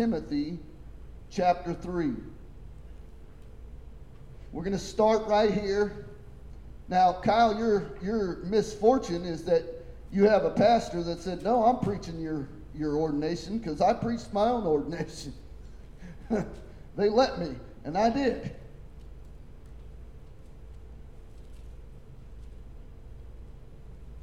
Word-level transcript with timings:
Timothy 0.00 0.58
chapter 1.28 1.74
3. 1.74 2.14
We're 4.50 4.62
going 4.62 4.72
to 4.72 4.78
start 4.78 5.26
right 5.26 5.52
here. 5.52 6.06
Now, 6.88 7.20
Kyle, 7.22 7.54
your, 7.54 7.98
your 8.02 8.36
misfortune 8.44 9.26
is 9.26 9.44
that 9.44 9.62
you 10.10 10.26
have 10.26 10.46
a 10.46 10.52
pastor 10.52 11.02
that 11.02 11.20
said, 11.20 11.42
No, 11.42 11.62
I'm 11.62 11.80
preaching 11.80 12.18
your, 12.18 12.48
your 12.74 12.96
ordination 12.96 13.58
because 13.58 13.82
I 13.82 13.92
preached 13.92 14.32
my 14.32 14.48
own 14.48 14.64
ordination. 14.66 15.34
they 16.96 17.10
let 17.10 17.38
me, 17.38 17.54
and 17.84 17.98
I 17.98 18.08
did. 18.08 18.52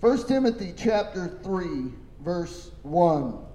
First 0.02 0.28
Timothy 0.28 0.74
chapter 0.76 1.38
3, 1.44 1.92
verse 2.24 2.72
1. 2.82 3.47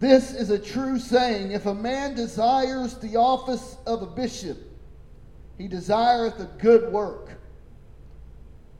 This 0.00 0.32
is 0.32 0.50
a 0.50 0.58
true 0.58 0.98
saying. 0.98 1.52
If 1.52 1.66
a 1.66 1.74
man 1.74 2.14
desires 2.14 2.94
the 2.94 3.16
office 3.16 3.76
of 3.86 4.02
a 4.02 4.06
bishop, 4.06 4.58
he 5.56 5.66
desireth 5.66 6.38
a 6.38 6.48
good 6.58 6.92
work. 6.92 7.30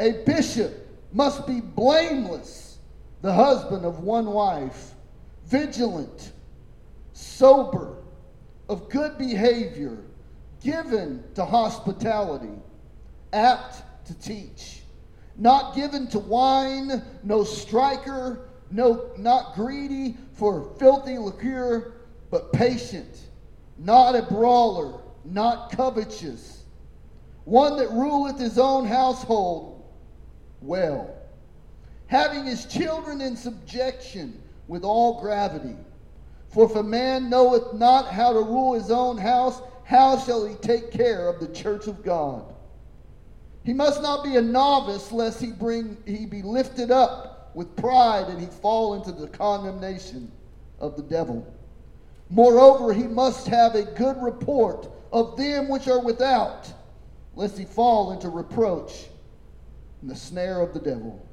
A 0.00 0.12
bishop 0.24 0.86
must 1.12 1.46
be 1.46 1.60
blameless, 1.60 2.78
the 3.20 3.32
husband 3.32 3.84
of 3.84 4.00
one 4.00 4.26
wife, 4.26 4.94
vigilant, 5.46 6.32
sober, 7.14 7.96
of 8.68 8.88
good 8.88 9.18
behavior, 9.18 9.98
given 10.62 11.24
to 11.34 11.44
hospitality, 11.44 12.54
apt 13.32 13.82
to 14.06 14.14
teach, 14.14 14.82
not 15.36 15.74
given 15.74 16.06
to 16.08 16.20
wine, 16.20 17.02
no 17.24 17.42
striker, 17.42 18.48
no 18.70 19.10
not 19.16 19.54
greedy 19.54 20.16
for 20.38 20.72
filthy 20.78 21.18
lucre, 21.18 21.94
but 22.30 22.52
patient, 22.52 23.26
not 23.76 24.14
a 24.14 24.22
brawler, 24.22 25.00
not 25.24 25.72
covetous, 25.72 26.62
one 27.44 27.76
that 27.76 27.90
ruleth 27.90 28.38
his 28.38 28.56
own 28.56 28.86
household 28.86 29.84
well, 30.62 31.12
having 32.06 32.44
his 32.44 32.66
children 32.66 33.20
in 33.20 33.36
subjection 33.36 34.40
with 34.68 34.84
all 34.84 35.20
gravity. 35.20 35.76
For 36.50 36.66
if 36.66 36.76
a 36.76 36.82
man 36.82 37.28
knoweth 37.28 37.74
not 37.74 38.06
how 38.06 38.32
to 38.32 38.40
rule 38.40 38.74
his 38.74 38.92
own 38.92 39.18
house, 39.18 39.60
how 39.82 40.18
shall 40.18 40.46
he 40.46 40.54
take 40.56 40.92
care 40.92 41.28
of 41.28 41.40
the 41.40 41.52
church 41.52 41.88
of 41.88 42.04
God? 42.04 42.54
He 43.64 43.72
must 43.72 44.02
not 44.02 44.22
be 44.22 44.36
a 44.36 44.42
novice, 44.42 45.10
lest 45.10 45.40
he 45.40 45.50
bring 45.50 45.96
he 46.06 46.26
be 46.26 46.42
lifted 46.42 46.90
up 46.90 47.50
with 47.54 47.74
pride 47.76 48.28
and 48.28 48.40
he 48.40 48.46
fall 48.46 48.94
into 48.94 49.12
the 49.12 49.28
condemnation 49.28 50.30
of 50.80 50.96
the 50.96 51.02
devil. 51.02 51.46
Moreover, 52.30 52.92
he 52.92 53.04
must 53.04 53.46
have 53.46 53.74
a 53.74 53.82
good 53.82 54.16
report 54.22 54.88
of 55.12 55.36
them 55.36 55.68
which 55.68 55.88
are 55.88 56.02
without, 56.02 56.70
lest 57.34 57.56
he 57.56 57.64
fall 57.64 58.12
into 58.12 58.28
reproach 58.28 59.06
and 60.02 60.10
the 60.10 60.16
snare 60.16 60.60
of 60.60 60.74
the 60.74 60.80
devil. 60.80 61.24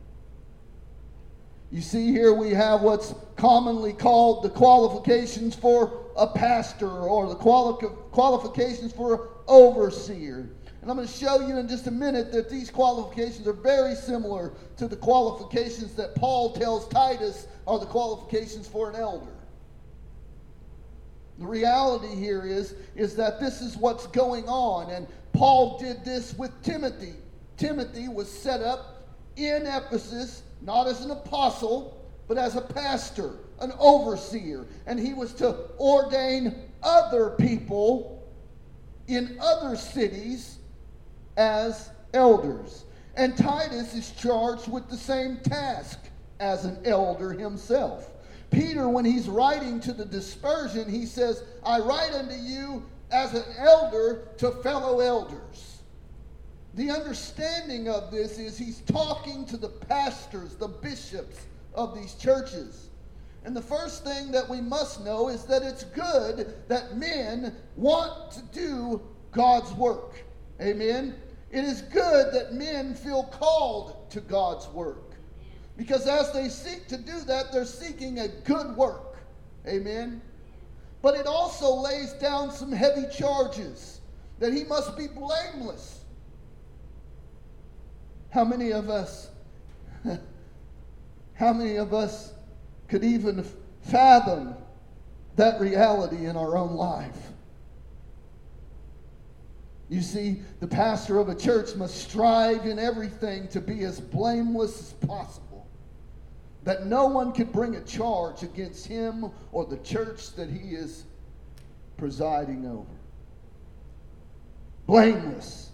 You 1.72 1.82
see, 1.82 2.12
here 2.12 2.34
we 2.34 2.52
have 2.52 2.82
what's 2.82 3.14
commonly 3.36 3.92
called 3.92 4.44
the 4.44 4.50
qualifications 4.50 5.56
for 5.56 6.06
a 6.16 6.28
pastor 6.28 6.90
or 6.90 7.28
the 7.28 7.36
quali- 7.36 7.86
qualifications 8.12 8.94
for 8.94 9.14
an 9.16 9.20
overseer. 9.48 10.50
And 10.82 10.92
I'm 10.92 10.98
going 10.98 11.08
to 11.08 11.14
show 11.14 11.46
you 11.46 11.58
in 11.58 11.68
just 11.68 11.88
a 11.88 11.92
minute 11.92 12.32
that 12.32 12.50
these 12.50 12.70
qualifications 12.70 13.48
are 13.48 13.54
very 13.54 13.96
similar 13.96 14.54
to 14.78 14.88
the 14.88 14.96
qualifications 14.96 15.96
that 15.96 16.16
Paul 16.16 16.54
tells 16.54 16.88
Titus 16.88 17.48
are 17.68 17.80
the 17.80 17.88
qualifications 17.88 18.68
for 18.68 18.92
an 18.92 18.96
elder. 18.96 19.35
The 21.40 21.46
reality 21.46 22.16
here 22.16 22.46
is, 22.46 22.76
is 22.96 23.16
that 23.16 23.40
this 23.40 23.62
is 23.62 23.76
what's 23.76 24.08
going 24.08 24.48
on. 24.48 24.90
And 24.90 25.08
Paul 25.34 25.78
did 25.78 26.06
this 26.06 26.38
with 26.38 26.52
Timothy. 26.64 27.14
Timothy 27.58 28.08
was 28.08 28.32
set 28.32 28.62
up 28.62 29.10
in 29.36 29.66
Ephesus, 29.66 30.44
not 30.62 30.88
as 30.88 31.04
an 31.04 31.12
apostle, 31.12 32.02
but 32.28 32.38
as 32.38 32.56
a 32.56 32.62
pastor, 32.62 33.32
an 33.60 33.74
overseer. 33.80 34.66
And 34.86 35.00
he 35.00 35.14
was 35.14 35.34
to 35.36 35.70
ordain 35.78 36.56
other 36.82 37.32
people 37.32 38.24
in 39.08 39.38
other 39.42 39.76
cities 39.76 40.58
as 41.38 41.90
elders. 42.14 42.86
And 43.16 43.38
Titus 43.38 43.94
is 43.94 44.12
charged 44.12 44.70
with 44.70 44.90
the 44.90 44.98
same 44.98 45.38
task 45.38 46.00
as 46.40 46.66
an 46.66 46.80
elder 46.86 47.32
himself. 47.32 48.10
Peter, 48.56 48.88
when 48.88 49.04
he's 49.04 49.28
writing 49.28 49.82
to 49.82 49.92
the 49.92 50.06
dispersion, 50.06 50.90
he 50.90 51.06
says, 51.06 51.44
I 51.62 51.80
write 51.80 52.14
unto 52.14 52.36
you 52.36 52.86
as 53.12 53.34
an 53.34 53.44
elder 53.58 54.30
to 54.38 54.52
fellow 54.52 55.02
elders. 55.02 55.82
The 56.76 56.90
understanding 56.90 57.90
of 57.90 58.12
this 58.12 58.40
is 58.40 58.58
he's 58.58 58.80
talking 58.82 59.46
to 59.48 59.58
the 59.58 59.68
pastors, 59.68 60.56
the 60.56 60.70
bishops 60.70 61.48
of 61.74 61.96
these 61.96 62.14
churches. 62.14 62.92
And 63.44 63.54
the 63.54 63.62
first 63.62 64.06
thing 64.06 64.32
that 64.32 64.48
we 64.48 64.62
must 64.62 65.04
know 65.04 65.28
is 65.28 65.44
that 65.46 65.62
it's 65.62 65.84
good 65.84 66.56
that 66.70 66.96
men 66.96 67.54
want 67.76 68.32
to 68.32 68.42
do 68.54 69.02
God's 69.34 69.74
work. 69.74 70.24
Amen. 70.62 71.16
It 71.52 71.66
is 71.66 71.82
good 71.82 72.34
that 72.34 72.54
men 72.54 72.96
feel 72.96 73.24
called 73.24 74.10
to 74.12 74.22
God's 74.22 74.68
work. 74.70 75.05
Because 75.78 76.08
as 76.08 76.32
they 76.32 76.50
seek 76.50 76.88
to 76.88 76.98
do 76.98 77.20
that, 77.22 77.52
they're 77.52 77.66
seeking 77.66 78.20
a 78.20 78.28
good 78.28 78.76
work. 78.78 79.18
Amen. 79.68 80.22
But 81.02 81.16
it 81.16 81.28
also 81.28 81.74
lays 81.74 82.14
down 82.14 82.52
some 82.52 82.72
heavy 82.72 83.06
charges 83.16 84.00
that 84.40 84.54
he 84.54 84.64
must 84.64 84.98
be 84.98 85.08
blameless. 85.08 86.02
How 88.30 88.44
many 88.44 88.72
of 88.72 88.90
us, 88.90 89.30
how 91.34 91.54
many 91.54 91.78
of 91.78 91.94
us 91.94 92.34
could 92.88 93.04
even 93.04 93.46
fathom 93.82 94.56
that 95.36 95.60
reality 95.60 96.26
in 96.26 96.36
our 96.36 96.58
own 96.58 96.76
life? 96.76 97.32
You 99.90 100.02
see, 100.02 100.42
the 100.60 100.68
pastor 100.68 101.20
of 101.20 101.30
a 101.30 101.36
church 101.36 101.76
must 101.76 101.96
strive 102.10 102.66
in 102.66 102.80
everything 102.80 103.48
to 103.50 103.62
be 103.62 103.84
as 103.84 104.00
blameless 104.00 104.82
as 104.82 104.94
possible. 105.08 105.45
That 106.66 106.88
no 106.88 107.06
one 107.06 107.32
can 107.32 107.46
bring 107.46 107.76
a 107.76 107.82
charge 107.82 108.44
against 108.44 108.86
him 108.86 109.32
or 109.52 109.66
the 109.66 109.78
church 109.78 110.36
that 110.36 110.50
he 110.50 110.76
is 110.76 111.06
presiding 111.98 112.66
over. 112.66 112.90
Blameless. 114.86 115.72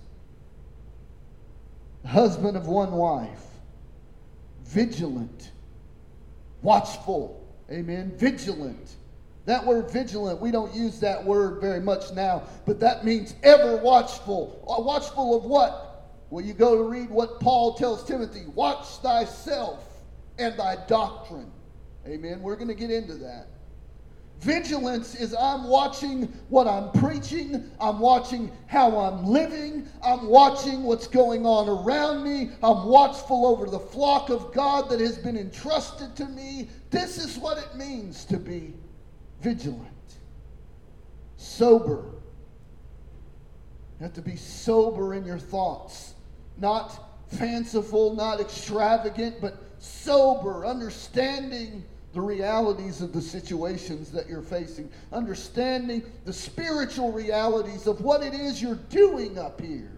Husband 2.05 2.55
of 2.55 2.67
one 2.67 2.91
wife. 2.91 3.45
Vigilant. 4.65 5.51
Watchful. 6.61 7.45
Amen. 7.71 8.13
Vigilant 8.17 8.95
that 9.45 9.65
word 9.65 9.89
vigilant, 9.89 10.39
we 10.39 10.51
don't 10.51 10.73
use 10.73 10.99
that 10.99 11.23
word 11.23 11.61
very 11.61 11.79
much 11.79 12.13
now, 12.13 12.43
but 12.65 12.79
that 12.79 13.03
means 13.03 13.33
ever 13.43 13.77
watchful. 13.77 14.63
Uh, 14.67 14.81
watchful 14.81 15.35
of 15.35 15.45
what? 15.45 16.09
Well, 16.29 16.45
you 16.45 16.53
go 16.53 16.77
to 16.77 16.83
read 16.83 17.09
what 17.09 17.39
Paul 17.39 17.73
tells 17.73 18.03
Timothy 18.03 18.45
watch 18.53 18.85
thyself 18.97 19.90
and 20.41 20.57
thy 20.57 20.77
doctrine. 20.87 21.51
Amen. 22.07 22.41
We're 22.41 22.55
going 22.55 22.67
to 22.67 22.75
get 22.75 22.91
into 22.91 23.15
that. 23.15 23.47
Vigilance 24.39 25.13
is 25.13 25.35
I'm 25.35 25.65
watching 25.65 26.23
what 26.49 26.67
I'm 26.67 26.91
preaching, 26.99 27.69
I'm 27.79 27.99
watching 27.99 28.51
how 28.65 28.97
I'm 28.97 29.23
living, 29.23 29.87
I'm 30.03 30.25
watching 30.25 30.81
what's 30.81 31.05
going 31.05 31.45
on 31.45 31.69
around 31.69 32.23
me, 32.23 32.49
I'm 32.63 32.87
watchful 32.87 33.45
over 33.45 33.67
the 33.67 33.79
flock 33.79 34.31
of 34.31 34.51
God 34.51 34.89
that 34.89 34.99
has 34.99 35.19
been 35.19 35.37
entrusted 35.37 36.15
to 36.15 36.25
me. 36.25 36.69
This 36.89 37.23
is 37.23 37.37
what 37.37 37.59
it 37.59 37.75
means 37.75 38.25
to 38.25 38.37
be 38.37 38.73
vigilant, 39.41 39.85
sober. 41.37 42.05
You 43.99 44.05
have 44.05 44.13
to 44.13 44.23
be 44.23 44.37
sober 44.37 45.13
in 45.13 45.23
your 45.23 45.37
thoughts, 45.37 46.15
not 46.57 47.27
fanciful, 47.27 48.15
not 48.15 48.41
extravagant, 48.41 49.39
but 49.39 49.70
sober, 49.81 50.65
understanding 50.65 51.83
the 52.13 52.21
realities 52.21 53.01
of 53.01 53.13
the 53.13 53.21
situations 53.21 54.11
that 54.11 54.29
you're 54.29 54.41
facing, 54.41 54.89
understanding 55.11 56.03
the 56.25 56.33
spiritual 56.33 57.11
realities 57.11 57.87
of 57.87 58.01
what 58.01 58.21
it 58.21 58.33
is 58.33 58.61
you're 58.61 58.75
doing 58.89 59.37
up 59.37 59.59
here. 59.59 59.91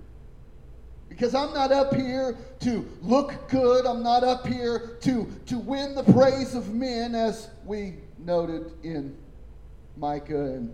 Because 1.09 1.35
I'm 1.35 1.53
not 1.53 1.71
up 1.71 1.93
here 1.93 2.37
to 2.61 2.87
look 3.01 3.49
good. 3.49 3.85
I'm 3.85 4.01
not 4.01 4.23
up 4.23 4.47
here 4.47 4.97
to, 5.01 5.29
to 5.45 5.57
win 5.59 5.93
the 5.93 6.03
praise 6.03 6.55
of 6.55 6.73
men, 6.73 7.13
as 7.13 7.49
we 7.65 7.95
noted 8.17 8.71
in 8.83 9.15
Micah 9.97 10.53
and 10.53 10.73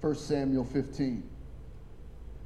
1 0.00 0.14
Samuel 0.16 0.64
15. 0.64 1.22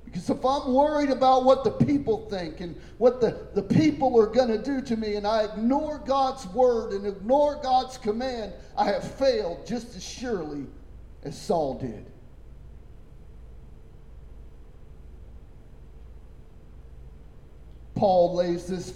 Because 0.06 0.30
if 0.30 0.44
I'm 0.44 0.72
worried 0.72 1.10
about 1.10 1.44
what 1.44 1.64
the 1.64 1.72
people 1.72 2.30
think 2.30 2.60
and 2.60 2.80
what 2.96 3.20
the, 3.20 3.48
the 3.54 3.62
people 3.62 4.18
are 4.18 4.28
going 4.28 4.48
to 4.48 4.56
do 4.56 4.80
to 4.80 4.96
me, 4.96 5.16
and 5.16 5.26
I 5.26 5.44
ignore 5.44 5.98
God's 5.98 6.46
word 6.54 6.92
and 6.92 7.04
ignore 7.04 7.60
God's 7.62 7.98
command, 7.98 8.52
I 8.78 8.86
have 8.86 9.04
failed 9.18 9.66
just 9.66 9.94
as 9.96 10.02
surely 10.02 10.64
as 11.24 11.38
Saul 11.38 11.78
did. 11.78 12.06
Paul 17.96 18.36
lays 18.36 18.66
this 18.66 18.94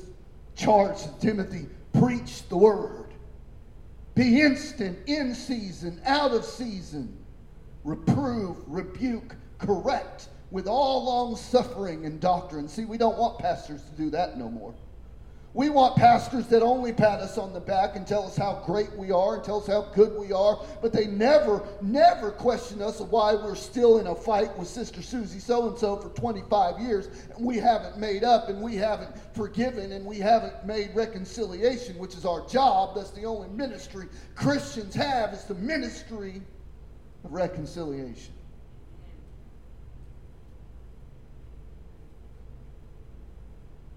charge 0.54 1.02
to 1.02 1.20
Timothy 1.20 1.66
preach 1.92 2.48
the 2.48 2.56
word. 2.56 3.08
Be 4.14 4.40
instant, 4.42 4.98
in 5.08 5.34
season, 5.34 6.00
out 6.04 6.32
of 6.32 6.44
season. 6.44 7.16
Reprove, 7.82 8.56
rebuke, 8.68 9.34
correct 9.58 10.28
with 10.50 10.66
all 10.66 11.04
long 11.04 11.36
suffering 11.36 12.04
and 12.04 12.20
doctrine. 12.20 12.68
See, 12.68 12.84
we 12.84 12.98
don't 12.98 13.18
want 13.18 13.38
pastors 13.38 13.82
to 13.82 13.90
do 13.92 14.10
that 14.10 14.36
no 14.36 14.48
more. 14.48 14.74
We 15.52 15.68
want 15.68 15.96
pastors 15.96 16.46
that 16.48 16.62
only 16.62 16.92
pat 16.92 17.18
us 17.18 17.36
on 17.36 17.52
the 17.52 17.58
back 17.58 17.96
and 17.96 18.06
tell 18.06 18.24
us 18.24 18.36
how 18.36 18.62
great 18.64 18.92
we 18.92 19.10
are 19.10 19.34
and 19.34 19.42
tell 19.42 19.60
us 19.60 19.66
how 19.66 19.82
good 19.94 20.16
we 20.16 20.30
are, 20.32 20.60
but 20.80 20.92
they 20.92 21.08
never, 21.08 21.66
never 21.82 22.30
question 22.30 22.80
us 22.80 23.00
of 23.00 23.10
why 23.10 23.34
we're 23.34 23.56
still 23.56 23.98
in 23.98 24.06
a 24.06 24.14
fight 24.14 24.56
with 24.56 24.68
Sister 24.68 25.02
Susie 25.02 25.40
so 25.40 25.68
and 25.68 25.76
so 25.76 25.96
for 25.96 26.08
25 26.10 26.78
years 26.78 27.08
and 27.34 27.44
we 27.44 27.56
haven't 27.56 27.98
made 27.98 28.22
up 28.22 28.48
and 28.48 28.62
we 28.62 28.76
haven't 28.76 29.10
forgiven 29.34 29.90
and 29.90 30.06
we 30.06 30.18
haven't 30.18 30.64
made 30.64 30.94
reconciliation, 30.94 31.98
which 31.98 32.14
is 32.14 32.24
our 32.24 32.46
job. 32.46 32.94
That's 32.94 33.10
the 33.10 33.24
only 33.24 33.48
ministry 33.48 34.06
Christians 34.36 34.94
have, 34.94 35.32
is 35.32 35.44
the 35.44 35.56
ministry 35.56 36.42
of 37.24 37.32
reconciliation. 37.32 38.34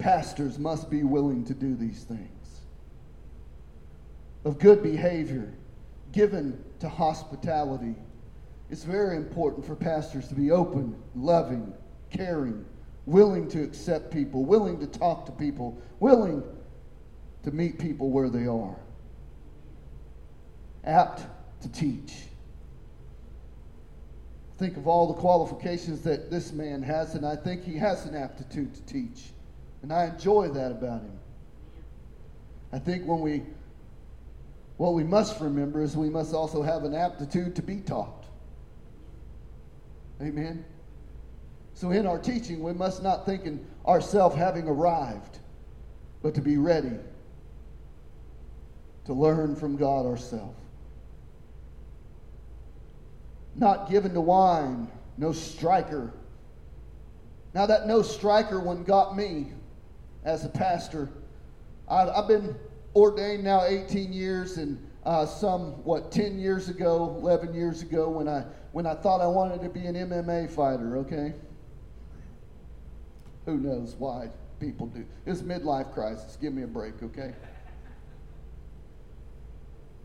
Pastors 0.03 0.59
must 0.59 0.89
be 0.89 1.03
willing 1.03 1.45
to 1.45 1.53
do 1.53 1.77
these 1.77 2.03
things. 2.03 2.59
Of 4.43 4.59
good 4.59 4.83
behavior, 4.83 5.53
given 6.11 6.61
to 6.79 6.89
hospitality. 6.89 7.95
It's 8.69 8.83
very 8.83 9.15
important 9.15 9.65
for 9.65 9.77
pastors 9.77 10.27
to 10.27 10.35
be 10.35 10.51
open, 10.51 10.93
loving, 11.15 11.73
caring, 12.11 12.65
willing 13.05 13.47
to 13.51 13.63
accept 13.63 14.11
people, 14.11 14.43
willing 14.43 14.77
to 14.81 14.87
talk 14.87 15.25
to 15.27 15.31
people, 15.31 15.81
willing 16.01 16.43
to 17.43 17.51
meet 17.51 17.79
people 17.79 18.09
where 18.09 18.29
they 18.29 18.45
are, 18.45 18.75
apt 20.83 21.23
to 21.61 21.69
teach. 21.71 22.13
Think 24.57 24.75
of 24.75 24.85
all 24.85 25.07
the 25.07 25.21
qualifications 25.21 26.01
that 26.01 26.29
this 26.29 26.51
man 26.51 26.81
has, 26.81 27.15
and 27.15 27.25
I 27.25 27.37
think 27.37 27.63
he 27.63 27.77
has 27.77 28.05
an 28.05 28.15
aptitude 28.15 28.73
to 28.75 28.81
teach. 28.81 29.32
And 29.83 29.91
I 29.91 30.05
enjoy 30.05 30.47
that 30.47 30.71
about 30.71 31.01
him. 31.01 31.19
I 32.71 32.79
think 32.79 33.05
when 33.05 33.19
we, 33.19 33.43
what 34.77 34.93
we 34.93 35.03
must 35.03 35.39
remember 35.41 35.83
is 35.83 35.95
we 35.95 36.09
must 36.09 36.33
also 36.33 36.63
have 36.63 36.85
an 36.85 36.95
aptitude 36.95 37.55
to 37.57 37.61
be 37.61 37.81
taught. 37.81 38.25
Amen. 40.21 40.63
So 41.73 41.91
in 41.91 42.07
our 42.07 42.17
teaching, 42.17 42.63
we 42.63 42.71
must 42.71 43.03
not 43.03 43.25
think 43.25 43.45
in 43.45 43.65
ourselves 43.85 44.35
having 44.35 44.69
arrived, 44.69 45.39
but 46.21 46.33
to 46.35 46.41
be 46.41 46.57
ready 46.57 46.97
to 49.05 49.13
learn 49.13 49.55
from 49.55 49.75
God 49.75 50.05
ourselves. 50.05 50.59
Not 53.55 53.89
given 53.89 54.13
to 54.13 54.21
wine, 54.21 54.87
no 55.17 55.33
striker. 55.33 56.13
Now 57.53 57.65
that 57.65 57.85
no 57.85 58.01
striker 58.01 58.61
one 58.61 58.83
got 58.83 59.17
me 59.17 59.51
as 60.25 60.45
a 60.45 60.49
pastor. 60.49 61.09
I've, 61.89 62.09
I've 62.09 62.27
been 62.27 62.55
ordained 62.95 63.43
now 63.43 63.63
18 63.65 64.13
years, 64.13 64.57
and 64.57 64.77
uh, 65.05 65.25
some 65.25 65.83
what 65.83 66.11
10 66.11 66.39
years 66.39 66.69
ago, 66.69 67.17
11 67.21 67.53
years 67.53 67.81
ago, 67.81 68.09
when 68.09 68.27
I 68.27 68.45
when 68.71 68.87
I 68.87 68.95
thought 68.95 69.21
I 69.21 69.27
wanted 69.27 69.61
to 69.61 69.69
be 69.69 69.85
an 69.85 69.95
MMA 69.95 70.49
fighter. 70.49 70.97
Okay. 70.97 71.33
Who 73.45 73.57
knows 73.57 73.95
why 73.99 74.29
people 74.59 74.87
do? 74.87 75.05
It's 75.25 75.41
midlife 75.41 75.93
crisis. 75.93 76.37
Give 76.39 76.53
me 76.53 76.63
a 76.63 76.67
break, 76.67 77.03
okay? 77.03 77.33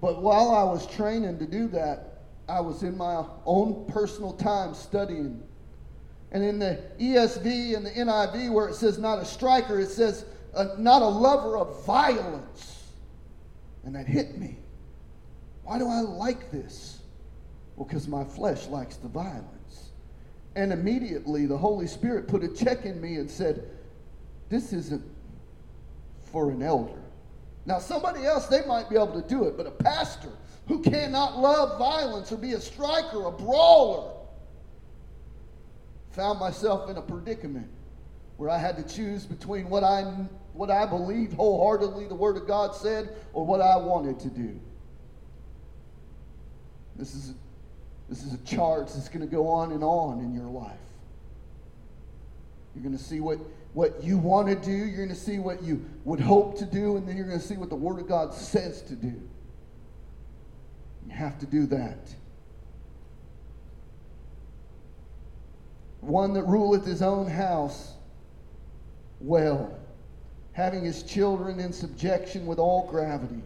But 0.00 0.22
while 0.22 0.50
I 0.50 0.64
was 0.64 0.86
training 0.86 1.38
to 1.38 1.46
do 1.46 1.68
that, 1.68 2.22
I 2.48 2.60
was 2.60 2.82
in 2.82 2.96
my 2.96 3.24
own 3.44 3.86
personal 3.86 4.32
time 4.32 4.74
studying 4.74 5.42
and 6.30 6.44
in 6.44 6.58
the 6.58 6.78
ESV 7.00 7.76
and 7.76 7.86
the 7.86 7.90
NIV, 7.90 8.52
where 8.52 8.68
it 8.68 8.74
says 8.74 8.98
not 8.98 9.18
a 9.18 9.24
striker, 9.24 9.80
it 9.80 9.88
says 9.88 10.26
uh, 10.54 10.68
not 10.78 11.02
a 11.02 11.08
lover 11.08 11.56
of 11.56 11.84
violence. 11.86 12.92
And 13.84 13.94
that 13.94 14.06
hit 14.06 14.36
me. 14.38 14.58
Why 15.64 15.78
do 15.78 15.88
I 15.88 16.00
like 16.00 16.50
this? 16.50 17.00
Well, 17.76 17.86
because 17.86 18.08
my 18.08 18.24
flesh 18.24 18.66
likes 18.66 18.96
the 18.96 19.08
violence. 19.08 19.90
And 20.54 20.72
immediately 20.72 21.46
the 21.46 21.56
Holy 21.56 21.86
Spirit 21.86 22.28
put 22.28 22.42
a 22.42 22.48
check 22.48 22.84
in 22.84 23.00
me 23.00 23.16
and 23.16 23.30
said, 23.30 23.70
This 24.48 24.72
isn't 24.72 25.04
for 26.30 26.50
an 26.50 26.62
elder. 26.62 27.00
Now, 27.64 27.78
somebody 27.78 28.24
else, 28.24 28.46
they 28.46 28.64
might 28.66 28.88
be 28.88 28.96
able 28.96 29.20
to 29.20 29.28
do 29.28 29.44
it, 29.44 29.56
but 29.56 29.66
a 29.66 29.70
pastor 29.70 30.30
who 30.66 30.80
cannot 30.80 31.38
love 31.38 31.78
violence 31.78 32.32
or 32.32 32.36
be 32.36 32.54
a 32.54 32.60
striker, 32.60 33.24
a 33.24 33.30
brawler, 33.30 34.17
found 36.18 36.40
myself 36.40 36.90
in 36.90 36.96
a 36.96 37.02
predicament 37.02 37.68
where 38.38 38.50
I 38.50 38.58
had 38.58 38.76
to 38.76 38.82
choose 38.82 39.24
between 39.24 39.70
what 39.70 39.84
I, 39.84 40.02
what 40.52 40.68
I 40.68 40.84
believed 40.84 41.34
wholeheartedly 41.34 42.08
the 42.08 42.16
Word 42.16 42.36
of 42.36 42.48
God 42.48 42.74
said 42.74 43.10
or 43.32 43.46
what 43.46 43.60
I 43.60 43.76
wanted 43.76 44.18
to 44.20 44.28
do. 44.28 44.58
This 46.96 47.14
is, 47.14 47.34
this 48.08 48.24
is 48.24 48.34
a 48.34 48.38
charge 48.38 48.92
that's 48.92 49.08
going 49.08 49.20
to 49.20 49.32
go 49.32 49.46
on 49.46 49.70
and 49.70 49.84
on 49.84 50.18
in 50.18 50.34
your 50.34 50.48
life. 50.50 50.74
You're 52.74 52.82
going 52.82 52.98
to 52.98 53.02
see 53.02 53.20
what, 53.20 53.38
what 53.72 54.02
you 54.02 54.18
want 54.18 54.48
to 54.48 54.56
do, 54.56 54.72
you're 54.72 54.96
going 54.96 55.08
to 55.08 55.14
see 55.14 55.38
what 55.38 55.62
you 55.62 55.84
would 56.04 56.18
hope 56.18 56.58
to 56.58 56.64
do, 56.64 56.96
and 56.96 57.08
then 57.08 57.16
you're 57.16 57.28
going 57.28 57.38
to 57.38 57.46
see 57.46 57.56
what 57.56 57.68
the 57.68 57.76
Word 57.76 58.00
of 58.00 58.08
God 58.08 58.34
says 58.34 58.82
to 58.82 58.94
do. 58.96 59.22
You 61.06 61.12
have 61.12 61.38
to 61.38 61.46
do 61.46 61.66
that. 61.66 62.12
One 66.00 66.32
that 66.34 66.44
ruleth 66.44 66.84
his 66.84 67.02
own 67.02 67.26
house 67.26 67.94
well, 69.20 69.76
having 70.52 70.84
his 70.84 71.02
children 71.02 71.58
in 71.58 71.72
subjection 71.72 72.46
with 72.46 72.58
all 72.58 72.86
gravity. 72.88 73.42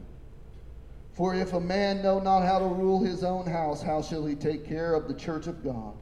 For 1.15 1.35
if 1.35 1.53
a 1.53 1.61
man 1.61 2.03
know 2.03 2.19
not 2.19 2.43
how 2.43 2.59
to 2.59 2.67
rule 2.67 3.03
his 3.03 3.23
own 3.23 3.47
house, 3.47 3.83
how 3.83 4.03
shall 4.03 4.25
he 4.25 4.35
take 4.35 4.67
care 4.67 4.95
of 4.95 5.09
the 5.09 5.15
church 5.15 5.47
of 5.47 5.63
God? 5.63 5.95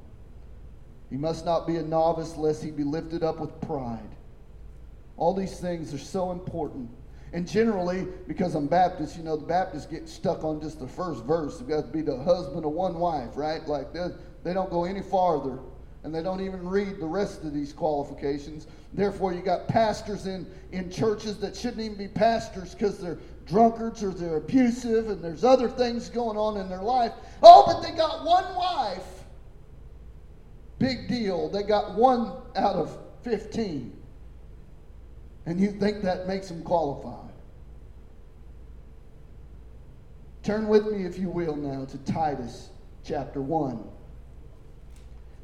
He 1.09 1.17
must 1.17 1.45
not 1.45 1.67
be 1.67 1.77
a 1.77 1.83
novice, 1.83 2.37
lest 2.37 2.63
he 2.63 2.71
be 2.71 2.85
lifted 2.85 3.23
up 3.25 3.41
with 3.41 3.61
pride. 3.61 4.17
All 5.17 5.35
these 5.35 5.59
things 5.59 5.93
are 5.93 5.99
so 5.99 6.31
important. 6.31 6.89
And 7.33 7.47
generally, 7.47 8.07
because 8.27 8.55
I'm 8.55 8.67
Baptist, 8.67 9.17
you 9.17 9.23
know, 9.23 9.37
the 9.37 9.47
Baptists 9.47 9.87
get 9.87 10.09
stuck 10.09 10.45
on 10.45 10.61
just 10.61 10.81
the 10.81 10.89
first 10.89 11.25
verse. 11.25 11.59
They've 11.59 11.69
got 11.69 11.87
to 11.87 11.93
be 11.93 12.03
the 12.03 12.17
husband 12.23 12.65
of 12.65 12.73
one 12.73 12.95
wife, 12.95 13.37
right? 13.37 13.67
Like 13.67 13.93
they 13.93 14.53
don't 14.53 14.71
go 14.71 14.85
any 14.85 15.03
farther 15.03 15.59
and 16.03 16.15
they 16.15 16.23
don't 16.23 16.41
even 16.41 16.67
read 16.67 16.99
the 16.99 17.07
rest 17.07 17.45
of 17.45 17.53
these 17.53 17.73
qualifications. 17.73 18.67
Therefore, 18.95 19.33
you 19.33 19.41
got 19.41 19.69
pastors 19.69 20.27
in, 20.27 20.47
in 20.73 20.91
churches 20.91 21.39
that 21.39 21.55
shouldn't 21.55 21.81
even 21.81 21.99
be 21.99 22.09
pastors 22.09 22.75
because 22.75 22.99
they're 22.99 23.19
drunkards 23.47 24.03
or 24.03 24.11
they're 24.11 24.39
abusive 24.39 25.11
and 25.11 25.23
there's 25.23 25.45
other 25.45 25.69
things 25.69 26.09
going 26.09 26.39
on 26.39 26.57
in 26.57 26.69
their 26.69 26.83
life. 26.83 27.13
Oh, 27.43 27.65
but 27.67 27.83
they 27.83 27.95
got 27.97 28.25
one 28.25 28.55
wife. 28.55 29.05
Big 30.79 31.09
deal. 31.09 31.51
They 31.51 31.63
got 31.63 31.95
one 31.95 32.33
out 32.57 32.77
of 32.77 32.97
15. 33.23 33.97
And 35.47 35.61
you 35.61 35.73
think 35.73 36.03
that 36.03 36.27
makes 36.27 36.49
them 36.49 36.63
qualified. 36.63 37.31
Turn 40.43 40.69
with 40.69 40.87
me, 40.87 41.05
if 41.05 41.19
you 41.19 41.29
will, 41.29 41.57
now 41.57 41.85
to 41.85 41.99
Titus 41.99 42.71
chapter 43.05 43.43
1. 43.43 43.85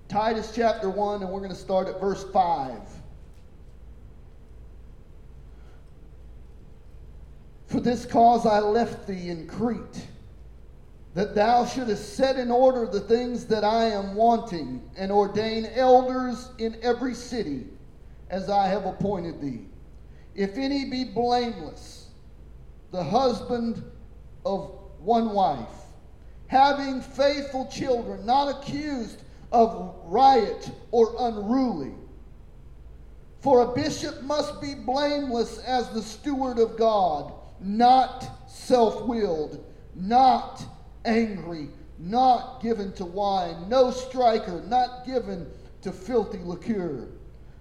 Titus 0.08 0.52
chapter 0.54 0.88
1, 0.88 1.22
and 1.22 1.30
we're 1.30 1.40
going 1.40 1.50
to 1.50 1.56
start 1.56 1.88
at 1.88 2.00
verse 2.00 2.24
5. 2.32 2.78
For 7.66 7.80
this 7.80 8.06
cause 8.06 8.46
I 8.46 8.60
left 8.60 9.06
thee 9.08 9.30
in 9.30 9.48
Crete, 9.48 10.06
that 11.14 11.34
thou 11.34 11.66
shouldest 11.66 12.14
set 12.14 12.36
in 12.36 12.50
order 12.50 12.86
the 12.86 13.00
things 13.00 13.46
that 13.46 13.64
I 13.64 13.86
am 13.86 14.14
wanting, 14.14 14.88
and 14.96 15.10
ordain 15.10 15.66
elders 15.74 16.50
in 16.58 16.76
every 16.82 17.14
city, 17.14 17.66
as 18.30 18.48
I 18.48 18.68
have 18.68 18.86
appointed 18.86 19.40
thee. 19.40 19.66
If 20.36 20.56
any 20.56 20.84
be 20.84 21.04
blameless, 21.04 22.08
the 22.92 23.02
husband 23.02 23.82
of 24.44 24.70
one 25.00 25.30
wife, 25.30 25.66
having 26.46 27.00
faithful 27.00 27.66
children, 27.66 28.24
not 28.24 28.62
accused 28.62 29.22
of 29.52 29.94
riot 30.04 30.70
or 30.90 31.14
unruly. 31.18 31.92
For 33.40 33.62
a 33.62 33.74
bishop 33.74 34.22
must 34.22 34.60
be 34.60 34.74
blameless 34.74 35.58
as 35.58 35.88
the 35.90 36.02
steward 36.02 36.58
of 36.58 36.76
God, 36.76 37.32
not 37.60 38.28
self 38.48 39.04
willed, 39.04 39.64
not 39.94 40.64
angry, 41.04 41.68
not 41.98 42.60
given 42.60 42.92
to 42.94 43.04
wine, 43.04 43.68
no 43.68 43.90
striker, 43.90 44.62
not 44.66 45.06
given 45.06 45.46
to 45.82 45.92
filthy 45.92 46.38
lucre, 46.38 47.08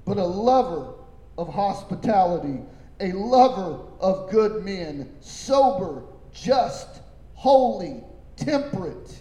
but 0.05 0.17
a 0.17 0.23
lover 0.23 0.93
of 1.37 1.53
hospitality, 1.53 2.59
a 2.99 3.11
lover 3.11 3.79
of 3.99 4.29
good 4.31 4.63
men, 4.63 5.11
sober, 5.21 6.03
just, 6.33 7.01
holy, 7.33 8.03
temperate, 8.35 9.19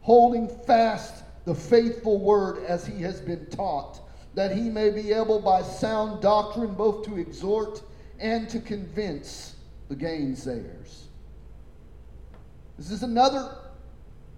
holding 0.00 0.48
fast 0.48 1.17
the 1.48 1.54
faithful 1.54 2.18
word 2.18 2.62
as 2.64 2.86
he 2.86 3.00
has 3.00 3.22
been 3.22 3.46
taught, 3.46 4.00
that 4.34 4.54
he 4.54 4.68
may 4.68 4.90
be 4.90 5.14
able 5.14 5.40
by 5.40 5.62
sound 5.62 6.20
doctrine 6.20 6.74
both 6.74 7.06
to 7.06 7.16
exhort 7.16 7.80
and 8.18 8.50
to 8.50 8.60
convince 8.60 9.56
the 9.88 9.96
gainsayers. 9.96 11.04
This 12.76 12.90
is 12.90 13.02
another, 13.02 13.56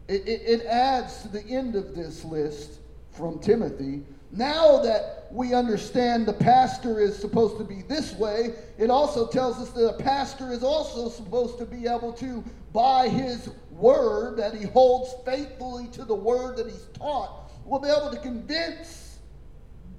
it, 0.06 0.22
it, 0.28 0.60
it 0.60 0.66
adds 0.66 1.22
to 1.22 1.28
the 1.28 1.42
end 1.42 1.74
of 1.74 1.96
this 1.96 2.24
list 2.24 2.78
from 3.10 3.40
Timothy. 3.40 4.02
Now 4.30 4.78
that 4.78 5.19
we 5.32 5.54
understand 5.54 6.26
the 6.26 6.32
pastor 6.32 7.00
is 7.00 7.16
supposed 7.16 7.58
to 7.58 7.64
be 7.64 7.82
this 7.82 8.14
way, 8.14 8.54
it 8.78 8.90
also 8.90 9.26
tells 9.28 9.58
us 9.58 9.70
that 9.70 9.86
a 9.86 10.02
pastor 10.02 10.52
is 10.52 10.62
also 10.62 11.08
supposed 11.08 11.58
to 11.58 11.64
be 11.64 11.86
able 11.86 12.12
to, 12.14 12.44
by 12.72 13.08
his 13.08 13.50
word 13.70 14.36
that 14.36 14.54
he 14.54 14.66
holds 14.66 15.14
faithfully 15.24 15.86
to 15.88 16.04
the 16.04 16.14
word 16.14 16.56
that 16.56 16.66
he's 16.66 16.86
taught, 16.94 17.50
will 17.64 17.78
be 17.78 17.88
able 17.88 18.10
to 18.10 18.18
convince 18.18 19.18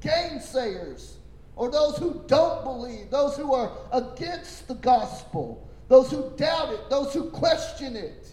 gainsayers 0.02 1.14
or 1.56 1.70
those 1.70 1.98
who 1.98 2.22
don't 2.28 2.64
believe, 2.64 3.10
those 3.10 3.38
who 3.38 3.54
are 3.54 3.72
against 3.94 4.68
the 4.68 4.76
gospel, 4.76 5.68
those 5.88 6.10
who 6.10 6.32
doubt 6.36 6.74
it, 6.74 6.90
those 6.90 7.14
who 7.14 7.30
question 7.30 7.96
it. 7.96 8.30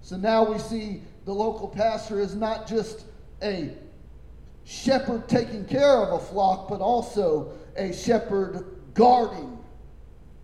So 0.00 0.16
now 0.16 0.42
we 0.42 0.58
see 0.58 1.02
the 1.24 1.32
local 1.32 1.68
pastor 1.68 2.20
is 2.20 2.34
not 2.34 2.66
just 2.66 3.04
a 3.42 3.70
shepherd 4.70 5.28
taking 5.28 5.64
care 5.64 5.96
of 5.96 6.12
a 6.12 6.24
flock, 6.24 6.68
but 6.68 6.80
also 6.80 7.50
a 7.76 7.92
shepherd 7.92 8.64
guarding 8.94 9.58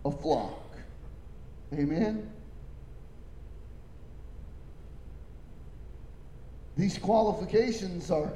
a 0.03 0.11
flock. 0.11 0.75
Amen. 1.73 2.29
These 6.75 6.97
qualifications 6.97 8.11
are 8.11 8.33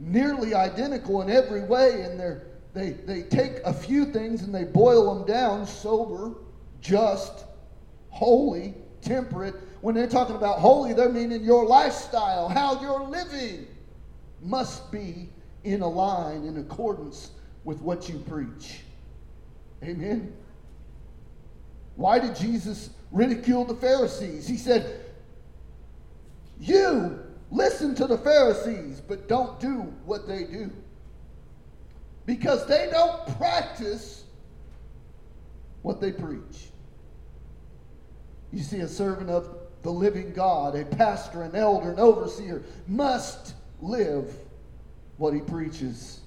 nearly 0.00 0.54
identical 0.54 1.22
in 1.22 1.30
every 1.30 1.62
way, 1.62 2.02
and 2.02 2.18
they're, 2.18 2.42
they, 2.74 2.90
they 2.90 3.22
take 3.22 3.60
a 3.64 3.72
few 3.72 4.06
things 4.06 4.42
and 4.42 4.52
they 4.52 4.64
boil 4.64 5.14
them 5.14 5.24
down 5.24 5.68
sober, 5.68 6.34
just, 6.80 7.44
holy, 8.08 8.74
temperate. 9.02 9.54
When 9.82 9.94
they're 9.94 10.08
talking 10.08 10.34
about 10.34 10.58
holy, 10.58 10.94
they're 10.94 11.08
meaning 11.08 11.44
your 11.44 11.64
lifestyle, 11.64 12.48
how 12.48 12.82
you're 12.82 13.04
living 13.04 13.68
must 14.42 14.90
be 14.90 15.28
in 15.64 15.82
a 15.82 15.88
line 15.88 16.44
in 16.44 16.58
accordance 16.58 17.30
with 17.64 17.80
what 17.80 18.08
you 18.08 18.18
preach. 18.20 18.80
Amen. 19.82 20.32
Why 21.96 22.18
did 22.18 22.34
Jesus 22.36 22.90
ridicule 23.10 23.64
the 23.64 23.74
Pharisees? 23.74 24.46
He 24.46 24.56
said, 24.56 25.00
You 26.58 27.18
listen 27.50 27.94
to 27.96 28.06
the 28.06 28.18
Pharisees, 28.18 29.00
but 29.00 29.28
don't 29.28 29.58
do 29.60 29.92
what 30.04 30.26
they 30.26 30.44
do. 30.44 30.70
Because 32.26 32.66
they 32.66 32.88
don't 32.90 33.26
practice 33.38 34.24
what 35.82 36.00
they 36.00 36.12
preach. 36.12 36.68
You 38.52 38.62
see, 38.62 38.80
a 38.80 38.88
servant 38.88 39.30
of 39.30 39.48
the 39.82 39.90
living 39.90 40.32
God, 40.32 40.74
a 40.74 40.84
pastor, 40.84 41.42
an 41.42 41.54
elder, 41.54 41.92
an 41.92 41.98
overseer, 41.98 42.62
must 42.86 43.54
live 43.82 44.32
what 45.16 45.34
he 45.34 45.40
preaches. 45.40 46.20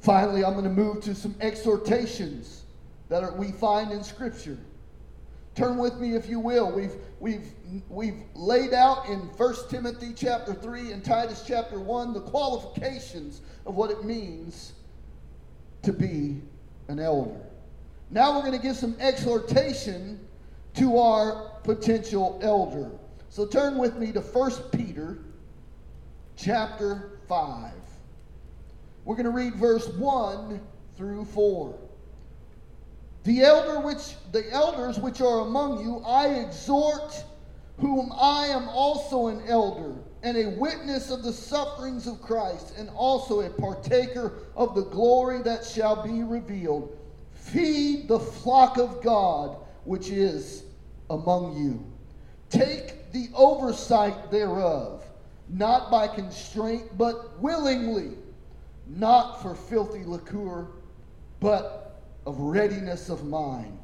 Finally, 0.00 0.44
I'm 0.44 0.52
going 0.52 0.64
to 0.64 0.70
move 0.70 1.02
to 1.02 1.14
some 1.14 1.34
exhortations 1.40 2.62
that 3.08 3.24
are, 3.24 3.32
we 3.32 3.52
find 3.52 3.90
in 3.90 4.04
Scripture. 4.04 4.58
Turn 5.56 5.78
with 5.78 5.96
me, 5.98 6.14
if 6.14 6.28
you 6.28 6.38
will. 6.38 6.70
We've, 6.70 6.94
we've, 7.18 7.50
we've 7.88 8.22
laid 8.34 8.74
out 8.74 9.08
in 9.08 9.20
1 9.20 9.54
Timothy 9.70 10.12
chapter 10.14 10.52
3 10.52 10.92
and 10.92 11.04
Titus 11.04 11.42
chapter 11.46 11.80
1 11.80 12.12
the 12.12 12.20
qualifications 12.20 13.40
of 13.64 13.74
what 13.74 13.90
it 13.90 14.04
means 14.04 14.74
to 15.82 15.92
be 15.92 16.42
an 16.88 17.00
elder. 17.00 17.40
Now 18.10 18.36
we're 18.36 18.42
going 18.42 18.52
to 18.52 18.64
give 18.64 18.76
some 18.76 18.96
exhortation 19.00 20.20
to 20.74 20.98
our 20.98 21.50
potential 21.64 22.38
elder. 22.42 22.90
So 23.36 23.44
turn 23.44 23.76
with 23.76 23.98
me 23.98 24.12
to 24.12 24.22
1 24.22 24.50
Peter 24.72 25.18
chapter 26.36 27.20
5. 27.28 27.70
We're 29.04 29.14
going 29.14 29.24
to 29.24 29.30
read 29.30 29.56
verse 29.56 29.86
1 29.88 30.58
through 30.96 31.26
4. 31.26 31.78
The 33.24 33.42
elder 33.42 33.80
which 33.80 34.14
the 34.32 34.50
elders 34.50 34.98
which 34.98 35.20
are 35.20 35.40
among 35.40 35.80
you 35.80 35.98
I 36.06 36.28
exhort 36.28 37.22
whom 37.76 38.10
I 38.18 38.46
am 38.46 38.70
also 38.70 39.26
an 39.26 39.42
elder 39.46 39.92
and 40.22 40.38
a 40.38 40.58
witness 40.58 41.10
of 41.10 41.22
the 41.22 41.32
sufferings 41.34 42.06
of 42.06 42.22
Christ 42.22 42.72
and 42.78 42.88
also 42.88 43.42
a 43.42 43.50
partaker 43.50 44.32
of 44.56 44.74
the 44.74 44.84
glory 44.84 45.42
that 45.42 45.62
shall 45.62 46.02
be 46.02 46.22
revealed 46.22 46.96
feed 47.34 48.08
the 48.08 48.18
flock 48.18 48.78
of 48.78 49.02
God 49.02 49.58
which 49.84 50.08
is 50.08 50.62
among 51.10 51.54
you 51.58 51.84
take 52.48 52.95
the 53.12 53.28
oversight 53.34 54.30
thereof 54.30 55.04
not 55.48 55.90
by 55.90 56.08
constraint 56.08 56.84
but 56.98 57.40
willingly 57.40 58.10
not 58.86 59.42
for 59.42 59.54
filthy 59.54 60.04
lucre 60.04 60.68
but 61.40 61.86
of 62.26 62.38
readiness 62.40 63.08
of 63.08 63.24
mind, 63.24 63.78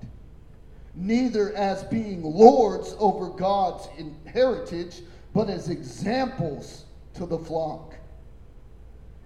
neither 0.95 1.55
as 1.55 1.85
being 1.85 2.23
lords 2.23 2.95
over 2.99 3.31
God's 3.31 3.89
heritage, 4.27 5.01
but 5.33 5.49
as 5.49 5.71
examples 5.71 6.85
to 7.15 7.25
the 7.25 7.39
flock. 7.39 7.95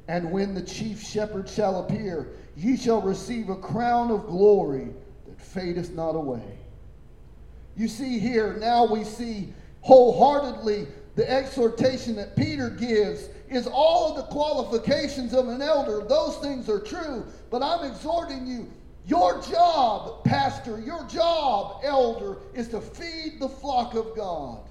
And 0.09 0.31
when 0.31 0.55
the 0.55 0.63
chief 0.63 1.03
shepherd 1.03 1.49
shall 1.49 1.81
appear, 1.81 2.29
ye 2.57 2.77
shall 2.77 3.01
receive 3.01 3.49
a 3.49 3.57
crown 3.57 4.11
of 4.11 4.27
glory 4.27 4.91
that 5.27 5.41
fadeth 5.41 5.93
not 5.93 6.15
away. 6.15 6.59
You 7.77 7.89
see 7.89 8.19
here, 8.19 8.55
now 8.55 8.87
we 8.87 9.03
see 9.03 9.53
wholeheartedly 9.87 10.89
the 11.15 11.31
exhortation 11.31 12.17
that 12.17 12.35
Peter 12.37 12.69
gives 12.71 13.29
is 13.49 13.69
all 13.69 14.11
of 14.11 14.17
the 14.17 14.25
qualifications 14.25 15.33
of 15.33 15.49
an 15.49 15.63
elder. 15.63 16.05
Those 16.07 16.37
things 16.39 16.69
are 16.69 16.81
true, 16.81 17.25
but 17.51 17.63
I'm 17.63 17.89
exhorting 17.89 18.47
you 18.47 18.69
your 19.07 19.41
job, 19.41 20.25
pastor, 20.25 20.81
your 20.81 21.07
job, 21.07 21.83
elder, 21.85 22.39
is 22.55 22.67
to 22.71 22.81
feed 22.81 23.39
the 23.39 23.49
flock 23.49 23.95
of 23.95 24.17
God. 24.17 24.69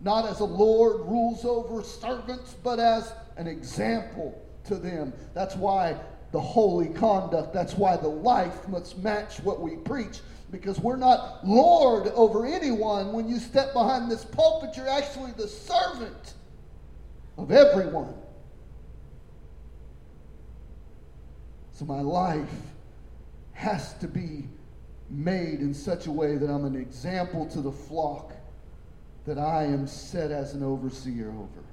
Not 0.00 0.26
as 0.26 0.40
a 0.40 0.44
Lord 0.44 1.02
rules 1.02 1.44
over 1.44 1.82
servants, 1.82 2.56
but 2.64 2.80
as 2.80 3.12
an 3.36 3.46
example 3.46 4.42
to 4.64 4.76
them. 4.76 5.12
That's 5.34 5.54
why 5.54 5.96
the 6.32 6.40
holy 6.40 6.88
conduct, 6.88 7.52
that's 7.52 7.74
why 7.74 7.98
the 7.98 8.08
life 8.08 8.66
must 8.66 8.96
match 8.98 9.38
what 9.40 9.60
we 9.60 9.76
preach. 9.76 10.20
Because 10.52 10.78
we're 10.78 10.96
not 10.96 11.44
Lord 11.44 12.08
over 12.08 12.46
anyone. 12.46 13.12
When 13.14 13.26
you 13.26 13.38
step 13.38 13.72
behind 13.72 14.10
this 14.10 14.22
pulpit, 14.22 14.76
you're 14.76 14.88
actually 14.88 15.32
the 15.32 15.48
servant 15.48 16.34
of 17.38 17.50
everyone. 17.50 18.14
So 21.72 21.86
my 21.86 22.02
life 22.02 22.52
has 23.54 23.94
to 23.94 24.06
be 24.06 24.44
made 25.08 25.60
in 25.60 25.72
such 25.72 26.06
a 26.06 26.12
way 26.12 26.36
that 26.36 26.50
I'm 26.50 26.66
an 26.66 26.76
example 26.76 27.46
to 27.46 27.62
the 27.62 27.72
flock 27.72 28.34
that 29.24 29.38
I 29.38 29.64
am 29.64 29.86
set 29.86 30.30
as 30.30 30.52
an 30.52 30.62
overseer 30.62 31.30
over. 31.30 31.64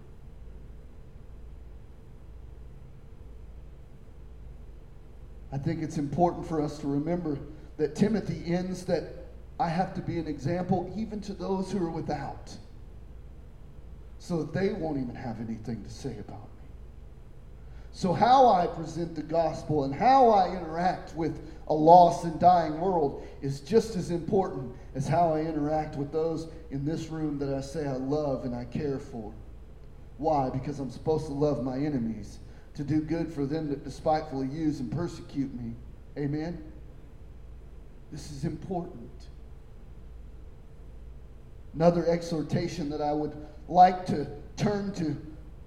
I 5.51 5.57
think 5.57 5.81
it's 5.81 5.97
important 5.97 6.47
for 6.47 6.61
us 6.61 6.77
to 6.79 6.87
remember 6.87 7.37
that 7.79 7.95
Timothy 7.95 8.43
ends 8.45 8.83
that 8.85 9.03
I 9.57 9.69
have 9.69 9.95
to 9.95 10.01
be 10.01 10.19
an 10.19 10.27
example 10.27 10.93
even 10.95 11.21
to 11.21 11.33
those 11.33 11.71
who 11.71 11.83
are 11.83 11.89
without, 11.89 12.55
so 14.19 14.43
that 14.43 14.53
they 14.53 14.73
won't 14.73 15.01
even 15.01 15.15
have 15.15 15.39
anything 15.39 15.81
to 15.83 15.89
say 15.89 16.17
about 16.19 16.43
me. 16.43 16.69
So, 17.93 18.11
how 18.13 18.49
I 18.49 18.67
present 18.67 19.15
the 19.15 19.23
gospel 19.23 19.85
and 19.85 19.95
how 19.95 20.29
I 20.29 20.55
interact 20.55 21.15
with 21.15 21.41
a 21.67 21.73
lost 21.73 22.25
and 22.25 22.37
dying 22.39 22.79
world 22.79 23.25
is 23.41 23.61
just 23.61 23.95
as 23.95 24.11
important 24.11 24.73
as 24.93 25.07
how 25.07 25.33
I 25.33 25.39
interact 25.41 25.95
with 25.95 26.11
those 26.11 26.49
in 26.71 26.85
this 26.85 27.07
room 27.07 27.39
that 27.39 27.53
I 27.53 27.61
say 27.61 27.87
I 27.87 27.95
love 27.95 28.43
and 28.43 28.53
I 28.53 28.65
care 28.65 28.99
for. 28.99 29.33
Why? 30.17 30.49
Because 30.49 30.79
I'm 30.79 30.91
supposed 30.91 31.27
to 31.27 31.33
love 31.33 31.63
my 31.63 31.77
enemies, 31.77 32.39
to 32.75 32.83
do 32.83 32.99
good 32.99 33.31
for 33.31 33.45
them 33.45 33.69
that 33.69 33.85
despitefully 33.85 34.47
use 34.47 34.81
and 34.81 34.91
persecute 34.91 35.53
me. 35.53 35.73
Amen? 36.17 36.61
This 38.11 38.31
is 38.31 38.43
important. 38.43 39.09
Another 41.75 42.05
exhortation 42.07 42.89
that 42.89 43.01
I 43.01 43.13
would 43.13 43.35
like 43.67 44.05
to 44.07 44.27
turn 44.57 44.91
to 44.93 45.15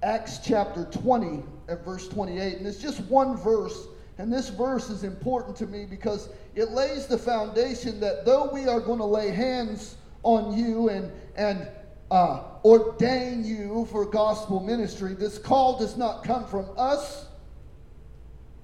Acts 0.03 0.39
chapter 0.45 0.85
20 0.87 1.43
at 1.69 1.85
verse 1.85 2.09
28. 2.09 2.59
And 2.59 2.67
it's 2.67 2.79
just 2.79 3.01
one 3.03 3.37
verse. 3.37 3.87
And 4.19 4.33
this 4.33 4.49
verse 4.49 4.91
is 4.91 5.05
important 5.05 5.57
to 5.57 5.67
me 5.67 5.87
because 5.89 6.29
it 6.55 6.71
lays 6.71 7.07
the 7.07 7.17
foundation 7.17 8.01
that 8.01 8.25
though 8.25 8.51
we 8.53 8.67
are 8.67 8.81
going 8.81 8.99
to 8.99 9.05
lay 9.05 9.31
hands 9.31 9.97
on 10.25 10.57
you 10.57 10.89
and, 10.89 11.11
and 11.37 11.69
uh, 12.11 12.43
ordain 12.65 13.45
you 13.45 13.87
for 13.91 14.05
gospel 14.05 14.61
ministry, 14.61 15.15
this 15.15 15.39
call 15.39 15.79
does 15.79 15.97
not 15.97 16.25
come 16.25 16.45
from 16.47 16.67
us, 16.77 17.27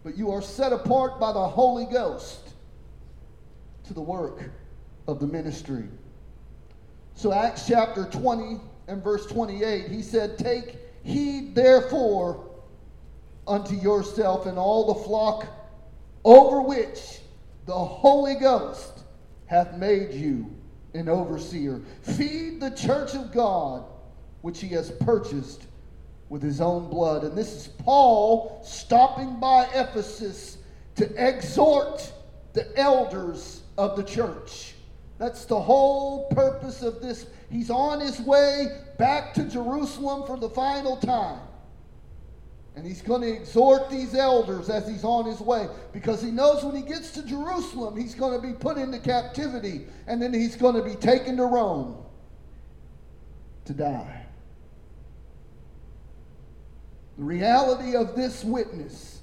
but 0.03 0.17
you 0.19 0.31
are 0.31 0.43
set 0.43 0.73
apart 0.73 1.19
by 1.21 1.33
the 1.33 1.47
Holy 1.49 1.87
Ghost 1.87 2.48
to 3.89 3.95
the 3.95 4.01
work 4.01 4.51
of 5.07 5.19
the 5.19 5.27
ministry. 5.27 5.89
So, 7.15 7.33
Acts 7.33 7.67
chapter 7.67 8.05
20 8.05 8.61
and 8.87 9.03
verse 9.03 9.27
28, 9.27 9.91
he 9.91 10.03
said, 10.03 10.39
Take 10.39 10.77
heed 11.03 11.55
therefore 11.55 12.49
unto 13.47 13.75
yourself 13.75 14.47
and 14.47 14.59
all 14.59 14.95
the 14.95 15.05
flock 15.05 15.47
over 16.23 16.61
which 16.61 17.21
the 17.67 17.73
Holy 17.73 18.35
Ghost 18.35 19.05
hath 19.47 19.75
made 19.77 20.13
you 20.13 20.55
an 20.95 21.09
overseer. 21.09 21.81
Feed 22.03 22.61
the 22.61 22.71
church 22.71 23.15
of 23.15 23.33
God, 23.33 23.85
which 24.43 24.61
he 24.61 24.69
has 24.69 24.91
purchased 24.91 25.65
with 26.29 26.43
his 26.43 26.61
own 26.61 26.91
blood. 26.91 27.25
And 27.25 27.37
this 27.37 27.55
is 27.55 27.69
Paul 27.69 28.61
stopping 28.65 29.41
by 29.41 29.65
Ephesus 29.75 30.59
to 30.97 31.11
exhort 31.17 32.13
the 32.53 32.79
elders 32.79 33.58
of 33.79 33.97
the 33.97 34.03
church. 34.03 34.75
That's 35.19 35.47
the 35.47 35.59
whole 35.59 36.27
purpose 36.27 36.83
of 36.83 37.01
this. 37.01 37.27
He's 37.49 37.71
on 37.71 38.01
his 38.01 38.21
way 38.21 38.67
back 38.99 39.33
to 39.35 39.45
Jerusalem 39.45 40.27
for 40.27 40.37
the 40.37 40.51
final 40.51 40.97
time. 40.97 41.41
And 42.77 42.87
he's 42.87 43.03
going 43.03 43.23
to 43.23 43.29
exhort 43.29 43.89
these 43.91 44.15
elders 44.15 44.69
as 44.69 44.87
he's 44.87 45.03
on 45.03 45.25
his 45.25 45.41
way 45.41 45.67
because 45.93 46.23
he 46.23 46.31
knows 46.31 46.63
when 46.63 46.77
he 46.77 46.83
gets 46.83 47.11
to 47.13 47.25
Jerusalem, 47.25 47.97
he's 47.97 48.15
going 48.15 48.41
to 48.41 48.47
be 48.47 48.53
put 48.53 48.77
into 48.79 49.01
captivity 49.01 49.87
and 50.07 50.21
then 50.23 50.33
he's 50.33 50.55
going 50.55 50.77
to 50.77 50.83
be 50.83 50.95
taken 50.95 51.37
to 51.39 51.45
Rome 51.45 52.05
to 53.65 53.73
die. 53.73 54.27
The 57.17 57.25
reality 57.25 57.97
of 57.97 58.15
this 58.15 58.45
witness 58.45 59.23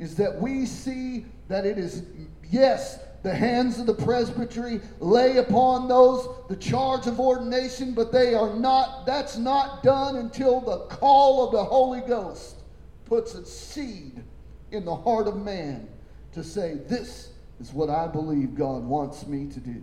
is 0.00 0.16
that 0.16 0.40
we 0.40 0.66
see 0.66 1.26
that 1.46 1.64
it 1.64 1.78
is, 1.78 2.02
yes, 2.50 2.98
the 3.26 3.34
hands 3.34 3.80
of 3.80 3.86
the 3.86 3.92
presbytery 3.92 4.80
lay 5.00 5.38
upon 5.38 5.88
those 5.88 6.28
the 6.48 6.54
charge 6.54 7.08
of 7.08 7.18
ordination, 7.18 7.92
but 7.92 8.12
they 8.12 8.34
are 8.34 8.54
not, 8.54 9.04
that's 9.04 9.36
not 9.36 9.82
done 9.82 10.14
until 10.14 10.60
the 10.60 10.78
call 10.94 11.44
of 11.44 11.50
the 11.50 11.64
Holy 11.64 12.02
Ghost 12.02 12.58
puts 13.04 13.34
a 13.34 13.44
seed 13.44 14.22
in 14.70 14.84
the 14.84 14.94
heart 14.94 15.26
of 15.26 15.42
man 15.42 15.88
to 16.34 16.44
say, 16.44 16.74
This 16.86 17.30
is 17.58 17.72
what 17.72 17.90
I 17.90 18.06
believe 18.06 18.54
God 18.54 18.84
wants 18.84 19.26
me 19.26 19.46
to 19.46 19.58
do. 19.58 19.82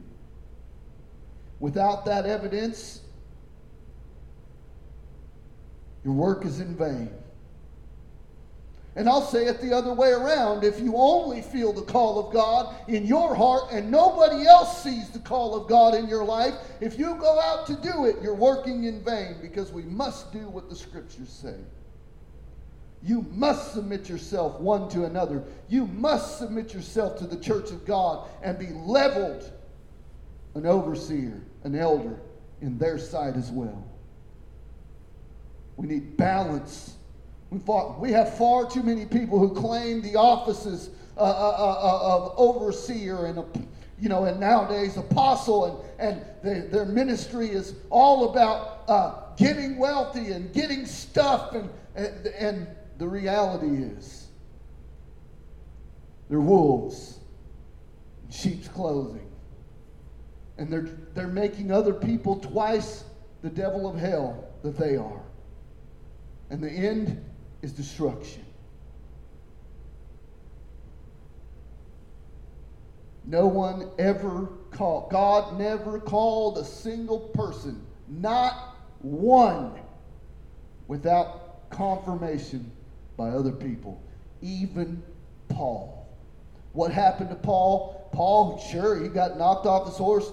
Without 1.60 2.06
that 2.06 2.26
evidence, 2.26 3.02
your 6.06 6.14
work 6.14 6.46
is 6.46 6.62
in 6.62 6.78
vain. 6.78 7.12
And 8.96 9.10
I'll 9.10 9.22
say 9.22 9.46
it 9.46 9.60
the 9.60 9.74
other 9.74 9.92
way 9.92 10.12
around. 10.12 10.64
If 10.64 10.80
you 10.80 10.96
only 10.96 11.42
feel 11.42 11.74
the 11.74 11.82
call 11.82 12.28
of 12.28 12.32
God 12.32 12.76
in 12.88 13.08
your 13.08 13.34
heart 13.34 13.72
and 13.72 13.90
nobody 13.90 14.46
else 14.46 14.84
sees 14.84 15.10
the 15.10 15.20
call 15.20 15.56
of 15.56 15.68
God 15.68 15.96
in 15.96 16.08
your 16.08 16.24
life, 16.24 16.54
if 16.80 17.00
you 17.00 17.16
go 17.16 17.40
out 17.40 17.66
to 17.68 17.76
do 17.76 18.06
it, 18.06 18.18
you're 18.22 18.36
working 18.36 18.84
in 18.84 19.04
vain 19.04 19.38
because 19.42 19.72
we 19.72 19.82
must 19.84 20.32
do 20.32 20.48
what 20.48 20.70
the 20.70 20.76
scriptures 20.76 21.30
say. 21.30 21.56
You 23.02 23.26
must 23.32 23.74
submit 23.74 24.08
yourself 24.08 24.60
one 24.60 24.88
to 24.90 25.06
another. 25.06 25.44
You 25.70 25.88
must 25.88 26.38
submit 26.38 26.74
yourself 26.74 27.18
to 27.18 27.26
the 27.26 27.36
church 27.38 27.72
of 27.72 27.86
God 27.86 28.28
and 28.44 28.60
be 28.60 28.70
leveled 28.70 29.52
an 30.54 30.68
overseer, 30.68 31.42
an 31.64 31.76
elder 31.76 32.20
in 32.62 32.78
their 32.78 33.00
sight 33.00 33.36
as 33.36 33.50
well. 33.50 33.84
We 35.78 35.88
need 35.88 36.16
balance 36.16 36.96
we, 37.54 37.60
fought, 37.60 38.00
we 38.00 38.12
have 38.12 38.36
far 38.36 38.68
too 38.70 38.82
many 38.82 39.06
people 39.06 39.38
who 39.38 39.54
claim 39.54 40.02
the 40.02 40.16
offices 40.16 40.90
uh, 41.16 41.22
uh, 41.22 41.26
uh, 41.26 41.98
uh 42.04 42.16
of 42.16 42.34
overseer 42.38 43.28
and 43.28 43.38
you 44.00 44.10
know, 44.10 44.26
and 44.26 44.40
nowadays 44.40 44.98
apostle, 44.98 45.88
and, 45.98 46.18
and 46.18 46.26
they, 46.44 46.68
their 46.68 46.86
ministry 46.86 47.48
is 47.48 47.76
all 47.90 48.32
about 48.32 48.84
uh, 48.90 49.36
getting 49.38 49.78
wealthy 49.78 50.32
and 50.32 50.52
getting 50.52 50.86
stuff, 50.86 51.54
and, 51.54 51.70
and, 51.96 52.28
and 52.28 52.68
the 52.98 53.08
reality 53.08 53.84
is 53.84 54.28
they're 56.30 56.42
wolves 56.42 57.20
in 58.26 58.32
sheep's 58.32 58.68
clothing. 58.68 59.30
And 60.58 60.72
they're, 60.72 60.90
they're 61.14 61.28
making 61.28 61.72
other 61.72 61.94
people 61.94 62.40
twice 62.40 63.06
the 63.42 63.50
devil 63.50 63.88
of 63.88 63.96
hell 63.96 64.50
that 64.64 64.78
they 64.78 64.98
are. 64.98 65.22
And 66.50 66.62
the 66.62 66.70
end 66.70 67.24
is 67.64 67.72
destruction. 67.72 68.46
No 73.26 73.48
one 73.48 73.90
ever 73.98 74.50
called, 74.72 75.10
God 75.10 75.58
never 75.58 75.98
called 75.98 76.58
a 76.58 76.66
single 76.66 77.20
person, 77.20 77.82
not 78.10 78.76
one, 79.00 79.80
without 80.88 81.70
confirmation 81.70 82.70
by 83.16 83.30
other 83.30 83.54
people, 83.54 84.04
even 84.42 85.02
Paul. 85.48 86.06
What 86.74 86.92
happened 86.92 87.30
to 87.30 87.36
Paul? 87.36 88.10
Paul, 88.12 88.60
sure, 88.60 89.02
he 89.02 89.08
got 89.08 89.38
knocked 89.38 89.66
off 89.66 89.88
his 89.88 89.96
horse. 89.96 90.30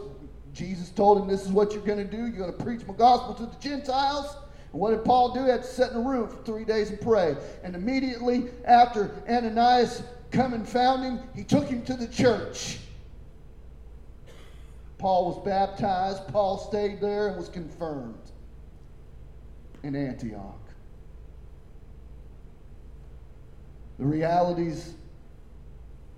Jesus 0.53 0.91
told 0.91 1.21
him, 1.21 1.29
This 1.29 1.45
is 1.45 1.53
what 1.53 1.73
you're 1.73 1.85
going 1.85 1.99
to 1.99 2.05
do. 2.05 2.27
You're 2.27 2.47
going 2.47 2.53
to 2.53 2.65
preach 2.65 2.85
my 2.87 2.95
gospel 2.95 3.35
to 3.35 3.47
the 3.47 3.63
Gentiles. 3.63 4.37
And 4.73 4.81
what 4.81 4.91
did 4.91 5.05
Paul 5.05 5.35
do? 5.35 5.45
He 5.45 5.51
had 5.51 5.63
to 5.63 5.69
sit 5.69 5.91
in 5.91 5.97
a 5.97 6.01
room 6.01 6.29
for 6.29 6.37
three 6.45 6.65
days 6.65 6.91
and 6.91 7.01
pray. 7.01 7.37
And 7.65 7.75
immediately 7.75 8.49
after 8.65 9.23
Ananias 9.29 10.03
come 10.31 10.55
and 10.55 10.69
found 10.69 11.03
him, 11.03 11.21
he 11.35 11.43
took 11.43 11.69
him 11.69 11.83
to 11.87 11.95
the 11.95 12.07
church. 12.07 12.79
Paul 14.99 15.27
was 15.33 15.45
baptized. 15.45 16.29
Paul 16.29 16.59
stayed 16.59 17.01
there 17.01 17.29
and 17.29 17.37
was 17.37 17.49
confirmed 17.49 18.21
in 19.83 19.97
Antioch. 19.97 20.61
The 23.99 24.05
realities 24.07 24.95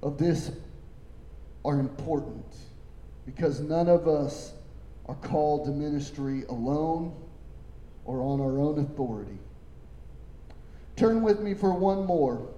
of 0.03 0.19
this 0.19 0.53
are 1.65 1.79
important 1.79 2.45
because 3.25 3.61
none 3.61 3.89
of 3.89 4.09
us 4.09 4.53
are 5.07 5.15
called 5.17 5.65
to 5.65 5.71
ministry 5.71 6.45
alone 6.49 7.15
or 8.05 8.21
on 8.23 8.41
our 8.41 8.59
own 8.59 8.79
authority. 8.79 9.39
Turn 10.97 11.23
with 11.23 11.41
me 11.41 11.55
for 11.55 11.73
one 11.73 12.05
more, 12.05 12.49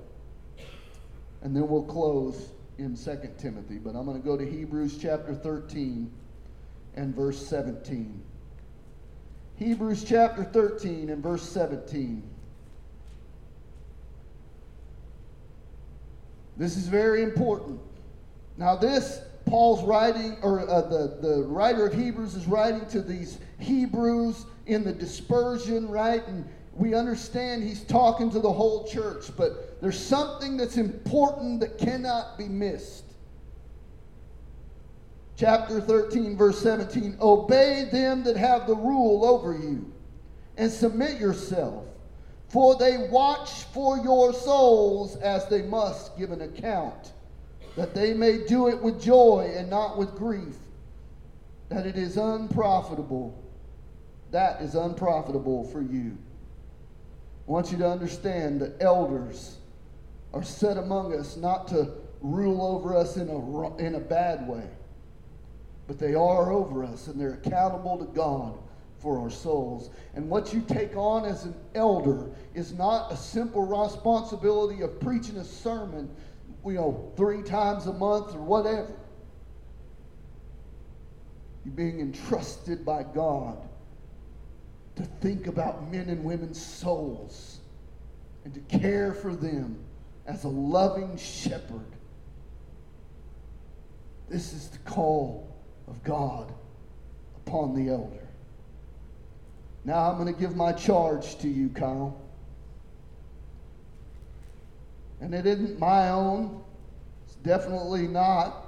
and 1.43 1.55
then 1.55 1.69
we'll 1.69 1.85
close 1.85 2.51
in 2.79 2.97
2 2.97 3.19
Timothy. 3.39 3.79
But 3.79 3.95
I'm 3.95 4.05
going 4.05 4.21
to 4.21 4.27
go 4.27 4.37
to 4.37 4.45
Hebrews 4.45 4.99
chapter 5.01 5.35
13 5.35 6.11
and 6.97 7.15
verse 7.15 7.47
17. 7.47 8.23
Hebrews 9.57 10.05
chapter 10.05 10.45
13 10.45 11.11
and 11.11 11.23
verse 11.23 11.43
17. 11.43 12.23
This 16.57 16.77
is 16.77 16.87
very 16.87 17.23
important. 17.23 17.81
Now, 18.57 18.77
this, 18.77 19.21
Paul's 19.45 19.83
writing, 19.85 20.37
or 20.43 20.61
uh, 20.69 20.83
the, 20.83 21.19
the 21.21 21.43
writer 21.45 21.87
of 21.87 21.95
Hebrews 21.95 22.35
is 22.35 22.47
writing 22.47 22.87
to 22.87 23.01
these 23.01 23.39
Hebrews 23.59 24.47
in 24.67 24.85
the 24.85 24.93
dispersion, 24.93 25.89
right? 25.89 26.27
And 26.27 26.49
we 26.77 26.95
understand 26.95 27.63
he's 27.63 27.85
talking 27.85 28.31
to 28.31 28.41
the 28.41 28.53
whole 28.53 28.87
church, 28.87 29.31
but 29.37 29.81
there's 29.81 29.99
something 29.99 30.57
that's 30.57 30.77
important 30.77 31.61
that 31.61 31.79
cannot 31.79 32.37
be 32.37 32.49
missed. 32.49 33.05
Chapter 35.37 35.81
13, 35.81 36.37
verse 36.37 36.61
17 36.61 37.17
Obey 37.21 37.89
them 37.91 38.23
that 38.25 38.37
have 38.37 38.67
the 38.67 38.75
rule 38.75 39.25
over 39.25 39.53
you, 39.53 39.93
and 40.57 40.71
submit 40.71 41.21
yourself, 41.21 41.85
for 42.49 42.77
they 42.77 43.09
watch 43.11 43.65
for 43.65 43.99
your 43.99 44.33
souls 44.33 45.17
as 45.17 45.47
they 45.49 45.63
must 45.63 46.17
give 46.17 46.31
an 46.31 46.43
account, 46.43 47.13
that 47.77 47.95
they 47.95 48.15
may 48.15 48.47
do 48.47 48.69
it 48.69 48.81
with 48.81 49.03
joy 49.03 49.53
and 49.57 49.69
not 49.69 49.99
with 49.99 50.15
grief, 50.15 50.57
that 51.69 51.87
it 51.87 51.97
is 51.97 52.17
unprofitable 52.17 53.44
that 54.35 54.61
is 54.61 54.75
unprofitable 54.75 55.63
for 55.63 55.81
you. 55.81 56.19
I 57.47 57.51
want 57.51 57.71
you 57.71 57.79
to 57.79 57.89
understand 57.89 58.61
that 58.63 58.75
elders 58.81 59.59
are 60.33 60.43
set 60.43 60.77
among 60.77 61.15
us 61.15 61.37
not 61.37 61.69
to 61.69 61.93
rule 62.21 62.67
over 62.67 62.97
us 62.97 63.17
in 63.17 63.29
a, 63.29 63.77
in 63.77 63.95
a 63.95 64.01
bad 64.01 64.49
way, 64.49 64.69
but 65.87 66.01
they 66.01 66.17
are 66.17 66.51
over 66.51 66.83
us 66.83 67.07
and 67.07 67.21
they're 67.21 67.35
accountable 67.35 67.97
to 67.97 68.07
God 68.07 68.59
for 68.99 69.21
our 69.21 69.31
souls. 69.31 69.91
And 70.17 70.29
what 70.29 70.53
you 70.53 70.63
take 70.67 70.97
on 70.97 71.25
as 71.25 71.45
an 71.45 71.55
elder 71.77 72.29
is 72.55 72.73
not 72.73 73.13
a 73.13 73.17
simple 73.17 73.65
responsibility 73.65 74.83
of 74.83 74.99
preaching 74.99 75.37
a 75.37 75.45
sermon, 75.45 76.11
you 76.67 76.73
know, 76.73 77.13
three 77.17 77.43
times 77.43 77.87
a 77.87 77.93
month 77.93 78.35
or 78.35 78.43
whatever. 78.43 78.97
You're 81.65 81.75
being 81.75 82.01
entrusted 82.01 82.85
by 82.85 83.05
God 83.05 83.59
to 84.97 85.03
think 85.03 85.47
about 85.47 85.91
men 85.91 86.09
and 86.09 86.25
women's 86.25 86.65
souls 86.65 87.61
and 88.45 88.55
to 88.55 88.61
care 88.79 89.13
for 89.13 89.35
them 89.35 89.79
as 90.27 90.45
a 90.45 90.49
loving 90.49 91.17
shepherd. 91.17 91.87
This 94.29 94.53
is 94.53 94.69
the 94.69 94.79
call 94.79 95.55
of 95.87 96.03
God 96.05 96.53
upon 97.37 97.75
the 97.75 97.91
elder. 97.91 98.29
Now 99.85 100.11
I'm 100.11 100.19
going 100.19 100.33
to 100.33 100.41
give 100.41 100.57
my 100.57 100.73
charge 100.73 101.39
to 101.39 101.49
you, 101.49 101.69
Kyle. 101.71 102.21
And 105.21 105.35
it 105.35 105.47
isn't 105.47 105.79
my 105.79 106.11
own, 106.11 106.63
it's 107.27 107.37
definitely 107.37 108.07
not. 108.07 108.64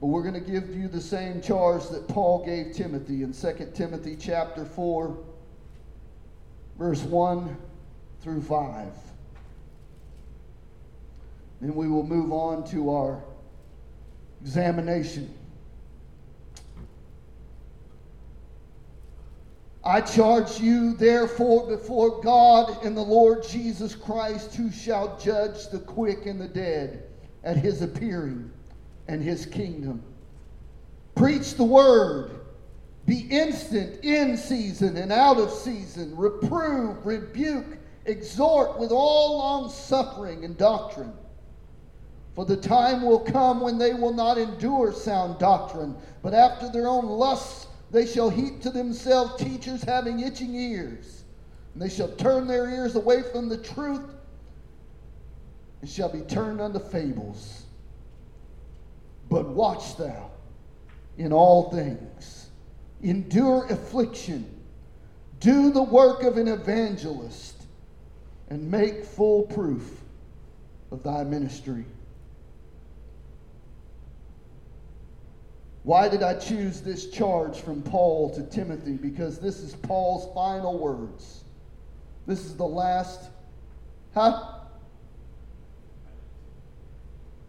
But 0.00 0.08
we're 0.08 0.22
going 0.22 0.34
to 0.34 0.40
give 0.40 0.74
you 0.74 0.88
the 0.88 1.00
same 1.00 1.40
charge 1.40 1.88
that 1.88 2.06
Paul 2.06 2.44
gave 2.44 2.74
Timothy 2.74 3.22
in 3.22 3.32
2 3.32 3.70
Timothy 3.74 4.16
chapter 4.16 4.64
4, 4.64 5.16
verse 6.78 7.02
1 7.02 7.56
through 8.20 8.42
5. 8.42 8.88
Then 11.62 11.74
we 11.74 11.88
will 11.88 12.02
move 12.02 12.30
on 12.32 12.68
to 12.70 12.90
our 12.90 13.24
examination. 14.42 15.32
I 19.82 20.00
charge 20.02 20.60
you, 20.60 20.94
therefore, 20.94 21.68
before 21.68 22.20
God 22.20 22.84
and 22.84 22.94
the 22.94 23.00
Lord 23.00 23.46
Jesus 23.48 23.94
Christ, 23.94 24.54
who 24.56 24.70
shall 24.70 25.16
judge 25.16 25.68
the 25.68 25.78
quick 25.78 26.26
and 26.26 26.38
the 26.38 26.48
dead 26.48 27.04
at 27.44 27.56
his 27.56 27.80
appearing 27.80 28.50
and 29.08 29.22
his 29.22 29.46
kingdom. 29.46 30.02
Preach 31.14 31.54
the 31.54 31.64
word. 31.64 32.32
Be 33.06 33.20
instant 33.30 34.04
in 34.04 34.36
season 34.36 34.96
and 34.96 35.12
out 35.12 35.38
of 35.38 35.50
season. 35.50 36.16
Reprove, 36.16 37.06
rebuke, 37.06 37.78
exhort 38.04 38.78
with 38.78 38.90
all 38.90 39.38
long 39.38 39.70
suffering 39.70 40.44
and 40.44 40.56
doctrine. 40.56 41.12
For 42.34 42.44
the 42.44 42.56
time 42.56 43.02
will 43.02 43.20
come 43.20 43.60
when 43.60 43.78
they 43.78 43.94
will 43.94 44.12
not 44.12 44.38
endure 44.38 44.92
sound 44.92 45.38
doctrine, 45.38 45.96
but 46.22 46.34
after 46.34 46.68
their 46.68 46.88
own 46.88 47.06
lusts 47.06 47.66
they 47.90 48.04
shall 48.04 48.28
heap 48.28 48.60
to 48.62 48.70
themselves 48.70 49.42
teachers 49.42 49.82
having 49.82 50.20
itching 50.20 50.54
ears. 50.54 51.24
And 51.72 51.82
they 51.82 51.88
shall 51.88 52.08
turn 52.08 52.46
their 52.46 52.68
ears 52.68 52.96
away 52.96 53.22
from 53.22 53.48
the 53.48 53.58
truth 53.58 54.02
and 55.80 55.88
shall 55.88 56.08
be 56.08 56.22
turned 56.22 56.60
unto 56.60 56.78
fables. 56.78 57.65
But 59.28 59.48
watch 59.48 59.96
thou 59.96 60.30
in 61.18 61.32
all 61.32 61.70
things, 61.70 62.48
endure 63.02 63.66
affliction, 63.66 64.48
do 65.40 65.70
the 65.70 65.82
work 65.82 66.22
of 66.22 66.36
an 66.36 66.48
evangelist, 66.48 67.64
and 68.48 68.70
make 68.70 69.04
full 69.04 69.42
proof 69.42 70.00
of 70.90 71.02
thy 71.02 71.24
ministry. 71.24 71.84
Why 75.82 76.08
did 76.08 76.22
I 76.22 76.34
choose 76.34 76.80
this 76.80 77.10
charge 77.10 77.60
from 77.60 77.80
Paul 77.82 78.34
to 78.34 78.42
Timothy? 78.42 78.94
Because 78.94 79.38
this 79.38 79.60
is 79.60 79.74
Paul's 79.74 80.32
final 80.34 80.78
words. 80.78 81.44
This 82.26 82.44
is 82.44 82.56
the 82.56 82.66
last. 82.66 83.30
Huh? 84.12 84.42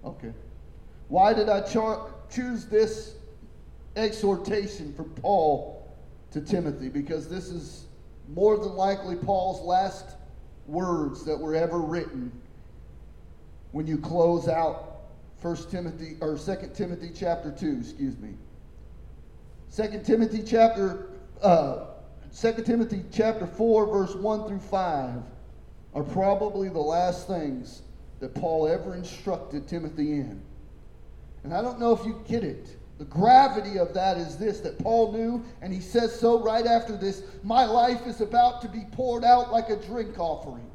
Okay. 0.06 0.34
Why 1.10 1.34
did 1.34 1.50
I 1.50 1.62
char- 1.62 2.12
choose 2.30 2.66
this 2.66 3.16
exhortation 3.96 4.94
from 4.94 5.10
Paul 5.12 5.88
to 6.32 6.42
Timothy? 6.42 6.90
Because 6.90 7.30
this 7.30 7.50
is 7.50 7.86
more 8.34 8.58
than 8.58 8.76
likely 8.76 9.16
Paul's 9.16 9.62
last 9.62 10.16
words 10.66 11.24
that 11.26 11.38
were 11.38 11.56
ever 11.56 11.80
written 11.80 12.32
when 13.72 13.88
you 13.88 13.98
close 13.98 14.48
out 14.48 14.96
First 15.42 15.70
Timothy 15.70 16.18
or 16.20 16.38
Second 16.38 16.74
Timothy 16.74 17.12
chapter 17.16 17.52
two, 17.52 17.78
excuse 17.80 18.18
me. 18.18 18.34
Second 19.70 20.06
Timothy 20.06 20.44
chapter 20.44 21.10
uh, 21.42 21.86
Second 22.32 22.66
Timothy 22.66 23.04
chapter 23.12 23.48
four, 23.48 23.86
verse 23.86 24.14
one 24.16 24.48
through 24.48 24.60
five, 24.60 25.22
are 25.94 26.04
probably 26.04 26.70
the 26.70 26.80
last 26.80 27.28
things 27.28 27.84
that 28.20 28.34
Paul 28.36 28.68
ever 28.68 28.96
instructed 28.96 29.68
Timothy 29.68 30.14
in. 30.14 30.42
And 31.44 31.54
I 31.54 31.62
don't 31.62 31.80
know 31.80 31.92
if 31.94 32.06
you 32.06 32.22
get 32.28 32.44
it. 32.44 32.78
The 32.98 33.06
gravity 33.06 33.78
of 33.78 33.94
that 33.94 34.18
is 34.18 34.38
this 34.38 34.60
that 34.62 34.80
Paul 34.80 35.14
knew, 35.14 35.46
and 35.62 35.72
he 35.72 35.80
says 35.80 36.18
so 36.20 36.42
right 36.42 36.66
after 36.66 36.98
this 36.98 37.24
My 37.44 37.64
life 37.64 38.08
is 38.08 38.22
about 38.22 38.62
to 38.64 38.68
be 38.68 38.86
poured 38.92 39.24
out 39.24 39.52
like 39.52 39.70
a 39.70 39.76
drink 39.76 40.20
offering. 40.20 40.70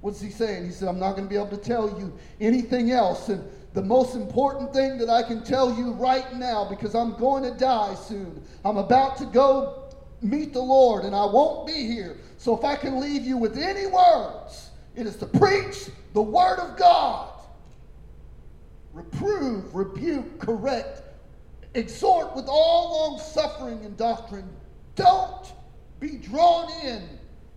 What's 0.00 0.20
he 0.20 0.30
saying? 0.30 0.64
He 0.64 0.70
said, 0.70 0.88
I'm 0.88 0.98
not 0.98 1.12
going 1.12 1.24
to 1.24 1.28
be 1.28 1.36
able 1.36 1.56
to 1.56 1.56
tell 1.56 1.88
you 1.98 2.16
anything 2.40 2.92
else. 2.92 3.28
And 3.28 3.44
the 3.74 3.82
most 3.82 4.14
important 4.14 4.72
thing 4.72 4.96
that 4.98 5.08
I 5.08 5.22
can 5.22 5.42
tell 5.42 5.76
you 5.76 5.92
right 5.92 6.32
now, 6.34 6.64
because 6.68 6.94
I'm 6.94 7.16
going 7.16 7.42
to 7.42 7.50
die 7.58 7.94
soon, 7.94 8.42
I'm 8.64 8.76
about 8.76 9.16
to 9.18 9.26
go 9.26 9.88
meet 10.20 10.52
the 10.52 10.60
Lord, 10.60 11.04
and 11.04 11.14
I 11.14 11.24
won't 11.24 11.66
be 11.66 11.86
here. 11.86 12.16
So 12.38 12.56
if 12.56 12.64
I 12.64 12.76
can 12.76 13.00
leave 13.00 13.24
you 13.24 13.36
with 13.36 13.56
any 13.56 13.86
words, 13.86 14.70
it 14.94 15.06
is 15.06 15.16
to 15.16 15.26
preach 15.26 15.90
the 16.12 16.22
Word 16.22 16.58
of 16.58 16.76
God. 16.76 17.37
Reprove, 18.92 19.74
rebuke, 19.74 20.38
correct, 20.38 21.02
exhort 21.74 22.34
with 22.34 22.46
all 22.48 23.10
long 23.10 23.20
suffering 23.20 23.84
and 23.84 23.96
doctrine. 23.96 24.48
Don't 24.94 25.52
be 26.00 26.16
drawn 26.16 26.70
in 26.84 27.08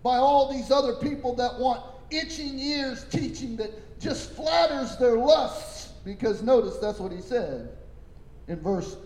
by 0.02 0.16
all 0.16 0.52
these 0.52 0.70
other 0.70 0.94
people 0.94 1.34
that 1.36 1.58
want 1.58 1.82
itching 2.10 2.58
ears 2.58 3.06
teaching 3.10 3.56
that 3.56 4.00
just 4.00 4.32
flatters 4.32 4.96
their 4.96 5.16
lusts. 5.16 5.88
Because 6.04 6.42
notice 6.42 6.78
that's 6.78 6.98
what 6.98 7.12
he 7.12 7.20
said 7.20 7.70
in 8.48 8.60
verse 8.60 8.96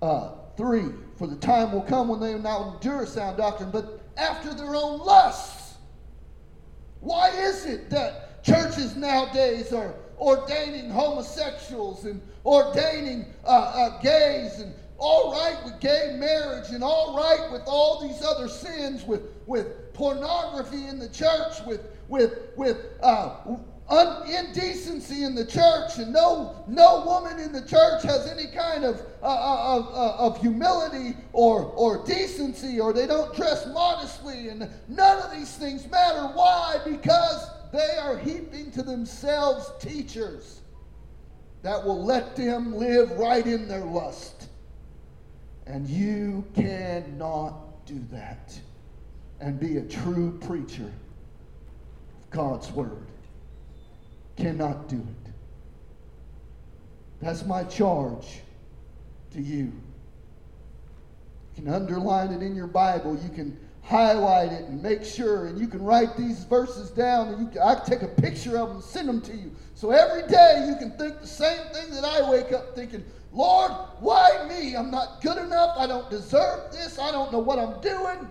uh, 0.00 0.30
3 0.56 0.84
For 1.16 1.26
the 1.26 1.36
time 1.36 1.72
will 1.72 1.82
come 1.82 2.08
when 2.08 2.20
they 2.20 2.34
will 2.34 2.42
not 2.42 2.74
endure 2.74 3.06
sound 3.06 3.36
doctrine, 3.36 3.70
but 3.70 4.00
after 4.16 4.54
their 4.54 4.74
own 4.74 5.00
lusts. 5.00 5.74
Why 7.00 7.30
is 7.30 7.64
it 7.66 7.90
that 7.90 8.44
churches 8.44 8.94
nowadays 8.94 9.72
are 9.72 9.94
ordaining 10.20 10.90
homosexuals 10.90 12.04
and 12.04 12.20
ordaining 12.44 13.26
uh, 13.44 13.48
uh, 13.48 14.00
gays 14.00 14.60
and 14.60 14.74
all 14.98 15.32
right 15.32 15.56
with 15.64 15.80
gay 15.80 16.14
marriage 16.18 16.68
and 16.70 16.84
all 16.84 17.16
right 17.16 17.50
with 17.50 17.62
all 17.66 18.06
these 18.06 18.22
other 18.22 18.48
sins 18.48 19.04
with, 19.04 19.22
with 19.46 19.92
pornography 19.94 20.86
in 20.86 20.98
the 20.98 21.08
church 21.08 21.64
with 21.66 21.80
with, 22.10 22.50
with 22.56 22.76
uh, 23.02 23.36
un- 23.88 24.28
indecency 24.28 25.24
in 25.24 25.34
the 25.34 25.44
church, 25.44 25.98
and 25.98 26.12
no, 26.12 26.64
no 26.66 27.04
woman 27.04 27.38
in 27.38 27.52
the 27.52 27.62
church 27.62 28.02
has 28.02 28.26
any 28.26 28.46
kind 28.48 28.84
of, 28.84 29.00
uh, 29.22 29.26
uh 29.26 29.78
of, 29.78 29.86
uh, 29.94 30.26
of 30.26 30.40
humility 30.40 31.16
or, 31.32 31.64
or 31.76 32.04
decency, 32.04 32.80
or 32.80 32.92
they 32.92 33.06
don't 33.06 33.34
dress 33.34 33.66
modestly, 33.68 34.48
and 34.48 34.68
none 34.88 35.22
of 35.22 35.30
these 35.32 35.54
things 35.56 35.88
matter. 35.90 36.26
Why? 36.34 36.78
Because 36.84 37.48
they 37.72 37.96
are 38.00 38.18
heaping 38.18 38.70
to 38.72 38.82
themselves 38.82 39.70
teachers 39.80 40.60
that 41.62 41.84
will 41.84 42.04
let 42.04 42.36
them 42.36 42.74
live 42.74 43.10
right 43.12 43.46
in 43.46 43.68
their 43.68 43.84
lust. 43.84 44.48
And 45.66 45.86
you 45.88 46.44
cannot 46.54 47.86
do 47.86 48.00
that 48.10 48.58
and 49.40 49.60
be 49.60 49.76
a 49.76 49.82
true 49.82 50.38
preacher 50.40 50.90
of 52.20 52.30
God's 52.30 52.70
word. 52.72 53.06
Cannot 54.36 54.88
do 54.88 54.96
it. 54.96 55.32
That's 57.20 57.44
my 57.44 57.64
charge 57.64 58.40
to 59.32 59.40
you. 59.40 59.72
You 61.56 61.64
can 61.64 61.68
underline 61.68 62.32
it 62.32 62.42
in 62.42 62.56
your 62.56 62.66
Bible. 62.66 63.18
You 63.22 63.28
can 63.28 63.58
highlight 63.82 64.52
it 64.52 64.64
and 64.66 64.82
make 64.82 65.04
sure, 65.04 65.46
and 65.46 65.58
you 65.58 65.66
can 65.66 65.82
write 65.82 66.16
these 66.16 66.44
verses 66.44 66.90
down, 66.90 67.28
and 67.28 67.40
you 67.40 67.48
can, 67.48 67.62
I 67.62 67.74
can 67.74 67.86
take 67.86 68.02
a 68.02 68.08
picture 68.08 68.58
of 68.58 68.68
them 68.68 68.76
and 68.76 68.84
send 68.84 69.08
them 69.08 69.20
to 69.22 69.34
you. 69.34 69.50
So 69.74 69.90
every 69.90 70.28
day 70.28 70.66
you 70.68 70.76
can 70.76 70.96
think 70.96 71.20
the 71.20 71.26
same 71.26 71.60
thing 71.72 71.90
that 71.90 72.04
I 72.04 72.30
wake 72.30 72.52
up 72.52 72.74
thinking, 72.74 73.04
Lord, 73.32 73.72
why 74.00 74.46
me? 74.48 74.74
I'm 74.76 74.90
not 74.90 75.22
good 75.22 75.38
enough. 75.38 75.76
I 75.78 75.86
don't 75.86 76.10
deserve 76.10 76.72
this. 76.72 76.98
I 76.98 77.10
don't 77.10 77.32
know 77.32 77.38
what 77.38 77.58
I'm 77.58 77.80
doing. 77.80 78.28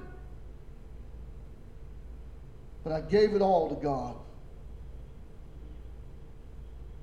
But 2.84 2.94
I 2.94 3.02
gave 3.02 3.34
it 3.34 3.42
all 3.42 3.70
to 3.70 3.76
God. 3.76 4.16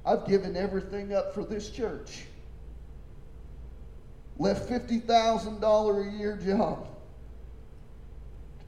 I've 0.05 0.27
given 0.27 0.57
everything 0.57 1.13
up 1.13 1.35
for 1.35 1.45
this 1.45 1.69
church. 1.71 2.25
left 4.39 4.69
$50,000 4.69 6.15
a 6.15 6.17
year 6.17 6.37
job 6.37 6.96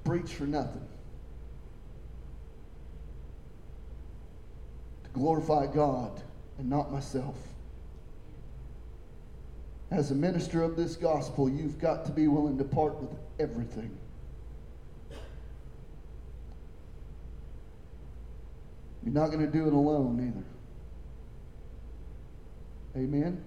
preach 0.08 0.32
for 0.32 0.44
nothing. 0.44 0.88
To 5.04 5.10
glorify 5.10 5.66
God 5.66 6.22
and 6.58 6.70
not 6.70 6.90
myself. 6.90 7.36
As 9.90 10.10
a 10.10 10.14
minister 10.14 10.62
of 10.62 10.76
this 10.76 10.96
gospel, 10.96 11.50
you've 11.50 11.78
got 11.78 12.06
to 12.06 12.12
be 12.12 12.26
willing 12.26 12.56
to 12.56 12.64
part 12.64 12.98
with 12.98 13.10
everything. 13.38 13.94
You're 19.04 19.14
not 19.14 19.26
going 19.26 19.44
to 19.44 19.52
do 19.52 19.66
it 19.66 19.74
alone 19.74 20.32
either. 22.94 23.04
Amen? 23.04 23.44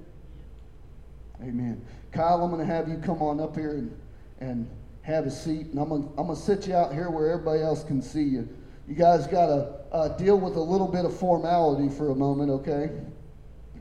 Amen. 1.42 1.84
Kyle, 2.12 2.44
I'm 2.44 2.52
going 2.52 2.66
to 2.66 2.72
have 2.72 2.88
you 2.88 2.98
come 2.98 3.24
on 3.24 3.40
up 3.40 3.56
here 3.56 3.72
and, 3.72 4.00
and 4.40 4.70
have 5.04 5.26
a 5.26 5.32
seat, 5.32 5.68
and 5.68 5.80
I'm 5.80 5.90
to, 5.90 6.10
I'm 6.18 6.28
to 6.28 6.36
sit 6.36 6.68
you 6.68 6.76
out 6.76 6.94
here 6.94 7.10
where 7.10 7.32
everybody 7.32 7.62
else 7.62 7.84
can 7.84 8.02
see 8.02 8.24
you. 8.24 8.48
You 8.88 8.96
guys 8.96 9.26
got 9.28 9.48
to 9.48 9.74
uh, 9.92 10.18
deal 10.18 10.40
with 10.40 10.56
a 10.56 10.62
little 10.62 10.88
bit 10.88 11.06
of 11.06 11.16
formality 11.16 11.90
for 11.90 12.12
a 12.12 12.16
moment, 12.16 12.52
okay? 12.52 12.92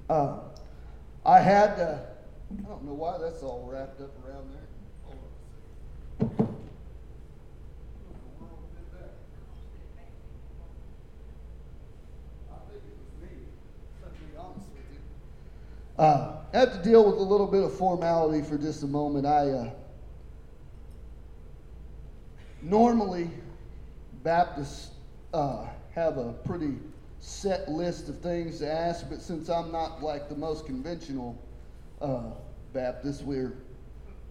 Uh, 0.08 0.38
I 1.24 1.40
had, 1.40 1.78
uh, 1.78 1.98
I 2.58 2.68
don't 2.68 2.84
know 2.84 2.94
why 2.94 3.18
that's 3.18 3.42
all 3.42 3.68
wrapped 3.70 4.00
up 4.00 4.10
around 4.26 4.50
there. 4.50 4.60
Uh, 15.98 16.36
I 16.54 16.58
have 16.58 16.72
to 16.72 16.82
deal 16.82 17.04
with 17.04 17.16
a 17.16 17.22
little 17.22 17.46
bit 17.46 17.62
of 17.62 17.74
formality 17.74 18.42
for 18.42 18.56
just 18.56 18.82
a 18.82 18.86
moment. 18.86 19.26
I 19.26 19.50
uh, 19.50 19.70
normally 22.62 23.30
Baptists 24.22 24.90
uh, 25.32 25.66
have 25.94 26.18
a 26.18 26.32
pretty 26.44 26.76
set 27.20 27.68
list 27.68 28.08
of 28.08 28.20
things 28.20 28.58
to 28.58 28.70
ask, 28.70 29.08
but 29.08 29.20
since 29.20 29.48
I'm 29.48 29.70
not 29.70 30.02
like 30.02 30.28
the 30.28 30.34
most 30.34 30.66
conventional 30.66 31.40
uh, 32.00 32.30
Baptist, 32.72 33.22
we're 33.22 33.54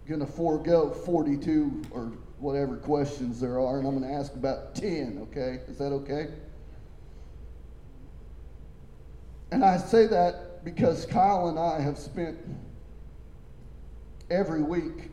going 0.08 0.20
to 0.20 0.26
forego 0.26 0.90
42 0.90 1.84
or 1.92 2.12
whatever 2.40 2.78
questions 2.78 3.40
there 3.40 3.60
are, 3.60 3.80
and 3.80 3.88
I'm 3.88 4.00
going 4.00 4.10
to 4.10 4.18
ask 4.18 4.34
about 4.34 4.74
10, 4.76 5.28
okay? 5.30 5.60
Is 5.68 5.78
that 5.78 5.92
okay? 5.92 6.28
And 9.52 9.64
I 9.64 9.78
say 9.78 10.08
that 10.08 10.64
because 10.64 11.06
Kyle 11.06 11.50
and 11.50 11.60
I 11.60 11.80
have 11.80 11.98
spent 11.98 12.38
every 14.30 14.62
week 14.62 15.12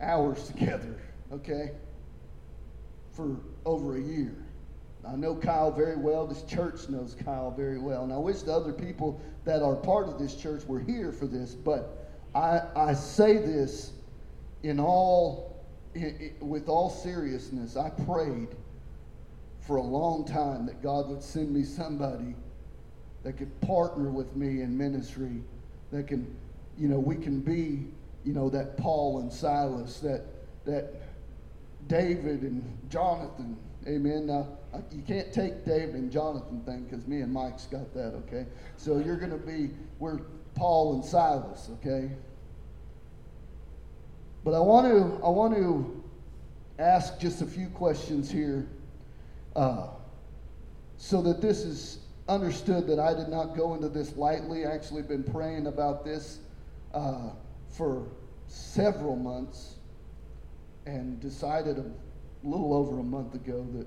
hours 0.00 0.42
together, 0.48 1.00
okay, 1.32 1.72
for 3.12 3.36
over 3.64 3.96
a 3.96 4.00
year. 4.00 4.34
I 5.06 5.16
know 5.16 5.34
Kyle 5.34 5.70
very 5.70 5.96
well. 5.96 6.26
This 6.26 6.42
church 6.42 6.88
knows 6.88 7.16
Kyle 7.24 7.50
very 7.50 7.78
well. 7.78 8.04
And 8.04 8.12
I 8.12 8.18
wish 8.18 8.42
the 8.42 8.52
other 8.52 8.72
people 8.72 9.20
that 9.44 9.62
are 9.62 9.74
part 9.74 10.08
of 10.08 10.18
this 10.18 10.34
church 10.34 10.64
were 10.66 10.80
here 10.80 11.12
for 11.12 11.26
this, 11.26 11.54
but 11.54 12.10
I, 12.34 12.62
I 12.76 12.94
say 12.94 13.38
this 13.38 13.92
in 14.62 14.80
all, 14.80 15.64
in, 15.94 16.34
in, 16.40 16.48
with 16.48 16.68
all 16.68 16.90
seriousness. 16.90 17.76
I 17.76 17.90
prayed 17.90 18.48
for 19.60 19.76
a 19.76 19.82
long 19.82 20.24
time 20.24 20.66
that 20.66 20.82
God 20.82 21.08
would 21.08 21.22
send 21.22 21.52
me 21.52 21.62
somebody 21.62 22.34
that 23.22 23.36
could 23.36 23.60
partner 23.60 24.10
with 24.10 24.34
me 24.36 24.62
in 24.62 24.76
ministry, 24.76 25.42
that 25.90 26.06
can, 26.06 26.36
you 26.76 26.88
know, 26.88 26.98
we 26.98 27.16
can 27.16 27.40
be, 27.40 27.86
you 28.24 28.32
know, 28.32 28.50
that 28.50 28.76
Paul 28.76 29.20
and 29.20 29.32
Silas, 29.32 30.00
that 30.00 30.24
that 30.68 30.92
David 31.88 32.42
and 32.42 32.62
Jonathan. 32.90 33.56
Amen. 33.86 34.26
Now 34.26 34.46
you 34.92 35.02
can't 35.02 35.32
take 35.32 35.64
David 35.64 35.94
and 35.94 36.12
Jonathan 36.12 36.60
thing 36.60 36.84
because 36.84 37.06
me 37.06 37.22
and 37.22 37.32
Mike's 37.32 37.66
got 37.66 37.92
that. 37.94 38.14
Okay, 38.26 38.46
so 38.76 38.98
you're 38.98 39.16
going 39.16 39.30
to 39.30 39.38
be 39.38 39.70
we're 39.98 40.18
Paul 40.54 40.94
and 40.94 41.04
Silas. 41.04 41.70
Okay. 41.80 42.10
But 44.44 44.54
I 44.54 44.60
want 44.60 44.86
to 44.86 45.24
I 45.24 45.30
want 45.30 45.54
to 45.54 46.04
ask 46.78 47.18
just 47.18 47.42
a 47.42 47.46
few 47.46 47.68
questions 47.68 48.30
here, 48.30 48.68
uh, 49.56 49.88
so 50.96 51.22
that 51.22 51.40
this 51.40 51.64
is 51.64 51.98
understood 52.28 52.86
that 52.86 52.98
I 52.98 53.14
did 53.14 53.28
not 53.28 53.56
go 53.56 53.74
into 53.74 53.88
this 53.88 54.16
lightly. 54.16 54.66
I 54.66 54.74
actually 54.74 55.02
been 55.02 55.24
praying 55.24 55.66
about 55.66 56.04
this 56.04 56.40
uh, 56.92 57.30
for 57.70 58.06
several 58.46 59.16
months 59.16 59.77
and 60.88 61.20
decided 61.20 61.78
a 61.78 61.84
little 62.42 62.72
over 62.72 62.98
a 62.98 63.02
month 63.02 63.34
ago 63.34 63.66
that 63.74 63.86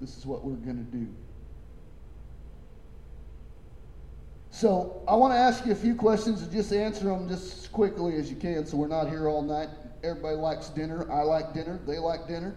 this 0.00 0.16
is 0.16 0.24
what 0.24 0.44
we're 0.44 0.54
going 0.54 0.76
to 0.76 0.96
do. 0.96 1.08
So 4.50 5.02
I 5.08 5.14
want 5.16 5.32
to 5.32 5.38
ask 5.38 5.66
you 5.66 5.72
a 5.72 5.76
few 5.76 5.94
questions 5.94 6.42
and 6.42 6.52
just 6.52 6.72
answer 6.72 7.04
them 7.04 7.28
just 7.28 7.58
as 7.58 7.66
quickly 7.66 8.16
as 8.16 8.30
you 8.30 8.36
can 8.36 8.64
so 8.64 8.76
we're 8.76 8.88
not 8.88 9.08
here 9.08 9.28
all 9.28 9.42
night. 9.42 9.68
Everybody 10.04 10.36
likes 10.36 10.68
dinner. 10.68 11.10
I 11.10 11.22
like 11.22 11.52
dinner. 11.52 11.80
They 11.86 11.98
like 11.98 12.28
dinner. 12.28 12.54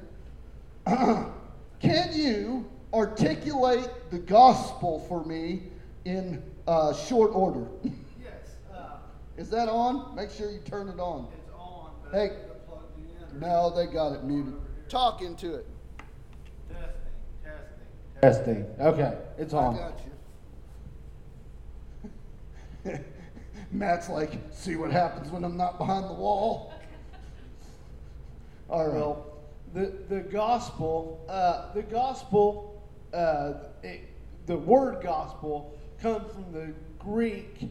can 0.85 2.13
you 2.13 2.69
articulate 2.93 3.89
the 4.11 4.19
gospel 4.19 5.05
for 5.09 5.25
me 5.25 5.63
in 6.05 6.43
uh, 6.67 6.93
short 6.93 7.31
order? 7.33 7.67
Yes. 7.83 8.55
Uh, 8.71 8.97
Is 9.37 9.49
that 9.49 9.67
on? 9.67 10.15
Make 10.15 10.29
sure 10.29 10.51
you 10.51 10.59
turn 10.59 10.89
it 10.89 10.99
on. 10.99 11.27
It's 11.33 11.53
on. 11.55 11.91
Hey. 12.11 12.31
No, 13.39 13.69
they 13.75 13.87
got 13.87 14.13
it 14.13 14.23
muted. 14.23 14.53
Talk 14.89 15.21
into 15.21 15.55
it. 15.55 15.65
Testing, 16.69 16.91
testing, 18.21 18.65
testing. 18.65 18.65
Okay, 18.79 19.17
it's 19.37 19.53
on. 19.53 19.75
I 19.75 19.77
got 19.77 19.99
you. 22.85 22.99
Matt's 23.71 24.09
like, 24.09 24.31
see 24.51 24.75
what 24.75 24.91
happens 24.91 25.31
when 25.31 25.43
I'm 25.43 25.55
not 25.55 25.77
behind 25.77 26.09
the 26.09 26.13
wall. 26.13 26.73
All 28.69 28.87
right. 28.87 28.95
Well, 28.95 29.27
the 29.73 29.93
the 30.09 30.19
gospel, 30.19 31.25
uh, 31.29 31.73
the 31.73 31.83
gospel 31.83 32.71
uh, 33.13 33.53
it, 33.83 34.01
the 34.45 34.57
word 34.57 35.01
gospel 35.03 35.77
comes 36.01 36.31
from 36.31 36.51
the 36.51 36.73
Greek 36.99 37.69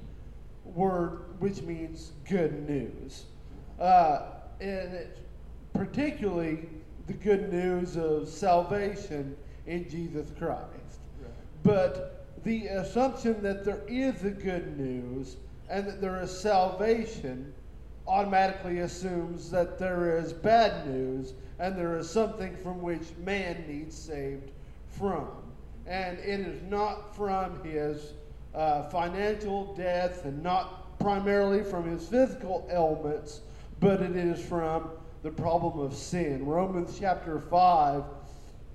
word 0.65 1.25
which 1.39 1.63
means 1.63 2.13
good 2.29 2.69
news. 2.69 3.25
Uh, 3.79 4.23
and 4.61 4.95
it's 4.95 5.21
particularly 5.73 6.69
the 7.07 7.13
good 7.15 7.53
news 7.53 7.97
of 7.97 8.29
salvation 8.29 9.37
in 9.67 9.89
Jesus 9.89 10.31
Christ. 10.39 11.01
Right. 11.21 11.31
But 11.63 12.27
the 12.45 12.67
assumption 12.67 13.43
that 13.43 13.65
there 13.65 13.83
is 13.89 14.25
a 14.25 14.31
good 14.31 14.79
news 14.79 15.37
and 15.69 15.87
that 15.87 16.01
there 16.01 16.21
is 16.23 16.37
salvation 16.37 17.53
automatically 18.07 18.81
assumes 18.81 19.51
that 19.51 19.79
there 19.79 20.19
is 20.19 20.33
bad 20.33 20.87
news 20.87 21.35
and 21.59 21.77
there 21.77 21.97
is 21.97 22.09
something 22.09 22.57
from 22.57 22.81
which 22.81 23.03
man 23.25 23.65
needs 23.69 23.97
saved 23.97 24.51
from. 24.89 25.29
And 25.87 26.19
it 26.19 26.41
is 26.41 26.63
not 26.63 27.15
from 27.15 27.63
his 27.63 28.15
uh, 28.55 28.85
financial 28.85 29.75
death 29.75 30.25
and 30.25 30.43
not 30.43 30.99
primarily 30.99 31.63
from 31.63 31.89
his 31.89 32.07
physical 32.09 32.69
ailments, 32.71 33.41
but 33.79 34.03
it 34.03 34.17
is 34.17 34.45
from 34.45 34.91
the 35.23 35.31
problem 35.31 35.79
of 35.85 35.95
sin. 35.95 36.45
Romans 36.47 36.97
chapter 36.99 37.41
5 37.41 38.05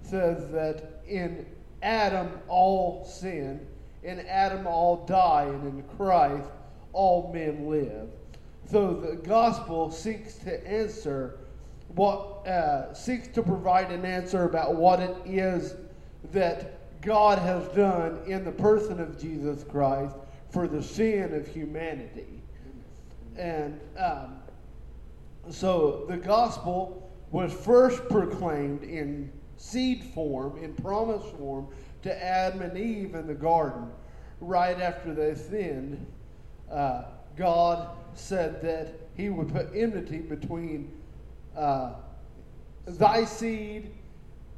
says 0.02 0.52
that 0.52 1.02
in 1.08 1.46
Adam 1.82 2.32
all 2.48 3.06
sin, 3.06 3.66
in 4.04 4.20
Adam 4.22 4.68
all 4.68 5.06
die, 5.06 5.46
and 5.46 5.68
in 5.68 5.84
Christ 5.98 6.50
all 6.94 7.32
men 7.34 7.68
live. 7.68 8.10
So 8.70 8.94
the 8.94 9.16
gospel 9.16 9.92
seeks 9.92 10.36
to 10.40 10.68
answer 10.68 11.40
what 11.90 12.48
uh, 12.48 12.94
seeks 12.94 13.28
to 13.30 13.44
provide 13.44 13.92
an 13.92 14.06
answer 14.06 14.44
about 14.44 14.76
what 14.76 15.00
it 15.00 15.16
is 15.26 15.76
that 16.32 17.02
God 17.02 17.38
has 17.40 17.68
done 17.70 18.20
in 18.26 18.44
the 18.44 18.52
person 18.52 19.00
of 19.00 19.20
Jesus 19.20 19.64
Christ 19.64 20.16
for 20.50 20.68
the 20.68 20.82
sin 20.82 21.34
of 21.34 21.48
humanity. 21.48 22.42
And 23.38 23.80
um, 23.98 24.38
so 25.50 26.06
the 26.08 26.18
gospel 26.18 27.10
was 27.32 27.52
first 27.54 28.08
proclaimed 28.10 28.84
in 28.84 29.32
seed 29.58 30.04
form, 30.14 30.64
in 30.64 30.74
promise 30.74 31.24
form, 31.38 31.68
to 32.04 32.24
Adam 32.24 32.62
and 32.62 32.78
Eve 32.78 33.16
in 33.16 33.28
the 33.28 33.34
garden. 33.34 33.90
Right 34.42 34.80
after 34.80 35.14
they 35.14 35.36
sinned, 35.36 36.06
uh, 36.72 37.06
God 37.36 37.90
said 38.14 38.62
that 38.62 38.94
He 39.16 39.30
would 39.30 39.52
put 39.52 39.70
enmity 39.74 40.20
between 40.20 40.92
uh, 41.56 41.94
thy 42.86 43.26
seed 43.26 43.92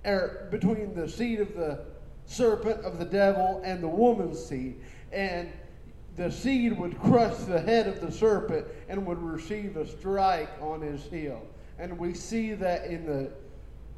er, 0.06 0.48
between 0.52 0.94
the 0.94 1.08
seed 1.08 1.40
of 1.40 1.56
the 1.56 1.86
serpent 2.26 2.84
of 2.84 3.00
the 3.00 3.06
devil 3.06 3.62
and 3.64 3.82
the 3.82 3.88
woman's 3.88 4.44
seed. 4.44 4.76
And 5.12 5.50
the 6.18 6.32
seed 6.32 6.78
would 6.78 7.00
crush 7.00 7.36
the 7.46 7.62
head 7.62 7.88
of 7.88 8.02
the 8.02 8.12
serpent 8.12 8.66
and 8.90 9.06
would 9.06 9.22
receive 9.22 9.78
a 9.78 9.88
strike 9.88 10.50
on 10.60 10.82
his 10.82 11.04
heel. 11.04 11.42
And 11.80 11.98
we 11.98 12.14
see 12.16 12.56
that 12.56 12.86
in 12.86 13.06
the 13.06 13.32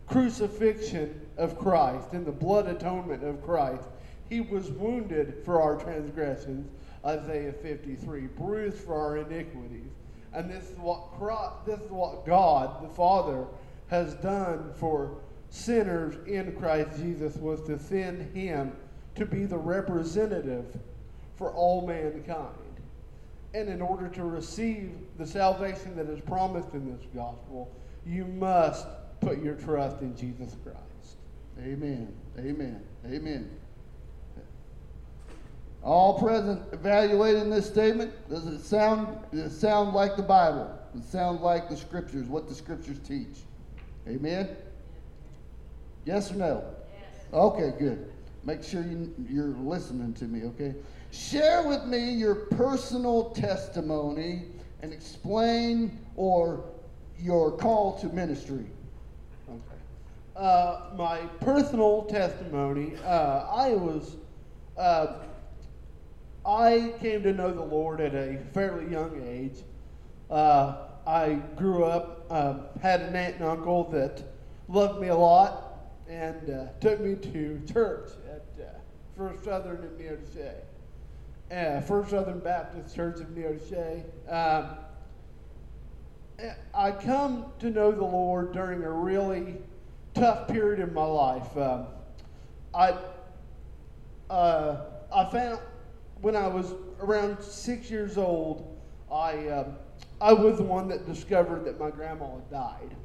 crucifixion 0.05 1.21
of 1.37 1.57
Christ, 1.57 2.13
in 2.13 2.25
the 2.25 2.31
blood 2.31 2.67
atonement 2.67 3.23
of 3.23 3.41
Christ. 3.41 3.83
He 4.29 4.41
was 4.41 4.69
wounded 4.69 5.41
for 5.45 5.61
our 5.61 5.77
transgressions, 5.77 6.69
Isaiah 7.05 7.53
53, 7.53 8.27
bruised 8.27 8.77
for 8.79 8.95
our 8.95 9.17
iniquities. 9.17 9.91
And 10.33 10.49
this 10.49 10.69
is 10.69 10.77
what 10.77 11.11
Christ, 11.17 11.65
this 11.65 11.79
is 11.79 11.89
what 11.89 12.25
God, 12.25 12.83
the 12.83 12.93
Father, 12.93 13.45
has 13.87 14.13
done 14.15 14.71
for 14.75 15.17
sinners 15.49 16.15
in 16.27 16.55
Christ 16.57 16.99
Jesus 16.99 17.35
was 17.37 17.61
to 17.63 17.79
send 17.79 18.35
him 18.35 18.73
to 19.15 19.25
be 19.25 19.45
the 19.45 19.57
representative 19.57 20.77
for 21.39 21.51
all 21.53 21.87
mankind. 21.87 22.53
And 23.55 23.69
in 23.69 23.81
order 23.81 24.09
to 24.09 24.25
receive 24.25 24.91
the 25.17 25.25
salvation 25.25 25.95
that 25.95 26.07
is 26.07 26.19
promised 26.19 26.73
in 26.73 26.85
this 26.85 27.07
gospel, 27.15 27.73
you 28.05 28.25
must 28.25 28.85
put 29.21 29.41
your 29.41 29.55
trust 29.55 30.01
in 30.01 30.15
Jesus 30.15 30.55
Christ. 30.63 31.15
Amen. 31.59 32.13
Amen. 32.37 32.83
Amen. 33.07 33.49
All 35.81 36.19
present 36.19 36.61
evaluating 36.73 37.49
this 37.49 37.65
statement, 37.65 38.11
does 38.29 38.45
it 38.45 38.59
sound 38.59 39.17
does 39.31 39.53
it 39.53 39.57
sound 39.57 39.93
like 39.93 40.17
the 40.17 40.23
Bible? 40.23 40.77
Does 40.93 41.05
it 41.05 41.09
sound 41.09 41.39
like 41.39 41.69
the 41.69 41.77
scriptures, 41.77 42.27
what 42.27 42.49
the 42.49 42.53
scriptures 42.53 42.99
teach? 42.99 43.43
Amen? 44.07 44.49
Yes 46.03 46.31
or 46.31 46.35
no? 46.35 46.63
Yes. 46.93 47.23
Okay, 47.31 47.71
good. 47.79 48.11
Make 48.43 48.63
sure 48.63 48.81
you, 48.81 49.13
you're 49.29 49.55
listening 49.55 50.13
to 50.15 50.25
me, 50.25 50.43
okay? 50.47 50.75
Share 51.11 51.67
with 51.67 51.85
me 51.85 52.11
your 52.11 52.35
personal 52.35 53.31
testimony 53.31 54.43
and 54.81 54.93
explain 54.93 55.99
or 56.15 56.63
your 57.19 57.51
call 57.51 57.99
to 57.99 58.07
ministry. 58.07 58.65
Okay. 59.49 59.59
Uh, 60.35 60.91
my 60.95 61.19
personal 61.41 62.03
testimony, 62.03 62.95
uh, 63.03 63.47
I 63.51 63.71
was, 63.71 64.17
uh, 64.77 65.15
I 66.45 66.93
came 66.99 67.23
to 67.23 67.33
know 67.33 67.51
the 67.51 67.61
Lord 67.61 68.01
at 68.01 68.13
a 68.13 68.39
fairly 68.53 68.89
young 68.91 69.21
age. 69.25 69.63
Uh, 70.29 70.77
I 71.07 71.41
grew 71.55 71.83
up, 71.83 72.25
uh, 72.29 72.55
had 72.81 73.01
an 73.01 73.15
aunt 73.15 73.35
and 73.35 73.45
uncle 73.45 73.89
that 73.91 74.21
loved 74.67 75.01
me 75.01 75.07
a 75.07 75.15
lot 75.15 75.65
and 76.07 76.49
uh, 76.49 76.67
took 76.79 76.99
me 76.99 77.15
to 77.15 77.61
church 77.71 78.11
at 78.31 78.43
First 79.19 79.43
Southern 79.43 79.83
in 79.83 79.97
Neodesha. 81.51 81.87
First 81.87 82.09
Southern 82.11 82.39
Baptist 82.39 82.95
Church 82.95 83.19
of 83.19 83.27
Neodesha. 83.27 84.03
Um, 84.27 84.77
I 86.73 86.91
come 86.91 87.45
to 87.59 87.69
know 87.69 87.91
the 87.91 88.05
Lord 88.05 88.53
during 88.53 88.83
a 88.83 88.91
really 88.91 89.57
tough 90.13 90.47
period 90.47 90.79
in 90.79 90.93
my 90.93 91.05
life. 91.05 91.57
Um, 91.57 91.87
I 92.73 92.95
uh, 94.29 94.85
I 95.13 95.25
found 95.25 95.59
when 96.21 96.35
I 96.35 96.47
was 96.47 96.73
around 97.01 97.41
six 97.41 97.89
years 97.89 98.17
old, 98.17 98.79
I 99.11 99.47
uh, 99.47 99.71
I 100.21 100.33
was 100.33 100.57
the 100.57 100.63
one 100.63 100.87
that 100.89 101.05
discovered 101.05 101.65
that 101.65 101.79
my 101.79 101.89
grandma 101.89 102.35
had 102.35 102.51
died, 102.51 102.95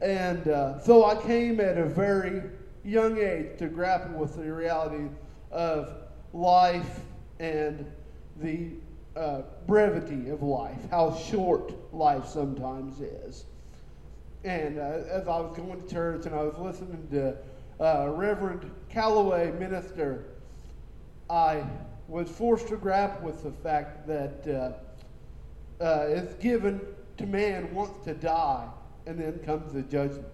and 0.00 0.48
uh, 0.48 0.80
so 0.80 1.04
I 1.04 1.14
came 1.14 1.60
at 1.60 1.78
a 1.78 1.86
very 1.86 2.42
young 2.82 3.18
age 3.18 3.58
to 3.58 3.68
grapple 3.68 4.18
with 4.18 4.36
the 4.36 4.52
reality 4.52 5.08
of 5.52 5.94
life 6.32 7.00
and 7.40 7.90
the 8.36 8.68
uh, 9.16 9.42
brevity 9.66 10.28
of 10.28 10.42
life, 10.42 10.78
how 10.90 11.14
short 11.16 11.72
life 11.92 12.26
sometimes 12.26 13.00
is. 13.00 13.46
And 14.44 14.78
uh, 14.78 15.00
as 15.10 15.26
I 15.26 15.40
was 15.40 15.56
going 15.56 15.82
to 15.82 15.88
church 15.88 16.26
and 16.26 16.34
I 16.34 16.42
was 16.42 16.56
listening 16.58 17.08
to 17.10 17.36
uh, 17.80 18.10
Reverend 18.10 18.70
Calloway 18.90 19.52
minister, 19.58 20.26
I 21.28 21.64
was 22.08 22.28
forced 22.28 22.68
to 22.68 22.76
grapple 22.76 23.26
with 23.26 23.42
the 23.42 23.52
fact 23.62 24.06
that 24.06 24.46
uh, 25.80 25.82
uh, 25.82 26.06
it's 26.08 26.34
given 26.34 26.80
to 27.16 27.26
man 27.26 27.74
once 27.74 28.04
to 28.04 28.14
die, 28.14 28.66
and 29.06 29.18
then 29.18 29.38
comes 29.40 29.72
the 29.72 29.82
judgment. 29.82 30.26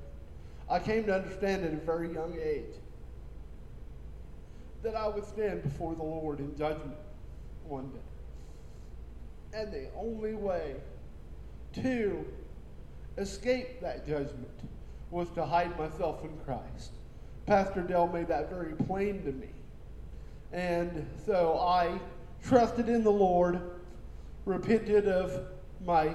I 0.68 0.80
came 0.80 1.04
to 1.04 1.14
understand 1.14 1.64
at 1.64 1.72
a 1.72 1.76
very 1.76 2.12
young 2.12 2.36
age 2.42 2.74
that 4.86 4.94
I 4.94 5.08
would 5.08 5.24
stand 5.24 5.64
before 5.64 5.96
the 5.96 6.04
Lord 6.04 6.38
in 6.38 6.56
judgment 6.56 6.94
one 7.64 7.90
day. 7.90 9.58
And 9.58 9.72
the 9.72 9.88
only 9.96 10.34
way 10.34 10.76
to 11.82 12.24
escape 13.18 13.80
that 13.80 14.06
judgment 14.06 14.60
was 15.10 15.28
to 15.30 15.44
hide 15.44 15.76
myself 15.76 16.22
in 16.22 16.30
Christ. 16.44 16.92
Pastor 17.46 17.80
Dell 17.80 18.06
made 18.06 18.28
that 18.28 18.48
very 18.48 18.74
plain 18.74 19.24
to 19.24 19.32
me. 19.32 19.48
And 20.52 21.04
so 21.26 21.58
I 21.58 21.98
trusted 22.44 22.88
in 22.88 23.02
the 23.02 23.10
Lord, 23.10 23.60
repented 24.44 25.08
of 25.08 25.48
my 25.84 26.14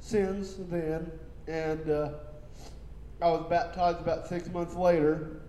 sins 0.00 0.56
then, 0.68 1.10
and 1.48 1.88
uh, 1.88 2.10
I 3.22 3.30
was 3.30 3.46
baptized 3.48 4.00
about 4.00 4.28
six 4.28 4.50
months 4.50 4.74
later 4.74 5.40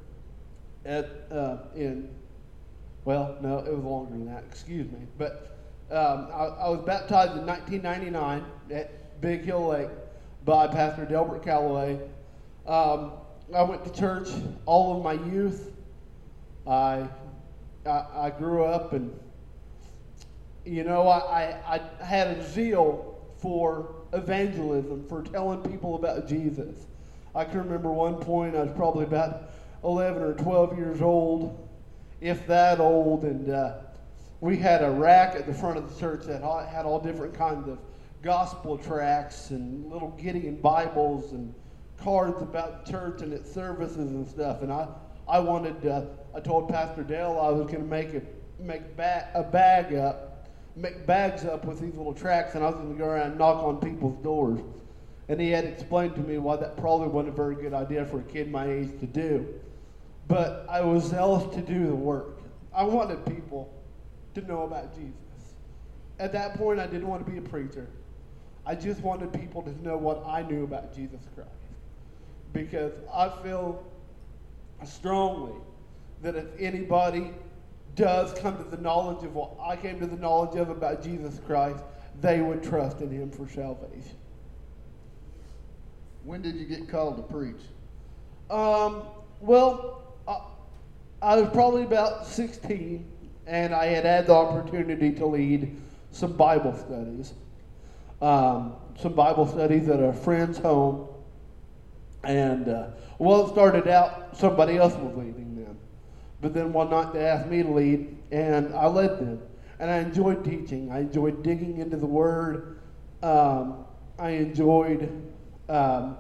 at 0.86 1.28
uh, 1.30 1.58
in 1.76 2.10
well, 3.06 3.38
no, 3.42 3.60
it 3.60 3.74
was 3.74 3.84
longer 3.84 4.12
than 4.12 4.26
that. 4.26 4.44
Excuse 4.50 4.90
me, 4.92 5.00
but 5.18 5.58
um, 5.92 6.28
I, 6.34 6.46
I, 6.46 6.70
was 6.70 6.82
baptized 6.86 7.38
in 7.38 7.46
1999 7.46 8.44
at 8.72 9.22
Big 9.22 9.42
Hill 9.42 9.68
Lake 9.68 9.90
by 10.46 10.68
Pastor 10.68 11.06
Delbert 11.06 11.44
Calloway. 11.44 12.00
Um, 12.66 13.12
I 13.54 13.62
went 13.64 13.84
to 13.86 14.00
church 14.00 14.30
all 14.66 14.98
of 14.98 15.04
my 15.04 15.14
youth. 15.32 15.72
I, 16.66 17.08
I, 17.86 18.06
I 18.14 18.34
grew 18.38 18.64
up 18.64 18.94
and, 18.94 19.14
you 20.66 20.84
know, 20.84 21.08
I, 21.08 21.60
I, 21.68 21.82
I 22.00 22.04
had 22.04 22.28
a 22.38 22.44
zeal 22.50 23.22
for 23.38 23.96
evangelism, 24.14 25.06
for 25.10 25.22
telling 25.22 25.62
people 25.70 25.96
about 25.96 26.28
Jesus. 26.28 26.86
I 27.36 27.44
can 27.44 27.60
remember 27.60 27.92
one 27.92 28.16
point, 28.16 28.56
I 28.56 28.64
was 28.64 28.72
probably 28.76 29.04
about 29.04 29.52
11 29.84 30.22
or 30.22 30.34
12 30.34 30.78
years 30.78 31.02
old, 31.02 31.63
if 32.24 32.48
that 32.48 32.80
old, 32.80 33.26
and 33.26 33.50
uh, 33.50 33.76
we 34.40 34.56
had 34.56 34.82
a 34.82 34.90
rack 34.90 35.36
at 35.36 35.46
the 35.46 35.54
front 35.54 35.78
of 35.78 35.94
the 35.94 36.00
church 36.00 36.24
that 36.26 36.42
had 36.70 36.86
all 36.86 37.00
different 37.00 37.34
kinds 37.34 37.68
of 37.68 37.78
gospel 38.22 38.78
tracts 38.78 39.50
and 39.50 39.92
little 39.92 40.12
Gideon 40.12 40.56
Bibles 40.56 41.34
and 41.34 41.54
cards 41.98 42.42
about 42.42 42.86
the 42.86 42.92
church 42.92 43.22
and 43.22 43.34
its 43.34 43.52
services 43.52 44.12
and 44.12 44.26
stuff. 44.26 44.62
And 44.62 44.72
I, 44.72 44.88
I 45.28 45.40
wanted, 45.40 45.86
uh, 45.86 46.06
I 46.34 46.40
told 46.40 46.70
Pastor 46.70 47.04
Dale 47.04 47.38
I 47.42 47.50
was 47.50 47.68
going 47.68 47.84
to 47.84 47.90
make 47.90 48.14
a 48.14 48.22
make 48.58 48.96
ba- 48.96 49.28
a 49.34 49.44
bag 49.44 49.94
up, 49.94 50.48
make 50.78 51.06
bags 51.06 51.44
up 51.44 51.66
with 51.66 51.82
these 51.82 51.94
little 51.96 52.14
tracts, 52.14 52.56
and 52.56 52.64
I 52.64 52.68
was 52.68 52.76
going 52.76 52.94
to 52.94 52.98
go 52.98 53.06
around 53.10 53.32
and 53.32 53.38
knock 53.38 53.62
on 53.62 53.82
people's 53.82 54.24
doors. 54.24 54.62
And 55.28 55.42
he 55.42 55.50
had 55.50 55.66
explained 55.66 56.16
to 56.16 56.22
me 56.22 56.38
why 56.38 56.56
that 56.56 56.78
probably 56.78 57.10
wasn't 57.10 57.34
a 57.34 57.36
very 57.36 57.56
good 57.56 57.74
idea 57.74 58.06
for 58.06 58.20
a 58.20 58.24
kid 58.24 58.50
my 58.50 58.66
age 58.66 58.98
to 59.02 59.06
do. 59.06 59.46
But 60.28 60.66
I 60.70 60.82
was 60.82 61.06
zealous 61.06 61.54
to 61.56 61.62
do 61.62 61.88
the 61.88 61.96
work. 61.96 62.40
I 62.74 62.84
wanted 62.84 63.26
people 63.26 63.74
to 64.36 64.42
know 64.42 64.64
about 64.64 64.96
Jesus. 64.96 65.14
At 66.20 66.32
that 66.34 66.56
point, 66.56 66.80
I 66.80 66.88
didn't 66.88 67.08
want 67.08 67.26
to 67.26 67.32
be 67.32 67.38
a 67.38 67.42
preacher. 67.42 67.88
I 68.66 68.76
just 68.76 69.02
wanted 69.02 69.34
people 69.34 69.62
to 69.64 69.84
know 69.84 69.98
what 69.98 70.24
I 70.26 70.42
knew 70.42 70.64
about 70.64 70.96
Jesus 70.96 71.22
Christ. 71.36 71.50
Because 72.54 72.94
I 73.14 73.30
feel 73.44 73.84
strongly 74.86 75.54
that 76.22 76.36
if 76.36 76.46
anybody 76.60 77.32
does 77.96 78.34
come 78.40 78.58
to 78.58 78.64
the 78.64 78.82
knowledge 78.82 79.24
of 79.24 79.36
what 79.36 79.52
I 79.62 79.76
came 79.76 80.00
to 80.00 80.08
the 80.08 80.18
knowledge 80.18 80.58
of 80.58 80.70
about 80.70 81.04
Jesus 81.04 81.40
Christ, 81.46 81.84
they 82.22 82.42
would 82.42 82.64
trust 82.64 83.02
in 83.02 83.10
him 83.10 83.30
for 83.30 83.48
salvation. 83.48 84.18
When 86.24 86.42
did 86.42 86.56
you 86.56 86.66
get 86.66 86.88
called 86.88 87.18
to 87.18 87.24
preach? 87.24 87.62
Um, 88.50 89.04
well, 89.42 90.03
I, 90.28 91.36
was 91.38 91.50
probably 91.52 91.84
about 91.84 92.26
16 92.26 93.10
and 93.46 93.74
I 93.74 93.86
had 93.86 94.06
had 94.06 94.28
the 94.28 94.34
opportunity 94.34 95.12
to 95.14 95.26
lead 95.26 95.76
some 96.12 96.34
Bible 96.34 96.76
studies. 96.76 97.34
Um, 98.22 98.74
some 99.00 99.14
Bible 99.14 99.48
studies 99.48 99.90
at 99.90 100.00
a 100.00 100.14
friend's 100.14 100.58
home. 100.58 101.08
And, 102.24 102.70
uh, 102.70 102.88
well, 103.20 103.48
it 103.48 103.52
started 103.52 103.88
out, 103.88 104.38
somebody 104.38 104.78
else 104.78 104.94
was 104.96 105.16
leading 105.18 105.56
them. 105.56 105.78
But 106.42 106.54
then 106.54 106.72
one 106.72 106.90
night 106.90 107.14
they 107.14 107.26
asked 107.26 107.50
me 107.50 107.64
to 107.64 107.70
lead, 107.70 108.18
and 108.32 108.74
I 108.74 108.88
led 108.88 109.20
them. 109.20 109.42
And 109.80 109.92
I 109.92 109.98
enjoyed 109.98 110.46
teaching. 110.46 110.92
I 110.92 111.00
enjoyed 111.00 111.44
digging 111.44 111.80
into 111.80 111.98
the 111.98 112.06
Word. 112.06 112.80
Um, 113.22 113.86
I 114.18 114.30
enjoyed 114.30 115.10
um, 115.68 116.18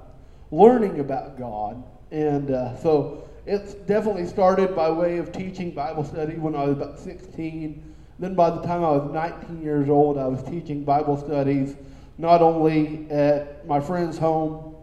learning 0.51 0.99
about 0.99 1.37
God. 1.37 1.81
And 2.11 2.51
uh, 2.51 2.75
so 2.77 3.29
it's 3.45 3.73
definitely 3.73 4.25
started 4.25 4.75
by 4.75 4.89
way 4.89 5.17
of 5.17 5.31
teaching 5.31 5.71
Bible 5.71 6.03
study 6.03 6.35
when 6.35 6.55
I 6.55 6.65
was 6.65 6.73
about 6.73 6.99
16. 6.99 7.95
Then 8.19 8.35
by 8.35 8.49
the 8.49 8.61
time 8.61 8.83
I 8.83 8.91
was 8.91 9.11
19 9.11 9.61
years 9.61 9.89
old, 9.89 10.17
I 10.17 10.27
was 10.27 10.41
teaching 10.43 10.83
Bible 10.83 11.17
studies 11.17 11.75
not 12.17 12.41
only 12.41 13.09
at 13.09 13.67
my 13.67 13.79
friend's 13.79 14.17
home, 14.17 14.75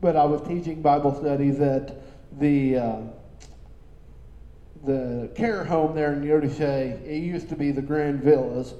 but 0.00 0.14
I 0.14 0.24
was 0.24 0.40
teaching 0.42 0.82
Bible 0.82 1.14
studies 1.14 1.60
at 1.60 1.96
the 2.38 2.76
uh, 2.76 2.96
the 4.84 5.30
care 5.34 5.64
home 5.64 5.94
there 5.94 6.12
in 6.12 6.22
Neodesha. 6.22 7.04
It 7.04 7.18
used 7.18 7.48
to 7.50 7.56
be 7.56 7.70
the 7.70 7.82
Grand 7.82 8.22
Villas, 8.22 8.74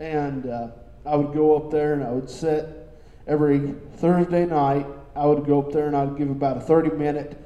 and 0.00 0.46
uh, 0.46 0.68
I 1.04 1.16
would 1.16 1.34
go 1.34 1.56
up 1.56 1.70
there 1.70 1.94
and 1.94 2.02
I 2.02 2.10
would 2.10 2.30
sit 2.30 2.88
every 3.26 3.74
Thursday 3.96 4.46
night. 4.46 4.86
I 5.16 5.26
would 5.26 5.44
go 5.44 5.60
up 5.60 5.72
there 5.72 5.86
and 5.86 5.96
I 5.96 6.04
would 6.04 6.16
give 6.18 6.30
about 6.30 6.56
a 6.56 6.60
30 6.60 6.90
minute 6.96 7.38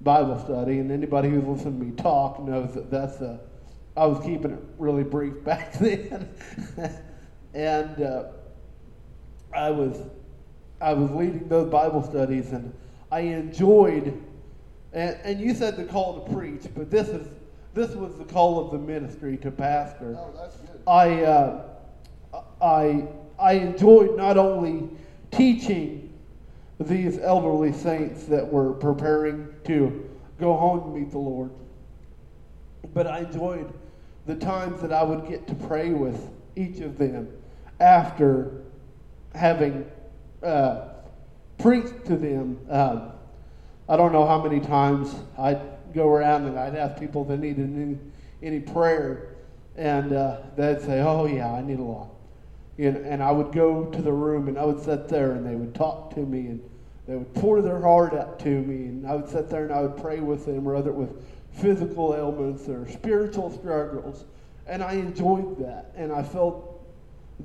Bible 0.00 0.38
study, 0.38 0.78
and 0.78 0.90
anybody 0.92 1.28
who's 1.28 1.44
listened 1.44 1.80
to 1.80 1.86
me 1.86 1.92
talk 1.92 2.40
knows 2.40 2.74
that 2.74 2.90
that's 2.90 3.20
a. 3.20 3.40
I 3.96 4.06
was 4.06 4.24
keeping 4.24 4.52
it 4.52 4.60
really 4.78 5.02
brief 5.02 5.42
back 5.44 5.72
then, 5.74 6.28
and 7.54 8.02
uh, 8.02 8.24
I 9.54 9.70
was 9.70 10.00
I 10.80 10.92
was 10.92 11.10
leading 11.10 11.48
those 11.48 11.70
Bible 11.70 12.02
studies, 12.02 12.52
and 12.52 12.72
I 13.10 13.20
enjoyed. 13.20 14.22
And, 14.92 15.18
and 15.22 15.40
you 15.40 15.54
said 15.54 15.76
the 15.76 15.84
call 15.84 16.24
to 16.24 16.32
preach, 16.32 16.62
but 16.74 16.90
this 16.90 17.08
is 17.08 17.28
this 17.74 17.90
was 17.94 18.16
the 18.16 18.24
call 18.24 18.64
of 18.64 18.70
the 18.70 18.78
ministry 18.78 19.36
to 19.38 19.50
pastor. 19.50 20.16
Oh, 20.18 20.32
that's 20.34 20.56
good. 20.56 20.80
I 20.86 21.22
uh, 21.24 21.64
I 22.62 23.04
I 23.38 23.52
enjoyed 23.54 24.16
not 24.16 24.38
only 24.38 24.88
teaching 25.30 26.07
these 26.80 27.18
elderly 27.18 27.72
saints 27.72 28.24
that 28.26 28.46
were 28.46 28.72
preparing 28.72 29.48
to 29.64 30.08
go 30.38 30.56
home 30.56 30.80
to 30.80 30.98
meet 30.98 31.10
the 31.10 31.18
Lord, 31.18 31.50
but 32.94 33.06
I 33.06 33.20
enjoyed 33.20 33.72
the 34.26 34.36
times 34.36 34.80
that 34.82 34.92
I 34.92 35.02
would 35.02 35.26
get 35.26 35.46
to 35.48 35.54
pray 35.54 35.90
with 35.90 36.30
each 36.54 36.80
of 36.80 36.98
them 36.98 37.28
after 37.80 38.62
having 39.34 39.90
uh, 40.42 40.88
preached 41.58 42.04
to 42.06 42.16
them. 42.16 42.58
Um, 42.70 43.12
I 43.88 43.96
don't 43.96 44.12
know 44.12 44.26
how 44.26 44.40
many 44.42 44.60
times 44.60 45.14
I'd 45.36 45.60
go 45.94 46.08
around 46.08 46.46
and 46.46 46.58
I'd 46.58 46.76
ask 46.76 47.00
people 47.00 47.22
if 47.22 47.28
they 47.28 47.36
needed 47.36 47.74
any, 47.74 47.98
any 48.42 48.60
prayer, 48.60 49.34
and 49.76 50.12
uh, 50.12 50.38
they'd 50.56 50.80
say, 50.80 51.00
"Oh 51.00 51.26
yeah, 51.26 51.50
I 51.50 51.62
need 51.62 51.78
a 51.78 51.82
lot." 51.82 52.10
You 52.76 52.90
and 52.90 53.22
I 53.22 53.32
would 53.32 53.52
go 53.52 53.86
to 53.86 54.02
the 54.02 54.12
room 54.12 54.46
and 54.46 54.56
I 54.56 54.64
would 54.64 54.80
sit 54.80 55.08
there 55.08 55.32
and 55.32 55.44
they 55.44 55.56
would 55.56 55.74
talk 55.74 56.14
to 56.14 56.20
me 56.20 56.46
and 56.46 56.67
they 57.08 57.16
would 57.16 57.34
pour 57.34 57.62
their 57.62 57.80
heart 57.80 58.12
out 58.12 58.38
to 58.40 58.50
me 58.50 58.88
and 58.88 59.06
I 59.06 59.14
would 59.16 59.28
sit 59.28 59.48
there 59.48 59.64
and 59.64 59.72
I 59.72 59.80
would 59.80 59.96
pray 59.96 60.20
with 60.20 60.44
them, 60.44 60.64
whether 60.64 60.90
it 60.90 60.94
was 60.94 61.08
physical 61.52 62.14
ailments 62.14 62.68
or 62.68 62.86
spiritual 62.86 63.50
struggles, 63.50 64.26
and 64.66 64.82
I 64.82 64.92
enjoyed 64.92 65.58
that 65.58 65.90
and 65.96 66.12
I 66.12 66.22
felt 66.22 66.86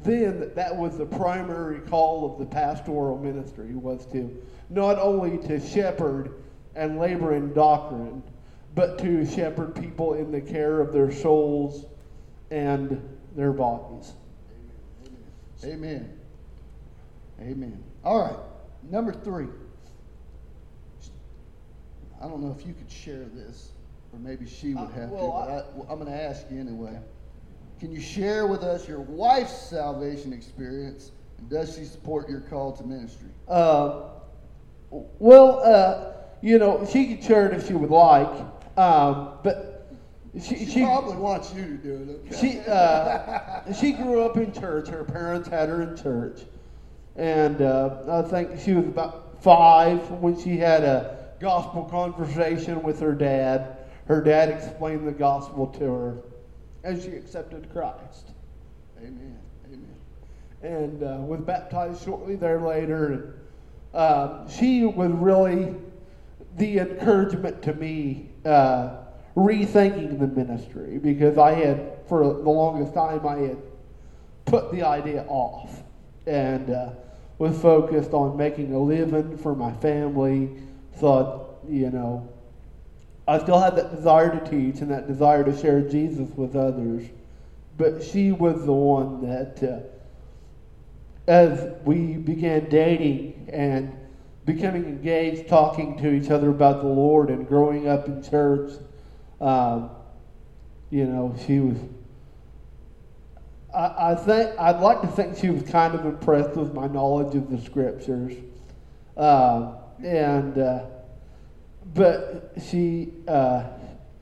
then 0.04 0.40
that 0.42 0.56
that 0.56 0.76
was 0.76 0.98
the 0.98 1.06
primary 1.06 1.80
call 1.80 2.30
of 2.30 2.40
the 2.40 2.46
pastoral 2.46 3.18
ministry 3.18 3.74
was 3.74 4.06
to 4.08 4.44
not 4.70 5.00
only 5.00 5.38
to 5.48 5.66
shepherd 5.66 6.34
and 6.76 7.00
labor 7.00 7.34
in 7.36 7.54
doctrine, 7.54 8.22
but 8.76 8.98
to 9.00 9.26
shepherd 9.26 9.76
people 9.76 10.16
in 10.16 10.32
the 10.32 10.42
care 10.42 10.82
of 10.82 10.92
their 10.92 11.12
souls 11.12 11.86
and 12.52 13.02
their 13.36 13.54
bodies. 13.54 14.14
Amen. 15.64 16.12
Amen. 17.40 17.84
All 18.04 18.20
right. 18.20 18.53
Number 18.90 19.12
three. 19.14 19.48
I 22.22 22.28
don't 22.28 22.42
know 22.42 22.56
if 22.58 22.66
you 22.66 22.74
could 22.74 22.90
share 22.90 23.26
this, 23.34 23.72
or 24.14 24.20
maybe 24.20 24.46
she 24.48 24.74
would 24.76 24.84
Uh, 24.84 24.88
have 24.88 25.10
well, 25.10 25.26
to, 25.26 25.74
but 25.76 25.88
I, 25.90 25.92
I'm 25.92 26.00
going 26.00 26.12
to 26.12 26.22
ask 26.24 26.46
you 26.50 26.60
anyway. 26.60 26.98
Can 27.80 27.92
you 27.92 28.00
share 28.00 28.48
with 28.48 28.64
us 28.64 28.88
your 28.88 29.02
wife's 29.02 29.52
salvation 29.54 30.32
experience, 30.32 31.12
and 31.38 31.50
does 31.50 31.76
she 31.76 31.84
support 31.84 32.30
your 32.30 32.40
call 32.42 32.72
to 32.74 32.84
ministry? 32.86 33.28
Uh, 33.48 34.04
well, 34.90 35.60
uh, 35.60 36.14
you 36.42 36.60
know, 36.60 36.88
she 36.90 37.08
could 37.16 37.24
share 37.26 37.48
it 37.48 37.54
if 37.54 37.68
she 37.68 37.74
would 37.74 37.90
like, 37.90 38.30
um, 38.78 39.32
but 39.44 39.92
she, 40.42 40.56
She, 40.56 40.66
she, 40.66 40.82
probably 40.84 41.18
wants 41.18 41.54
you 41.54 41.64
to 41.64 41.78
do 41.78 42.22
it. 42.26 42.34
Okay? 42.34 42.52
she, 42.54 42.60
uh, 42.70 43.74
she 43.74 43.92
grew 43.94 44.22
up 44.24 44.38
in 44.38 44.54
church. 44.54 44.88
Her 44.88 45.04
parents 45.04 45.50
had 45.50 45.68
her 45.70 45.82
in 45.82 45.98
church. 45.98 46.42
And 47.16 47.62
uh, 47.62 47.98
I 48.10 48.22
think 48.24 48.60
she 48.60 48.74
was 48.74 48.86
about 48.86 49.42
five 49.44 50.10
when 50.12 50.40
she 50.40 50.58
had 50.58 50.84
a 50.84 51.18
gospel 51.40 51.84
conversation 51.84 52.82
with 52.82 53.00
her 53.00 53.14
dad. 53.14 53.78
Her 54.08 54.22
dad 54.22 54.50
explained 54.50 55.08
the 55.08 55.12
gospel 55.12 55.68
to 55.68 55.86
her, 55.86 56.18
and 56.84 57.02
she 57.02 57.10
accepted 57.10 57.72
Christ. 57.72 58.32
Amen. 58.98 59.38
Amen. 59.66 59.96
and 60.62 61.04
uh, 61.04 61.18
was 61.22 61.42
baptized 61.42 62.04
shortly 62.04 62.36
there 62.36 62.60
later. 62.60 63.12
And 63.14 63.34
uh, 63.94 64.50
she 64.50 64.86
was 64.86 65.12
really 65.12 65.76
the 66.58 66.80
encouragement 66.80 67.62
to 67.64 67.74
me 67.74 68.30
uh, 68.46 68.98
rethinking 69.36 70.20
the 70.20 70.28
ministry 70.28 70.98
because 70.98 71.38
I 71.38 71.54
had, 71.54 72.00
for 72.08 72.24
the 72.24 72.50
longest 72.50 72.94
time, 72.94 73.26
I 73.28 73.38
had 73.38 73.58
put 74.46 74.72
the 74.72 74.84
idea 74.84 75.26
off 75.28 75.84
and 76.26 76.70
uh, 76.70 76.90
was 77.38 77.60
focused 77.60 78.14
on 78.14 78.38
making 78.38 78.74
a 78.74 78.80
living 78.80 79.38
for 79.38 79.56
my 79.56 79.74
family. 79.74 80.50
Thought, 80.96 81.60
you 81.68 81.90
know, 81.90 82.30
I 83.28 83.40
still 83.40 83.60
had 83.60 83.76
that 83.78 83.96
desire 83.96 84.40
to 84.40 84.50
teach 84.50 84.82
and 84.82 84.92
that 84.92 85.08
desire 85.08 85.44
to 85.44 85.58
share 85.58 85.82
Jesus 85.82 86.30
with 86.36 86.56
others. 86.56 87.08
But 87.78 88.04
she 88.04 88.32
was 88.32 88.66
the 88.66 88.74
one 88.74 89.28
that, 89.28 89.64
uh, 89.64 91.32
as 91.32 91.74
we 91.86 92.18
began 92.18 92.70
dating 92.70 93.50
and 93.52 93.96
becoming 94.46 94.86
engaged, 94.86 95.48
talking 95.48 95.98
to 95.98 96.12
each 96.14 96.30
other 96.30 96.50
about 96.50 96.82
the 96.82 96.88
Lord 96.88 97.30
and 97.30 97.48
growing 97.48 97.88
up 97.88 98.08
in 98.08 98.22
church, 98.22 98.74
um, 99.42 99.90
you 100.90 101.06
know, 101.06 101.36
she 101.46 101.60
was. 101.60 101.78
I, 103.76 104.16
think 104.16 104.52
I'd 104.60 104.80
like 104.80 105.02
to 105.02 105.08
think 105.08 105.38
she 105.38 105.50
was 105.50 105.64
kind 105.64 105.96
of 105.96 106.06
impressed 106.06 106.56
with 106.56 106.74
my 106.74 106.88
knowledge 106.88 107.36
of 107.36 107.50
the 107.50 107.60
scriptures, 107.60 108.34
uh, 109.18 109.74
and 110.04 110.58
uh, 110.58 110.86
but 111.94 112.54
she 112.70 113.14
uh, 113.28 113.64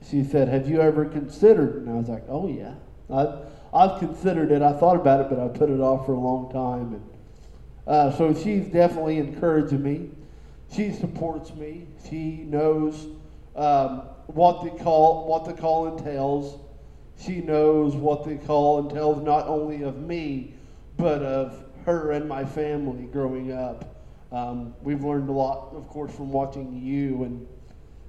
she 0.08 0.24
said, 0.24 0.48
"Have 0.48 0.68
you 0.68 0.80
ever 0.80 1.04
considered?" 1.04 1.76
And 1.76 1.90
I 1.90 1.94
was 1.94 2.08
like, 2.08 2.24
"Oh 2.28 2.48
yeah, 2.48 2.74
I've 3.10 3.46
I've 3.74 3.98
considered 3.98 4.52
it. 4.52 4.62
I 4.62 4.72
thought 4.72 4.96
about 4.96 5.20
it, 5.20 5.28
but 5.28 5.38
I 5.38 5.48
put 5.48 5.68
it 5.68 5.80
off 5.80 6.06
for 6.06 6.12
a 6.12 6.20
long 6.20 6.50
time." 6.50 6.94
And 6.94 7.10
uh, 7.86 8.16
so 8.16 8.32
she's 8.32 8.66
definitely 8.68 9.18
encouraging 9.18 9.82
me. 9.82 10.10
She 10.74 10.92
supports 10.92 11.54
me. 11.54 11.86
She 12.08 12.44
knows 12.48 13.06
um, 13.54 14.02
what 14.28 14.62
the 14.64 14.70
call 14.82 15.26
what 15.26 15.44
the 15.44 15.52
call 15.52 15.98
entails. 15.98 16.58
She 17.24 17.40
knows 17.40 17.94
what 17.94 18.24
the 18.24 18.36
call 18.36 18.80
and 18.80 18.90
entails 18.90 19.22
not 19.22 19.46
only 19.46 19.82
of 19.82 20.00
me, 20.00 20.54
but 20.96 21.22
of 21.22 21.64
her 21.84 22.12
and 22.12 22.28
my 22.28 22.44
family 22.44 23.04
growing 23.04 23.52
up. 23.52 23.96
Um, 24.32 24.74
we've 24.82 25.04
learned 25.04 25.28
a 25.28 25.32
lot, 25.32 25.72
of 25.74 25.88
course, 25.88 26.12
from 26.14 26.32
watching 26.32 26.82
you 26.82 27.24
and 27.24 27.46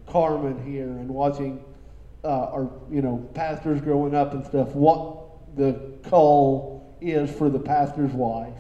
Carmen 0.08 0.64
here 0.66 0.88
and 0.88 1.10
watching 1.10 1.64
uh, 2.24 2.46
our, 2.46 2.72
you 2.90 3.02
know, 3.02 3.18
pastors 3.34 3.82
growing 3.82 4.16
up 4.16 4.34
and 4.34 4.46
stuff. 4.46 4.70
What 4.70 5.56
the 5.58 5.98
call 6.04 6.98
is 7.02 7.30
for 7.30 7.50
the 7.50 7.60
pastor's 7.60 8.14
wife, 8.14 8.58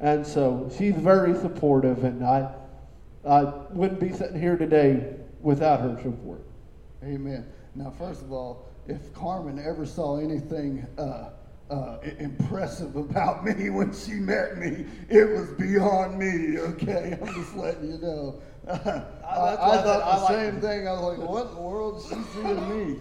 and 0.00 0.24
so 0.24 0.70
she's 0.78 0.94
very 0.94 1.34
supportive, 1.34 2.04
and 2.04 2.24
I, 2.24 2.54
I 3.26 3.42
wouldn't 3.70 3.98
be 4.00 4.12
sitting 4.12 4.40
here 4.40 4.56
today 4.56 5.16
without 5.40 5.80
her 5.80 5.98
support. 6.02 6.44
Amen. 7.02 7.46
Now, 7.74 7.90
first 7.90 8.22
of 8.22 8.32
all, 8.32 8.67
if 8.88 9.12
Carmen 9.14 9.58
ever 9.58 9.84
saw 9.86 10.18
anything 10.18 10.86
uh, 10.98 11.30
uh, 11.70 11.98
impressive 12.18 12.96
about 12.96 13.44
me 13.44 13.70
when 13.70 13.92
she 13.92 14.12
met 14.12 14.56
me, 14.58 14.86
it 15.08 15.28
was 15.28 15.50
beyond 15.50 16.18
me. 16.18 16.58
Okay, 16.58 17.18
I'm 17.22 17.34
just 17.34 17.54
letting 17.54 17.92
you 17.92 17.98
know. 17.98 18.40
I, 18.68 18.72
I 18.72 19.74
I 19.74 19.82
thought 19.82 20.02
I 20.02 20.16
the 20.16 20.22
like 20.24 20.34
same 20.34 20.56
it. 20.56 20.60
thing. 20.60 20.88
I 20.88 20.92
was 20.92 21.18
like, 21.18 21.28
"What 21.28 21.48
in 21.48 21.54
the 21.54 21.60
world 21.60 21.98
is 21.98 22.08
she 22.08 22.22
seeing 22.34 22.94
me?" 22.94 22.98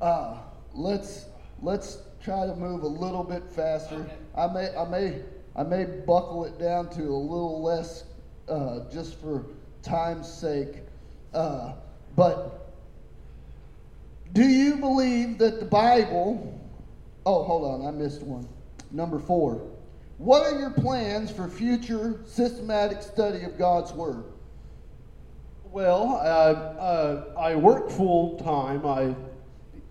Uh, 0.00 0.38
let's 0.74 1.26
let's 1.62 1.98
try 2.22 2.46
to 2.46 2.54
move 2.54 2.82
a 2.82 2.88
little 2.88 3.24
bit 3.24 3.44
faster. 3.50 4.06
I 4.36 4.46
may 4.48 4.74
I 4.76 4.84
may 4.88 5.22
I 5.54 5.62
may 5.62 5.84
buckle 5.84 6.44
it 6.44 6.58
down 6.58 6.90
to 6.90 7.02
a 7.02 7.16
little 7.16 7.62
less, 7.62 8.04
uh, 8.48 8.80
just 8.90 9.18
for 9.20 9.46
time's 9.82 10.30
sake. 10.30 10.82
Uh, 11.32 11.72
but 12.14 12.65
do 14.36 14.46
you 14.46 14.76
believe 14.76 15.38
that 15.38 15.60
the 15.60 15.64
Bible? 15.64 16.60
Oh, 17.24 17.42
hold 17.42 17.64
on, 17.64 17.88
I 17.88 17.90
missed 17.90 18.22
one. 18.22 18.46
Number 18.92 19.18
four. 19.18 19.66
What 20.18 20.42
are 20.42 20.58
your 20.58 20.70
plans 20.70 21.30
for 21.30 21.48
future 21.48 22.20
systematic 22.26 23.00
study 23.00 23.44
of 23.44 23.56
God's 23.56 23.92
Word? 23.92 24.24
Well, 25.64 26.20
uh, 26.22 26.22
uh, 26.22 27.34
I 27.38 27.54
work 27.54 27.90
full 27.90 28.38
time. 28.38 28.86
I 28.86 29.14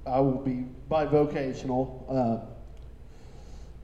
I 0.08 0.20
will 0.20 0.38
be 0.38 0.66
bivocational. 0.92 2.06
Uh, 2.08 2.46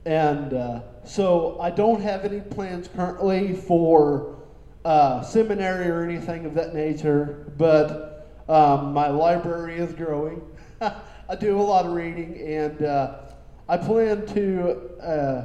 and 0.06 0.54
uh, 0.54 0.80
so 1.04 1.58
I 1.60 1.70
don't 1.70 2.00
have 2.00 2.24
any 2.24 2.40
plans 2.40 2.88
currently 2.88 3.54
for 3.54 4.36
uh, 4.84 5.22
seminary 5.22 5.88
or 5.88 6.02
anything 6.02 6.46
of 6.46 6.54
that 6.54 6.72
nature, 6.72 7.52
but 7.58 8.12
um, 8.48 8.92
my 8.92 9.08
library 9.08 9.76
is 9.78 9.92
growing. 9.92 10.42
I 11.28 11.36
do 11.36 11.60
a 11.60 11.62
lot 11.62 11.86
of 11.86 11.92
reading, 11.92 12.40
and 12.40 12.82
uh, 12.82 13.18
I 13.68 13.76
plan 13.76 14.26
to 14.28 15.00
uh, 15.00 15.44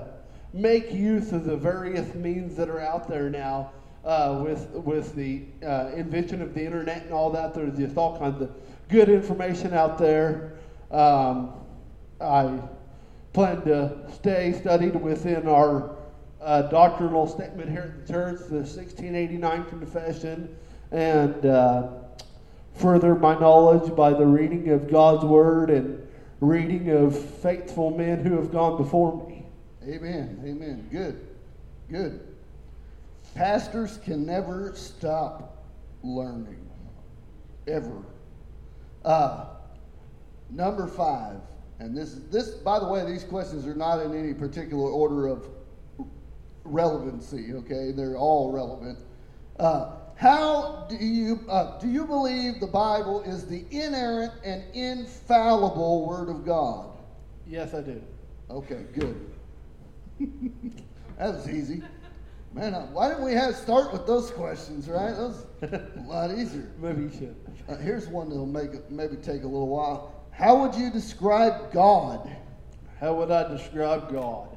make 0.53 0.91
use 0.91 1.31
of 1.31 1.45
the 1.45 1.55
various 1.55 2.13
means 2.15 2.55
that 2.55 2.69
are 2.69 2.79
out 2.79 3.07
there 3.07 3.29
now 3.29 3.71
uh, 4.03 4.41
with 4.43 4.69
with 4.71 5.15
the 5.15 5.43
uh, 5.63 5.91
invention 5.95 6.41
of 6.41 6.53
the 6.53 6.65
internet 6.65 7.03
and 7.03 7.13
all 7.13 7.29
that. 7.31 7.53
There's 7.53 7.77
just 7.77 7.97
all 7.97 8.17
kinds 8.17 8.41
of 8.41 8.51
good 8.89 9.09
information 9.09 9.73
out 9.73 9.97
there. 9.97 10.53
Um, 10.89 11.53
I 12.19 12.59
plan 13.33 13.61
to 13.63 13.95
stay 14.11 14.53
studied 14.53 14.95
within 14.95 15.47
our 15.47 15.95
uh, 16.41 16.63
doctrinal 16.63 17.27
statement 17.27 17.69
here 17.69 17.95
at 17.95 18.07
the 18.07 18.13
church, 18.13 18.39
the 18.49 18.55
1689 18.55 19.65
Confession, 19.65 20.57
and 20.91 21.45
uh, 21.45 21.89
further 22.77 23.15
my 23.15 23.37
knowledge 23.39 23.95
by 23.95 24.11
the 24.13 24.25
reading 24.25 24.69
of 24.69 24.89
God's 24.89 25.25
Word 25.25 25.69
and 25.69 26.07
reading 26.39 26.89
of 26.91 27.17
faithful 27.17 27.91
men 27.91 28.23
who 28.23 28.35
have 28.37 28.51
gone 28.51 28.77
before 28.77 29.27
me. 29.27 29.45
Amen. 29.83 30.39
Amen. 30.45 30.87
Good. 30.91 31.27
Good. 31.89 32.19
Pastors 33.35 33.97
can 34.03 34.25
never 34.25 34.73
stop 34.75 35.63
learning, 36.03 36.69
ever. 37.67 38.03
Uh, 39.05 39.45
number 40.49 40.87
five, 40.87 41.39
and 41.79 41.95
this 41.95 42.19
this 42.31 42.49
by 42.49 42.79
the 42.79 42.87
way, 42.87 43.05
these 43.05 43.23
questions 43.23 43.67
are 43.67 43.75
not 43.75 43.99
in 43.99 44.13
any 44.13 44.33
particular 44.33 44.89
order 44.89 45.27
of 45.27 45.47
relevancy. 46.63 47.53
Okay, 47.53 47.91
they're 47.91 48.17
all 48.17 48.51
relevant. 48.51 48.99
Uh, 49.59 49.96
how 50.17 50.87
do 50.89 50.95
you 50.95 51.45
uh, 51.47 51.79
do 51.79 51.87
you 51.87 52.05
believe 52.05 52.59
the 52.59 52.67
Bible 52.67 53.21
is 53.21 53.45
the 53.45 53.65
inerrant 53.69 54.33
and 54.43 54.63
infallible 54.73 56.07
Word 56.07 56.29
of 56.29 56.43
God? 56.43 56.97
Yes, 57.47 57.75
I 57.75 57.81
do. 57.81 58.01
Okay, 58.49 58.85
good. 58.93 59.29
that 61.19 61.33
was 61.35 61.47
easy. 61.47 61.83
Man, 62.53 62.73
uh, 62.73 62.87
why 62.87 63.09
didn't 63.09 63.25
we 63.25 63.33
have 63.33 63.55
start 63.55 63.93
with 63.93 64.07
those 64.07 64.31
questions, 64.31 64.89
right? 64.89 65.11
That 65.11 65.19
was 65.19 65.45
a 65.61 65.91
lot 66.07 66.31
easier. 66.31 66.71
Maybe 66.81 67.03
you 67.03 67.11
should. 67.11 67.35
Uh, 67.69 67.75
here's 67.75 68.07
one 68.07 68.29
that'll 68.29 68.47
make 68.47 68.71
it, 68.71 68.89
maybe 68.89 69.17
take 69.17 69.43
a 69.43 69.47
little 69.47 69.67
while. 69.67 70.15
How 70.31 70.59
would 70.61 70.73
you 70.73 70.89
describe 70.89 71.71
God? 71.71 72.27
How 72.99 73.13
would 73.13 73.29
I 73.29 73.47
describe 73.55 74.11
God? 74.11 74.56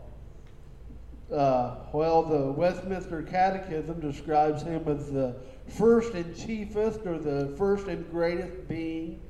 Uh, 1.32 1.76
well, 1.92 2.22
the 2.22 2.50
Westminster 2.50 3.22
Catechism 3.22 4.00
describes 4.00 4.62
him 4.62 4.82
as 4.88 5.12
the 5.12 5.36
first 5.68 6.14
and 6.14 6.36
chiefest 6.36 7.06
or 7.06 7.18
the 7.18 7.54
first 7.56 7.86
and 7.86 8.10
greatest 8.10 8.66
being. 8.66 9.20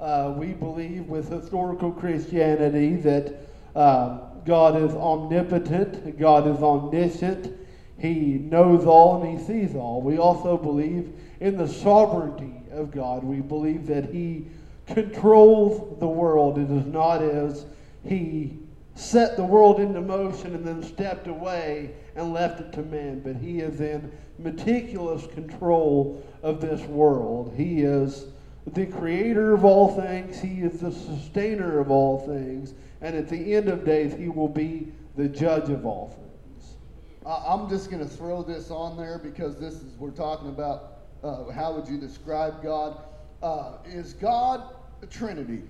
Uh, 0.00 0.34
we 0.36 0.48
believe 0.48 1.06
with 1.06 1.30
historical 1.30 1.92
Christianity 1.92 2.96
that 2.96 3.48
um, 3.76 4.22
God 4.44 4.76
is 4.82 4.92
omnipotent, 4.94 6.18
God 6.18 6.48
is 6.48 6.62
omniscient, 6.62 7.56
He 7.96 8.14
knows 8.14 8.84
all 8.84 9.22
and 9.22 9.38
He 9.38 9.44
sees 9.44 9.76
all. 9.76 10.02
We 10.02 10.18
also 10.18 10.56
believe 10.56 11.12
in 11.38 11.56
the 11.56 11.68
sovereignty 11.68 12.54
of 12.72 12.90
God. 12.90 13.22
We 13.22 13.40
believe 13.40 13.86
that 13.86 14.06
He 14.06 14.46
controls 14.86 15.98
the 16.00 16.08
world. 16.08 16.58
It 16.58 16.70
is 16.70 16.86
not 16.86 17.22
as 17.22 17.66
He 18.04 18.58
set 18.96 19.36
the 19.36 19.44
world 19.44 19.78
into 19.78 20.00
motion 20.00 20.54
and 20.54 20.66
then 20.66 20.82
stepped 20.82 21.26
away 21.26 21.94
and 22.14 22.32
left 22.32 22.60
it 22.60 22.72
to 22.72 22.82
man, 22.82 23.20
but 23.20 23.36
He 23.36 23.60
is 23.60 23.80
in 23.80 24.10
meticulous 24.38 25.26
control 25.28 26.24
of 26.42 26.60
this 26.60 26.80
world. 26.82 27.52
He 27.56 27.82
is 27.82 28.26
the 28.72 28.86
creator 28.86 29.52
of 29.52 29.64
all 29.64 29.94
things, 29.94 30.40
He 30.40 30.62
is 30.62 30.80
the 30.80 30.90
sustainer 30.90 31.78
of 31.78 31.90
all 31.90 32.26
things, 32.26 32.74
and 33.02 33.14
at 33.14 33.28
the 33.28 33.54
end 33.54 33.68
of 33.68 33.84
days, 33.84 34.14
He 34.14 34.28
will 34.28 34.48
be 34.48 34.92
the 35.14 35.28
judge 35.28 35.68
of 35.68 35.84
all 35.84 36.08
things. 36.08 36.76
Uh, 37.24 37.42
I'm 37.46 37.68
just 37.68 37.90
going 37.90 38.02
to 38.02 38.08
throw 38.08 38.42
this 38.42 38.70
on 38.70 38.96
there 38.96 39.18
because 39.18 39.58
this 39.58 39.74
is 39.74 39.96
we're 39.98 40.10
talking 40.10 40.48
about. 40.48 40.92
Uh, 41.22 41.50
how 41.50 41.72
would 41.74 41.88
you 41.88 41.98
describe 41.98 42.62
God? 42.62 43.02
Uh, 43.42 43.78
is 43.84 44.14
God 44.14 44.74
a 45.02 45.06
Trinity? 45.06 45.62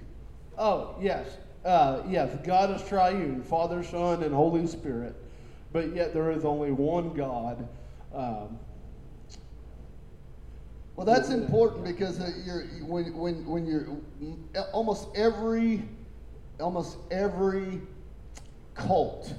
Oh, 0.59 0.97
yes. 1.01 1.39
Uh, 1.67 2.05
yes, 2.09 2.31
God 2.45 2.71
is 2.71 2.89
triune, 2.89 3.43
Father, 3.43 3.83
Son, 3.83 4.23
and 4.23 4.33
Holy 4.33 4.69
Spirit, 4.69 5.17
but 5.73 5.93
yet 5.97 6.15
there 6.15 6.31
is 6.31 6.45
only 6.45 6.71
one 6.71 7.13
God. 7.13 7.69
Um, 8.15 8.57
well, 10.95 11.05
that's 11.05 11.31
important 11.31 11.85
because 11.85 12.21
uh, 12.21 12.31
you're 12.45 12.63
when 12.87 13.13
when 13.17 13.45
when 13.45 13.67
you're 13.67 13.89
almost 14.73 15.09
every 15.17 15.83
almost 16.61 16.99
every 17.11 17.81
cult 18.75 19.35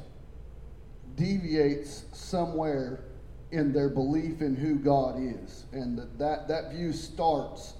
deviates 1.15 2.03
somewhere 2.11 3.05
in 3.51 3.71
their 3.71 3.87
belief 3.87 4.41
in 4.41 4.53
who 4.53 4.75
God 4.75 5.15
is, 5.17 5.63
and 5.71 5.97
that 6.19 6.49
that 6.49 6.73
view 6.73 6.91
starts 6.91 7.75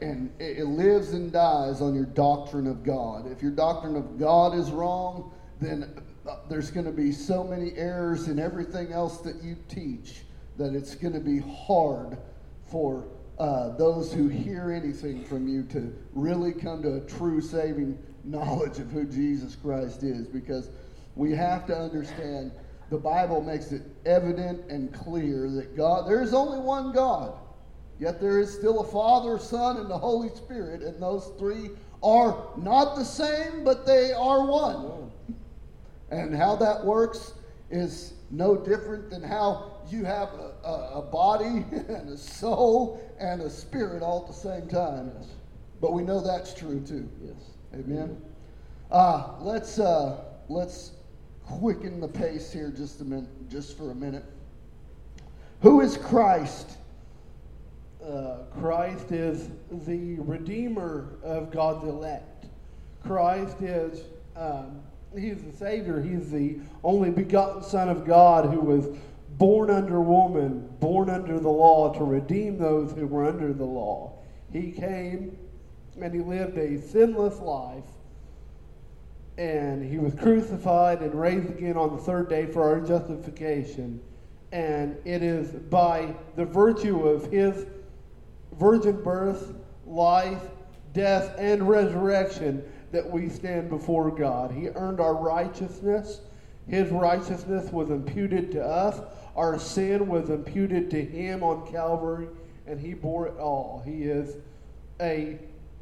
and 0.00 0.32
it 0.40 0.66
lives 0.66 1.12
and 1.12 1.32
dies 1.32 1.80
on 1.80 1.94
your 1.94 2.06
doctrine 2.06 2.66
of 2.66 2.84
God. 2.84 3.30
If 3.30 3.42
your 3.42 3.52
doctrine 3.52 3.96
of 3.96 4.18
God 4.18 4.54
is 4.54 4.70
wrong, 4.70 5.32
then 5.60 6.02
uh, 6.28 6.36
there's 6.48 6.70
going 6.70 6.86
to 6.86 6.92
be 6.92 7.12
so 7.12 7.44
many 7.44 7.72
errors 7.76 8.28
in 8.28 8.38
everything 8.38 8.92
else 8.92 9.18
that 9.18 9.42
you 9.42 9.56
teach 9.68 10.22
that 10.56 10.74
it's 10.74 10.94
going 10.94 11.14
to 11.14 11.20
be 11.20 11.38
hard 11.38 12.18
for 12.64 13.08
uh, 13.38 13.76
those 13.76 14.12
who 14.12 14.28
hear 14.28 14.70
anything 14.70 15.24
from 15.24 15.48
you 15.48 15.62
to 15.64 15.94
really 16.12 16.52
come 16.52 16.82
to 16.82 16.96
a 16.96 17.00
true 17.00 17.40
saving 17.40 17.98
knowledge 18.24 18.78
of 18.78 18.90
who 18.90 19.04
Jesus 19.04 19.56
Christ 19.56 20.02
is 20.02 20.26
because 20.26 20.70
we 21.16 21.32
have 21.32 21.66
to 21.66 21.76
understand 21.76 22.52
the 22.90 22.98
Bible 22.98 23.40
makes 23.40 23.72
it 23.72 23.82
evident 24.04 24.70
and 24.70 24.92
clear 24.92 25.48
that 25.50 25.76
God, 25.76 26.06
there 26.06 26.22
is 26.22 26.34
only 26.34 26.58
one 26.58 26.92
God. 26.92 27.38
Yet 28.02 28.20
there 28.20 28.40
is 28.40 28.52
still 28.52 28.80
a 28.80 28.84
Father, 28.84 29.38
Son, 29.38 29.76
and 29.76 29.88
the 29.88 29.96
Holy 29.96 30.28
Spirit, 30.30 30.82
and 30.82 31.00
those 31.00 31.30
three 31.38 31.70
are 32.02 32.48
not 32.56 32.96
the 32.96 33.04
same, 33.04 33.62
but 33.62 33.86
they 33.86 34.12
are 34.12 34.44
one. 34.44 35.12
And 36.10 36.34
how 36.34 36.56
that 36.56 36.84
works 36.84 37.34
is 37.70 38.14
no 38.32 38.56
different 38.56 39.08
than 39.08 39.22
how 39.22 39.74
you 39.88 40.04
have 40.04 40.30
a, 40.30 40.52
a, 40.66 40.98
a 40.98 41.02
body 41.02 41.64
and 41.70 42.08
a 42.08 42.16
soul 42.16 43.00
and 43.20 43.40
a 43.40 43.48
spirit 43.48 44.02
all 44.02 44.22
at 44.22 44.26
the 44.26 44.32
same 44.32 44.66
time. 44.66 45.12
Yes. 45.20 45.28
But 45.80 45.92
we 45.92 46.02
know 46.02 46.20
that's 46.20 46.52
true 46.54 46.80
too. 46.80 47.08
Yes. 47.24 47.52
Amen. 47.72 48.20
Uh, 48.90 49.34
let's 49.38 49.78
uh, 49.78 50.24
let's 50.48 50.90
quicken 51.46 52.00
the 52.00 52.08
pace 52.08 52.52
here 52.52 52.72
just 52.76 53.00
a 53.00 53.04
minute, 53.04 53.48
just 53.48 53.78
for 53.78 53.92
a 53.92 53.94
minute. 53.94 54.24
Who 55.60 55.82
is 55.82 55.96
Christ? 55.96 56.78
Uh, 58.06 58.44
Christ 58.58 59.12
is 59.12 59.50
the 59.86 60.16
redeemer 60.18 61.16
of 61.22 61.50
God's 61.50 61.84
elect. 61.84 62.46
Christ 63.02 63.60
is 63.60 64.02
um, 64.36 64.80
he's 65.16 65.42
the 65.42 65.52
Savior. 65.52 66.00
He's 66.00 66.30
the 66.30 66.58
only 66.82 67.10
begotten 67.10 67.62
Son 67.62 67.88
of 67.88 68.06
God 68.06 68.52
who 68.52 68.60
was 68.60 68.88
born 69.38 69.70
under 69.70 70.00
woman, 70.00 70.68
born 70.80 71.10
under 71.10 71.38
the 71.38 71.48
law 71.48 71.92
to 71.94 72.04
redeem 72.04 72.58
those 72.58 72.92
who 72.92 73.06
were 73.06 73.26
under 73.26 73.52
the 73.52 73.64
law. 73.64 74.18
He 74.52 74.70
came 74.70 75.36
and 76.00 76.14
he 76.14 76.20
lived 76.20 76.56
a 76.58 76.80
sinless 76.80 77.38
life. 77.40 77.84
And 79.38 79.82
he 79.82 79.98
was 79.98 80.14
crucified 80.14 81.00
and 81.00 81.14
raised 81.14 81.48
again 81.48 81.76
on 81.76 81.96
the 81.96 82.02
third 82.02 82.28
day 82.28 82.46
for 82.46 82.62
our 82.68 82.80
justification. 82.80 84.00
And 84.52 84.96
it 85.06 85.22
is 85.22 85.48
by 85.52 86.14
the 86.36 86.44
virtue 86.44 87.08
of 87.08 87.30
his 87.32 87.64
virgin 88.58 89.02
birth, 89.02 89.54
life, 89.86 90.42
death, 90.92 91.34
and 91.38 91.68
resurrection 91.68 92.62
that 92.90 93.08
we 93.08 93.28
stand 93.28 93.68
before 93.68 94.10
God. 94.10 94.52
He 94.52 94.68
earned 94.68 95.00
our 95.00 95.14
righteousness. 95.14 96.20
His 96.68 96.90
righteousness 96.90 97.72
was 97.72 97.90
imputed 97.90 98.52
to 98.52 98.64
us. 98.64 99.00
Our 99.34 99.58
sin 99.58 100.06
was 100.06 100.28
imputed 100.28 100.90
to 100.90 101.02
him 101.02 101.42
on 101.42 101.70
Calvary, 101.72 102.28
and 102.66 102.78
he 102.78 102.94
bore 102.94 103.28
it 103.28 103.38
all. 103.38 103.82
He 103.84 104.04
is 104.04 104.36
a 105.00 105.38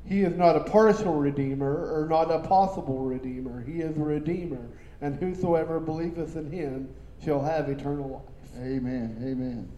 he 0.07 0.23
is 0.23 0.35
not 0.35 0.57
a 0.57 0.61
partial 0.61 1.15
redeemer 1.15 1.71
or 1.71 2.07
not 2.09 2.31
a 2.31 2.39
possible 2.39 3.01
redeemer. 3.01 3.63
He 3.63 3.81
is 3.81 3.97
a 3.99 4.01
redeemer, 4.01 4.67
and 5.03 5.15
whosoever 5.17 5.79
believeth 5.79 6.37
in 6.37 6.51
him 6.51 6.89
shall 7.23 7.43
have 7.43 7.69
eternal 7.69 8.09
life. 8.09 8.65
Amen. 8.65 9.17
Amen. 9.23 9.71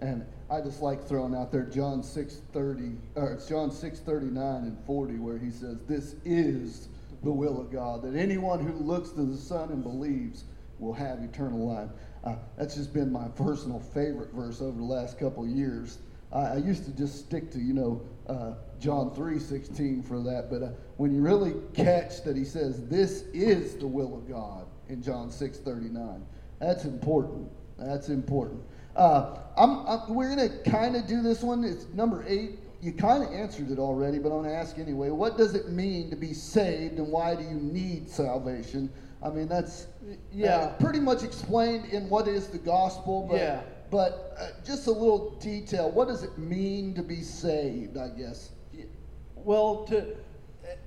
And 0.00 0.26
I 0.50 0.60
just 0.62 0.80
like 0.80 1.06
throwing 1.06 1.34
out 1.34 1.52
there 1.52 1.64
John 1.64 2.02
6:30 2.02 2.96
or 3.16 3.32
it's 3.32 3.46
John 3.46 3.70
6:39 3.70 4.62
and 4.64 4.78
40 4.86 5.18
where 5.18 5.38
he 5.38 5.50
says 5.50 5.78
this 5.86 6.16
is 6.24 6.88
the 7.22 7.32
will 7.32 7.60
of 7.60 7.70
God, 7.70 8.02
that 8.02 8.14
anyone 8.14 8.60
who 8.60 8.72
looks 8.72 9.10
to 9.10 9.24
the 9.24 9.36
Son 9.36 9.70
and 9.70 9.82
believes 9.82 10.44
will 10.78 10.92
have 10.92 11.22
eternal 11.22 11.66
life. 11.66 11.90
Uh, 12.24 12.36
that's 12.56 12.76
just 12.76 12.92
been 12.92 13.10
my 13.10 13.28
personal 13.28 13.80
favorite 13.80 14.32
verse 14.32 14.60
over 14.60 14.76
the 14.76 14.84
last 14.84 15.18
couple 15.18 15.46
years. 15.46 15.98
I, 16.32 16.40
I 16.40 16.56
used 16.56 16.84
to 16.84 16.92
just 16.92 17.18
stick 17.18 17.50
to, 17.52 17.58
you 17.58 17.74
know, 17.74 18.02
uh, 18.28 18.54
John 18.78 19.10
3:16 19.10 20.04
for 20.04 20.20
that, 20.22 20.48
but 20.50 20.62
uh, 20.62 20.68
when 20.96 21.14
you 21.14 21.20
really 21.20 21.54
catch 21.74 22.22
that 22.24 22.36
he 22.36 22.44
says 22.44 22.86
this 22.86 23.22
is 23.34 23.76
the 23.76 23.86
will 23.86 24.14
of 24.14 24.28
God 24.28 24.66
in 24.88 25.02
John 25.02 25.28
6:39, 25.30 26.22
that's 26.58 26.84
important. 26.84 27.50
That's 27.78 28.08
important. 28.08 28.62
Uh, 28.98 29.38
I'm, 29.56 29.86
I'm, 29.86 30.12
we're 30.14 30.34
going 30.34 30.48
to 30.50 30.70
kind 30.70 30.96
of 30.96 31.06
do 31.06 31.22
this 31.22 31.42
one. 31.42 31.62
It's 31.64 31.86
number 31.94 32.24
eight. 32.26 32.58
You 32.82 32.92
kind 32.92 33.22
of 33.22 33.32
answered 33.32 33.70
it 33.70 33.78
already, 33.78 34.18
but 34.18 34.28
I'm 34.30 34.42
going 34.42 34.50
to 34.50 34.56
ask 34.56 34.78
anyway. 34.78 35.10
What 35.10 35.36
does 35.38 35.54
it 35.54 35.68
mean 35.68 36.10
to 36.10 36.16
be 36.16 36.32
saved, 36.34 36.98
and 36.98 37.08
why 37.08 37.34
do 37.36 37.42
you 37.42 37.54
need 37.54 38.08
salvation? 38.10 38.90
I 39.22 39.30
mean, 39.30 39.48
that's 39.48 39.86
Yeah. 40.32 40.56
uh, 40.56 40.72
pretty 40.78 41.00
much 41.00 41.22
explained 41.22 41.86
in 41.92 42.08
what 42.08 42.28
is 42.28 42.48
the 42.48 42.58
gospel. 42.58 43.26
But, 43.30 43.36
Yeah. 43.40 43.60
But 43.90 44.36
uh, 44.38 44.48
just 44.66 44.86
a 44.86 44.92
little 44.92 45.30
detail. 45.40 45.90
What 45.90 46.08
does 46.08 46.22
it 46.22 46.36
mean 46.36 46.92
to 46.94 47.02
be 47.02 47.22
saved? 47.22 47.96
I 47.96 48.08
guess. 48.08 48.50
Well, 49.34 49.84
to, 49.84 50.14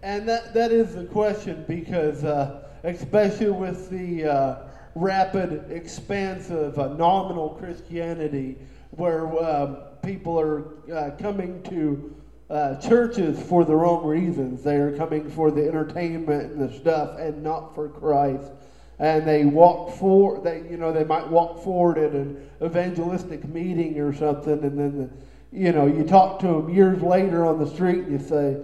and 0.04 0.30
that 0.30 0.54
that 0.54 0.72
is 0.72 0.94
the 0.96 1.06
question 1.06 1.66
because 1.68 2.24
uh, 2.24 2.70
especially 2.84 3.50
with 3.50 3.90
the 3.90 4.26
uh, 4.26 4.56
rapid 4.96 5.72
expansive, 5.72 6.78
uh, 6.78 6.94
nominal 6.94 7.50
Christianity, 7.50 8.58
where 8.92 9.28
um, 9.44 9.78
people 10.04 10.40
are 10.40 10.66
uh, 10.94 11.12
coming 11.18 11.62
to 11.64 12.16
uh, 12.50 12.76
churches 12.76 13.42
for 13.42 13.64
the 13.64 13.76
wrong 13.76 14.06
reasons. 14.06 14.64
They 14.64 14.76
are 14.76 14.96
coming 14.98 15.30
for 15.30 15.52
the 15.52 15.66
entertainment 15.68 16.52
and 16.52 16.70
the 16.70 16.74
stuff, 16.74 17.18
and 17.18 17.42
not 17.42 17.74
for 17.74 17.88
Christ. 17.90 18.52
And 19.00 19.28
they 19.28 19.46
walk 19.46 19.96
for 19.96 20.40
they 20.42 20.64
you 20.70 20.78
know 20.78 20.92
they 20.92 21.04
might 21.04 21.28
walk 21.28 21.64
forward 21.64 21.98
at 21.98 22.12
an 22.12 22.48
evangelistic 22.62 23.48
meeting 23.48 24.00
or 24.00 24.14
something, 24.14 24.64
and 24.64 24.78
then 24.78 24.98
the, 24.98 25.10
you 25.52 25.72
know, 25.72 25.86
you 25.86 26.04
talk 26.04 26.40
to 26.40 26.48
them 26.48 26.70
years 26.70 27.02
later 27.02 27.46
on 27.46 27.60
the 27.60 27.68
street 27.68 28.00
and 28.00 28.12
you 28.12 28.26
say, 28.26 28.58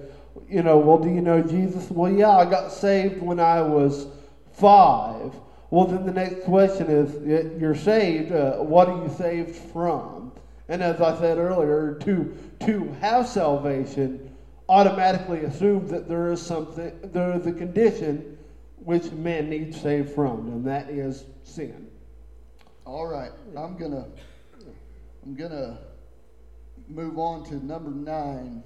you 0.50 0.64
know, 0.64 0.78
well, 0.78 0.98
do 0.98 1.10
you 1.10 1.22
know 1.22 1.42
Jesus? 1.42 1.90
Well, 1.92 2.12
yeah, 2.12 2.30
I 2.30 2.46
got 2.46 2.72
saved 2.72 3.22
when 3.22 3.40
I 3.40 3.62
was 3.62 4.08
five. 4.54 5.34
Well, 5.70 5.86
then 5.86 6.06
the 6.06 6.14
next 6.14 6.46
question 6.46 6.88
is, 6.88 7.60
you're 7.60 7.76
saved. 7.76 8.32
Uh, 8.32 8.58
what 8.58 8.88
are 8.88 9.04
you 9.04 9.14
saved 9.18 9.56
from? 9.56 10.32
And 10.70 10.82
as 10.82 11.02
I 11.02 11.18
said 11.20 11.38
earlier, 11.38 11.98
to 12.02 12.38
to 12.62 12.96
have 13.00 13.28
salvation 13.28 14.36
automatically 14.70 15.46
assumes 15.46 15.90
that 15.92 16.08
there 16.10 16.32
is 16.32 16.42
something, 16.42 16.92
there 17.04 17.34
is 17.34 17.46
a 17.48 17.54
condition 17.54 18.38
which 18.78 19.12
man 19.12 19.50
needs 19.50 19.80
saved 19.80 20.14
from, 20.14 20.48
and 20.48 20.66
that 20.66 20.90
is 20.90 21.26
sin. 21.44 21.88
All 22.86 23.08
right, 23.08 23.32
I'm 23.58 23.78
gonna 23.78 24.08
I'm 25.26 25.36
gonna 25.36 25.80
move 26.88 27.18
on 27.18 27.46
to 27.46 27.66
number 27.66 27.92
nine. 27.92 28.64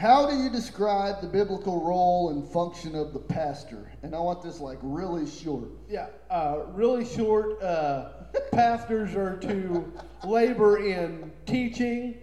How 0.00 0.24
do 0.24 0.34
you 0.34 0.48
describe 0.48 1.20
the 1.20 1.26
biblical 1.26 1.84
role 1.84 2.30
and 2.30 2.48
function 2.48 2.94
of 2.94 3.12
the 3.12 3.18
pastor? 3.18 3.92
And 4.02 4.14
I 4.14 4.18
want 4.18 4.40
this 4.40 4.58
like 4.58 4.78
really 4.80 5.28
short. 5.28 5.68
Yeah, 5.90 6.06
uh, 6.30 6.60
really 6.68 7.04
short. 7.04 7.62
Uh, 7.62 8.08
pastors 8.52 9.14
are 9.14 9.36
to 9.40 9.92
labor 10.24 10.78
in 10.78 11.30
teaching, 11.44 12.16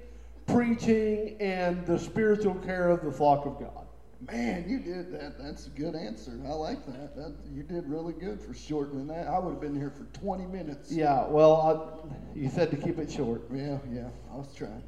preaching, 0.47 1.37
and 1.39 1.85
the 1.85 1.99
spiritual 1.99 2.55
care 2.55 2.89
of 2.89 3.05
the 3.05 3.11
flock 3.11 3.45
of 3.45 3.59
God. 3.59 3.85
Man, 4.31 4.67
you 4.67 4.79
did 4.79 5.11
that. 5.11 5.37
That's 5.37 5.67
a 5.67 5.69
good 5.69 5.93
answer. 5.93 6.31
I 6.47 6.53
like 6.53 6.83
that. 6.87 7.15
that 7.15 7.35
you 7.53 7.61
did 7.61 7.87
really 7.87 8.13
good 8.13 8.41
for 8.41 8.55
shortening 8.55 9.05
that. 9.05 9.27
I 9.27 9.37
would 9.37 9.51
have 9.51 9.61
been 9.61 9.75
here 9.75 9.91
for 9.91 10.05
20 10.19 10.47
minutes. 10.47 10.91
Yeah, 10.91 11.27
well, 11.27 12.01
I, 12.33 12.35
you 12.35 12.49
said 12.49 12.71
to 12.71 12.77
keep 12.77 12.97
it 12.97 13.11
short. 13.11 13.43
Yeah, 13.53 13.77
yeah. 13.93 14.09
I 14.33 14.37
was 14.37 14.51
trying. 14.55 14.81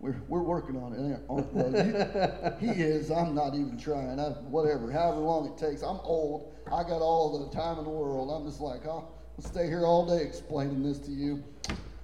We're, 0.00 0.16
we're 0.28 0.42
working 0.42 0.76
on 0.76 0.94
it. 0.94 1.20
aren't 1.28 1.52
we? 1.52 2.66
He 2.66 2.72
is. 2.82 3.10
I'm 3.10 3.34
not 3.34 3.54
even 3.54 3.78
trying. 3.78 4.18
I, 4.18 4.30
whatever, 4.48 4.90
however 4.90 5.18
long 5.20 5.46
it 5.46 5.58
takes. 5.58 5.82
I'm 5.82 6.00
old. 6.04 6.54
I 6.68 6.82
got 6.84 7.02
all 7.02 7.46
the 7.46 7.54
time 7.54 7.78
in 7.78 7.84
the 7.84 7.90
world. 7.90 8.30
I'm 8.30 8.48
just 8.48 8.62
like, 8.62 8.86
oh, 8.86 9.08
I'll 9.36 9.44
stay 9.44 9.66
here 9.66 9.84
all 9.84 10.06
day 10.06 10.24
explaining 10.24 10.82
this 10.82 10.98
to 11.00 11.10
you. 11.10 11.44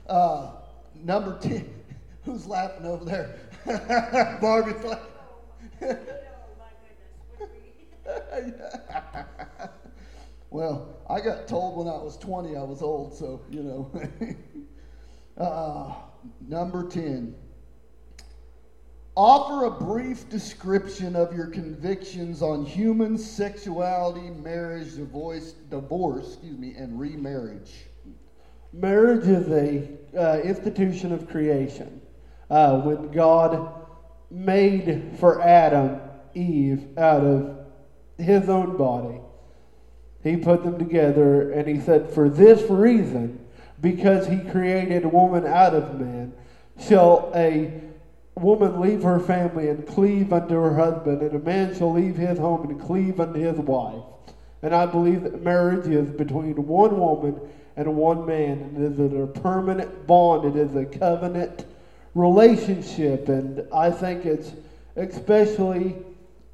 Uh, 0.06 0.50
number 0.94 1.38
10. 1.38 1.66
Who's 2.24 2.46
laughing 2.46 2.84
over 2.84 3.04
there? 3.04 3.38
Barbie's 4.42 4.84
like, 4.84 5.00
well, 10.50 10.96
I 11.08 11.20
got 11.20 11.48
told 11.48 11.78
when 11.78 11.88
I 11.88 11.96
was 11.96 12.18
20 12.18 12.56
I 12.56 12.62
was 12.62 12.82
old, 12.82 13.14
so, 13.14 13.40
you 13.50 13.62
know. 13.62 13.90
uh, 15.42 15.94
number 16.46 16.86
10. 16.88 17.34
Offer 19.16 19.64
a 19.64 19.70
brief 19.70 20.28
description 20.28 21.16
of 21.16 21.34
your 21.34 21.46
convictions 21.46 22.42
on 22.42 22.66
human 22.66 23.16
sexuality, 23.16 24.28
marriage, 24.28 24.96
divorce, 24.96 25.52
divorce, 25.70 26.34
excuse 26.34 26.58
me, 26.58 26.74
and 26.74 27.00
remarriage. 27.00 27.86
Marriage 28.74 29.26
is 29.26 29.48
a 29.48 29.88
uh, 30.14 30.40
institution 30.40 31.12
of 31.12 31.30
creation. 31.30 32.02
Uh, 32.50 32.78
when 32.82 33.10
God 33.10 33.86
made 34.30 35.16
for 35.18 35.40
Adam 35.40 35.98
Eve 36.34 36.86
out 36.98 37.24
of 37.24 37.58
his 38.18 38.50
own 38.50 38.76
body, 38.76 39.18
he 40.22 40.36
put 40.36 40.62
them 40.62 40.78
together 40.78 41.52
and 41.52 41.66
he 41.66 41.80
said, 41.80 42.10
For 42.10 42.28
this 42.28 42.68
reason, 42.70 43.40
because 43.80 44.26
he 44.26 44.40
created 44.50 45.06
woman 45.06 45.46
out 45.46 45.72
of 45.72 45.98
man, 45.98 46.34
shall 46.78 47.32
a 47.34 47.85
woman 48.36 48.80
leave 48.80 49.02
her 49.02 49.18
family 49.18 49.68
and 49.68 49.86
cleave 49.86 50.32
unto 50.32 50.54
her 50.54 50.74
husband, 50.74 51.22
and 51.22 51.34
a 51.34 51.38
man 51.38 51.74
shall 51.74 51.92
leave 51.92 52.16
his 52.16 52.38
home 52.38 52.68
and 52.68 52.80
cleave 52.80 53.18
unto 53.18 53.40
his 53.40 53.58
wife. 53.58 54.02
And 54.62 54.74
I 54.74 54.86
believe 54.86 55.22
that 55.22 55.42
marriage 55.42 55.86
is 55.86 56.10
between 56.10 56.66
one 56.66 56.98
woman 56.98 57.40
and 57.76 57.96
one 57.96 58.26
man, 58.26 58.58
and 58.58 58.76
it 58.76 59.00
is 59.00 59.12
a 59.12 59.26
permanent 59.26 60.06
bond. 60.06 60.44
It 60.44 60.56
is 60.56 60.74
a 60.76 60.84
covenant 60.84 61.66
relationship, 62.14 63.28
and 63.28 63.62
I 63.72 63.90
think 63.90 64.24
it's 64.24 64.52
especially 64.96 65.96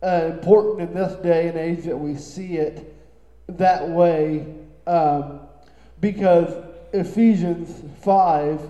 uh, 0.02 0.30
important 0.32 0.88
in 0.88 0.94
this 0.94 1.14
day 1.22 1.48
and 1.48 1.56
age 1.56 1.84
that 1.84 1.96
we 1.96 2.16
see 2.16 2.56
it 2.56 2.96
that 3.48 3.88
way, 3.88 4.46
um, 4.86 5.40
because 6.00 6.52
Ephesians 6.92 7.82
five 8.00 8.60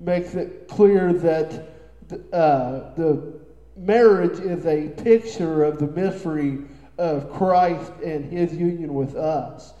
makes 0.00 0.34
it 0.34 0.68
clear 0.68 1.12
that 1.12 1.73
uh, 2.32 2.94
the 2.94 3.40
marriage 3.76 4.38
is 4.38 4.66
a 4.66 4.88
picture 4.88 5.64
of 5.64 5.78
the 5.78 5.86
mystery 5.86 6.58
of 6.98 7.32
Christ 7.32 7.92
and 8.04 8.24
His 8.24 8.54
union 8.54 8.94
with 8.94 9.16
us. 9.16 9.74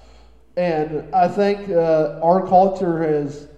And 0.56 1.12
I 1.14 1.28
think 1.28 1.68
uh, 1.68 2.20
our 2.22 2.46
culture 2.46 3.02
has 3.02 3.48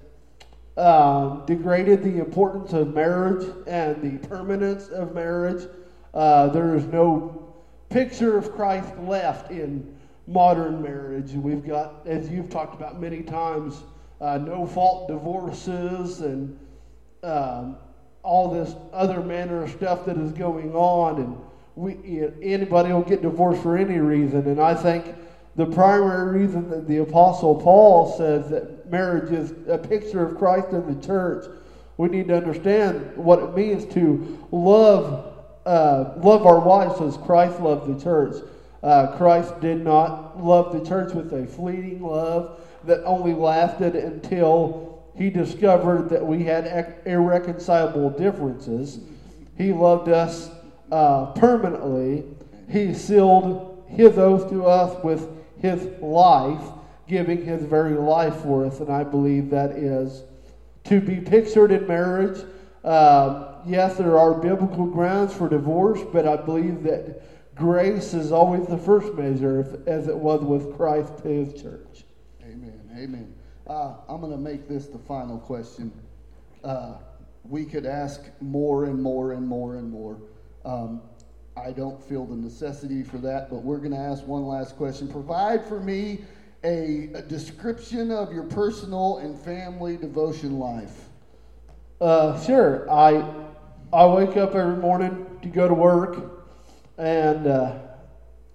um, 0.76 1.44
degraded 1.46 2.02
the 2.02 2.18
importance 2.18 2.72
of 2.72 2.94
marriage 2.94 3.46
and 3.66 4.02
the 4.02 4.26
permanence 4.28 4.88
of 4.88 5.14
marriage. 5.14 5.68
Uh, 6.12 6.48
there 6.48 6.74
is 6.74 6.84
no 6.86 7.54
picture 7.88 8.36
of 8.36 8.52
Christ 8.52 8.96
left 8.98 9.50
in 9.50 9.96
modern 10.26 10.82
marriage. 10.82 11.32
We've 11.32 11.64
got, 11.64 12.06
as 12.06 12.28
you've 12.28 12.50
talked 12.50 12.74
about 12.74 13.00
many 13.00 13.22
times, 13.22 13.84
uh, 14.20 14.38
no 14.38 14.66
fault 14.66 15.08
divorces 15.08 16.20
and 16.20 16.58
um, 17.22 17.76
all 18.26 18.52
this 18.52 18.74
other 18.92 19.20
manner 19.20 19.62
of 19.62 19.70
stuff 19.70 20.04
that 20.06 20.18
is 20.18 20.32
going 20.32 20.74
on. 20.74 21.20
And 21.20 21.38
we, 21.76 22.28
anybody 22.42 22.92
will 22.92 23.02
get 23.02 23.22
divorced 23.22 23.62
for 23.62 23.76
any 23.76 23.98
reason. 23.98 24.48
And 24.48 24.60
I 24.60 24.74
think 24.74 25.14
the 25.54 25.66
primary 25.66 26.40
reason 26.40 26.68
that 26.70 26.88
the 26.88 26.98
Apostle 26.98 27.54
Paul 27.54 28.12
says 28.18 28.50
that 28.50 28.90
marriage 28.90 29.30
is 29.30 29.52
a 29.68 29.78
picture 29.78 30.26
of 30.26 30.36
Christ 30.36 30.68
and 30.72 31.00
the 31.00 31.06
church, 31.06 31.46
we 31.96 32.08
need 32.08 32.28
to 32.28 32.36
understand 32.36 33.16
what 33.16 33.38
it 33.38 33.54
means 33.54 33.86
to 33.94 34.46
love 34.50 35.32
uh, 35.64 36.14
love 36.18 36.46
our 36.46 36.60
wives 36.60 37.00
as 37.00 37.16
Christ 37.24 37.58
loved 37.60 37.92
the 37.92 38.00
church. 38.00 38.36
Uh, 38.84 39.16
Christ 39.16 39.60
did 39.60 39.82
not 39.82 40.40
love 40.40 40.72
the 40.72 40.88
church 40.88 41.12
with 41.12 41.32
a 41.32 41.44
fleeting 41.44 42.00
love 42.00 42.60
that 42.84 43.02
only 43.02 43.34
lasted 43.34 43.96
until 43.96 44.95
he 45.16 45.30
discovered 45.30 46.10
that 46.10 46.24
we 46.24 46.44
had 46.44 47.00
irreconcilable 47.06 48.10
differences. 48.10 49.00
He 49.56 49.72
loved 49.72 50.08
us 50.08 50.50
uh, 50.92 51.32
permanently. 51.32 52.24
He 52.70 52.92
sealed 52.92 53.84
his 53.88 54.18
oath 54.18 54.50
to 54.50 54.66
us 54.66 55.02
with 55.02 55.28
his 55.58 55.88
life, 56.02 56.62
giving 57.08 57.44
his 57.44 57.62
very 57.64 57.94
life 57.94 58.36
for 58.36 58.66
us. 58.66 58.80
And 58.80 58.90
I 58.90 59.04
believe 59.04 59.48
that 59.50 59.70
is 59.72 60.24
to 60.84 61.00
be 61.00 61.20
pictured 61.20 61.72
in 61.72 61.86
marriage. 61.86 62.44
Um, 62.84 63.46
yes, 63.66 63.96
there 63.96 64.18
are 64.18 64.34
biblical 64.34 64.86
grounds 64.86 65.32
for 65.32 65.48
divorce, 65.48 66.00
but 66.12 66.28
I 66.28 66.36
believe 66.36 66.82
that 66.82 67.54
grace 67.54 68.12
is 68.12 68.32
always 68.32 68.66
the 68.66 68.78
first 68.78 69.14
measure, 69.14 69.82
as 69.86 70.08
it 70.08 70.16
was 70.16 70.42
with 70.42 70.76
Christ 70.76 71.16
to 71.22 71.28
his 71.28 71.60
church. 71.60 72.04
Amen. 72.42 72.80
Amen. 72.96 73.35
Uh, 73.66 73.94
I'm 74.08 74.20
going 74.20 74.32
to 74.32 74.38
make 74.38 74.68
this 74.68 74.86
the 74.86 74.98
final 74.98 75.38
question. 75.38 75.90
Uh, 76.62 76.94
we 77.42 77.64
could 77.64 77.84
ask 77.84 78.22
more 78.40 78.84
and 78.84 79.02
more 79.02 79.32
and 79.32 79.46
more 79.46 79.74
and 79.76 79.90
more. 79.90 80.18
Um, 80.64 81.02
I 81.56 81.72
don't 81.72 82.00
feel 82.00 82.26
the 82.26 82.36
necessity 82.36 83.02
for 83.02 83.18
that, 83.18 83.50
but 83.50 83.64
we're 83.64 83.78
going 83.78 83.92
to 83.92 83.98
ask 83.98 84.24
one 84.24 84.46
last 84.46 84.76
question. 84.76 85.08
Provide 85.08 85.64
for 85.64 85.80
me 85.80 86.20
a, 86.62 87.10
a 87.14 87.22
description 87.22 88.12
of 88.12 88.32
your 88.32 88.44
personal 88.44 89.18
and 89.18 89.36
family 89.36 89.96
devotion 89.96 90.60
life. 90.60 91.06
Uh, 92.00 92.40
sure. 92.44 92.88
I 92.90 93.24
I 93.92 94.06
wake 94.06 94.36
up 94.36 94.54
every 94.54 94.76
morning 94.76 95.26
to 95.42 95.48
go 95.48 95.66
to 95.66 95.74
work, 95.74 96.46
and 96.98 97.46
uh, 97.46 97.78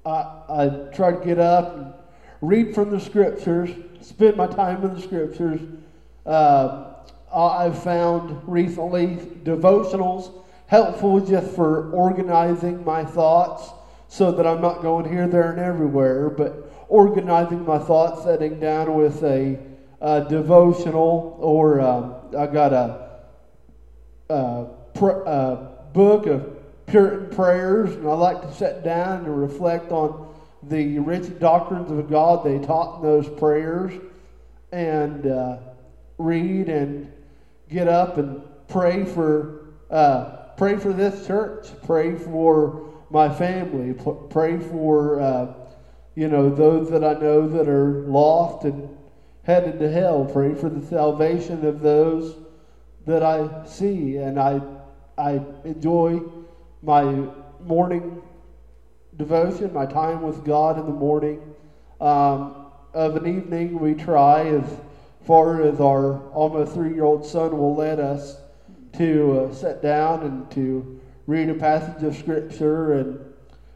I 0.05 0.09
I 0.49 0.89
try 0.93 1.11
to 1.11 1.25
get 1.25 1.39
up 1.39 1.75
and 1.75 1.93
read 2.41 2.73
from 2.73 2.89
the 2.89 2.99
scriptures, 2.99 3.69
spend 4.01 4.35
my 4.35 4.47
time 4.47 4.83
in 4.83 4.95
the 4.95 5.01
scriptures. 5.01 5.61
Uh, 6.25 6.93
I've 7.33 7.81
found 7.81 8.41
recently 8.45 9.17
devotionals 9.43 10.31
helpful 10.67 11.19
just 11.19 11.55
for 11.55 11.91
organizing 11.91 12.83
my 12.83 13.05
thoughts 13.05 13.71
so 14.07 14.31
that 14.31 14.45
I'm 14.45 14.61
not 14.61 14.81
going 14.81 15.09
here, 15.09 15.27
there, 15.27 15.51
and 15.51 15.59
everywhere, 15.59 16.29
but 16.29 16.71
organizing 16.89 17.65
my 17.65 17.79
thoughts, 17.79 18.23
sitting 18.23 18.59
down 18.59 18.93
with 18.95 19.23
a, 19.23 19.57
a 20.01 20.25
devotional, 20.27 21.37
or 21.39 21.79
um, 21.79 22.15
I 22.37 22.47
got 22.47 22.73
a, 22.73 23.19
a, 24.29 24.65
pr- 24.93 25.23
a 25.25 25.69
book 25.93 26.25
of 26.25 26.57
Puritan 26.87 27.29
prayers, 27.29 27.95
and 27.95 28.05
I 28.05 28.13
like 28.13 28.41
to 28.41 28.53
sit 28.53 28.83
down 28.83 29.25
and 29.25 29.41
reflect 29.41 29.91
on 29.91 30.30
the 30.63 30.99
rich 30.99 31.39
doctrines 31.39 31.91
of 31.91 32.09
God 32.09 32.43
they 32.43 32.59
taught 32.59 32.97
in 32.97 33.01
those 33.03 33.27
prayers, 33.27 33.93
and 34.71 35.25
uh, 35.25 35.57
read 36.17 36.69
and 36.69 37.11
get 37.69 37.87
up 37.87 38.17
and 38.17 38.41
pray 38.67 39.05
for. 39.05 39.73
Uh, 39.89 40.37
pray 40.61 40.77
for 40.77 40.93
this 40.93 41.25
church. 41.25 41.67
Pray 41.81 42.15
for 42.15 42.93
my 43.09 43.27
family. 43.29 43.93
Pray 44.29 44.59
for, 44.59 45.19
uh, 45.19 45.53
you 46.15 46.27
know, 46.27 46.49
those 46.49 46.89
that 46.91 47.03
I 47.03 47.13
know 47.13 47.47
that 47.47 47.67
are 47.67 48.03
lost 48.07 48.65
and 48.65 48.95
headed 49.43 49.79
to 49.79 49.91
hell. 49.91 50.23
Pray 50.23 50.53
for 50.53 50.69
the 50.69 50.85
salvation 50.85 51.65
of 51.65 51.81
those 51.81 52.35
that 53.05 53.23
I 53.23 53.65
see. 53.65 54.17
And 54.17 54.39
I, 54.39 54.61
I 55.17 55.41
enjoy 55.65 56.21
my 56.83 57.27
morning 57.59 58.21
devotion, 59.21 59.71
my 59.71 59.85
time 59.85 60.23
with 60.23 60.43
God 60.43 60.79
in 60.79 60.85
the 60.87 60.91
morning. 60.91 61.39
Um, 61.99 62.55
of 62.91 63.15
an 63.15 63.27
evening, 63.27 63.79
we 63.79 63.93
try 63.93 64.47
as 64.47 64.63
far 65.27 65.61
as 65.61 65.79
our 65.79 66.27
almost 66.31 66.73
three 66.73 66.95
year 66.95 67.03
old 67.03 67.23
son 67.23 67.55
will 67.55 67.75
let 67.75 67.99
us 67.99 68.37
to 68.97 69.41
uh, 69.41 69.53
sit 69.53 69.83
down 69.83 70.23
and 70.23 70.49
to 70.51 70.99
read 71.27 71.49
a 71.49 71.53
passage 71.53 72.01
of 72.01 72.15
Scripture, 72.15 72.93
and 72.93 73.19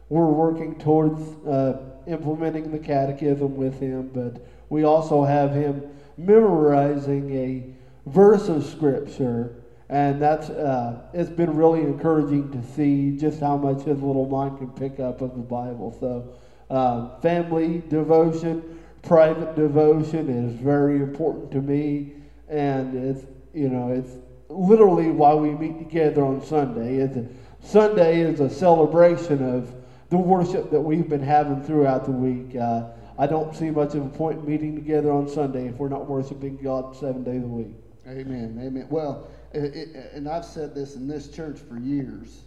we're 0.08 0.26
working 0.26 0.80
towards 0.80 1.22
uh, 1.46 1.80
implementing 2.08 2.72
the 2.72 2.78
catechism 2.80 3.56
with 3.56 3.78
him, 3.78 4.10
but 4.12 4.44
we 4.68 4.82
also 4.82 5.22
have 5.22 5.54
him 5.54 5.80
memorizing 6.16 7.32
a 7.36 8.10
verse 8.10 8.48
of 8.48 8.66
Scripture. 8.66 9.62
And 9.88 10.20
that's 10.20 10.50
uh, 10.50 11.00
it's 11.12 11.30
been 11.30 11.54
really 11.54 11.80
encouraging 11.80 12.50
to 12.50 12.62
see 12.74 13.16
just 13.16 13.40
how 13.40 13.56
much 13.56 13.82
his 13.84 14.00
little 14.02 14.26
mind 14.28 14.58
can 14.58 14.70
pick 14.70 14.98
up 14.98 15.20
of 15.20 15.36
the 15.36 15.42
Bible. 15.42 15.96
So, 16.00 16.34
uh, 16.74 17.20
family 17.20 17.84
devotion, 17.88 18.80
private 19.02 19.54
devotion 19.54 20.28
is 20.28 20.58
very 20.60 20.96
important 20.96 21.52
to 21.52 21.62
me, 21.62 22.14
and 22.48 22.96
it's 22.96 23.26
you 23.54 23.68
know 23.68 23.92
it's 23.92 24.10
literally 24.48 25.10
why 25.10 25.34
we 25.34 25.50
meet 25.50 25.78
together 25.78 26.24
on 26.24 26.44
Sunday. 26.44 26.96
It's 26.96 27.16
a, 27.16 27.26
Sunday 27.60 28.20
is 28.20 28.40
a 28.40 28.50
celebration 28.50 29.42
of 29.42 29.72
the 30.08 30.18
worship 30.18 30.70
that 30.70 30.80
we've 30.80 31.08
been 31.08 31.22
having 31.22 31.62
throughout 31.62 32.04
the 32.04 32.12
week. 32.12 32.56
Uh, 32.56 32.88
I 33.18 33.26
don't 33.26 33.54
see 33.54 33.70
much 33.70 33.94
of 33.94 34.04
a 34.04 34.08
point 34.08 34.40
in 34.40 34.46
meeting 34.46 34.74
together 34.74 35.12
on 35.12 35.28
Sunday 35.28 35.68
if 35.68 35.76
we're 35.76 35.88
not 35.88 36.08
worshiping 36.08 36.56
God 36.56 36.94
seven 36.96 37.24
days 37.24 37.42
a 37.42 37.46
week. 37.46 37.74
Amen. 38.06 38.60
Amen. 38.62 38.86
Well, 38.88 39.28
and 39.56 40.28
I've 40.28 40.44
said 40.44 40.74
this 40.74 40.96
in 40.96 41.08
this 41.08 41.28
church 41.28 41.58
for 41.58 41.78
years. 41.78 42.42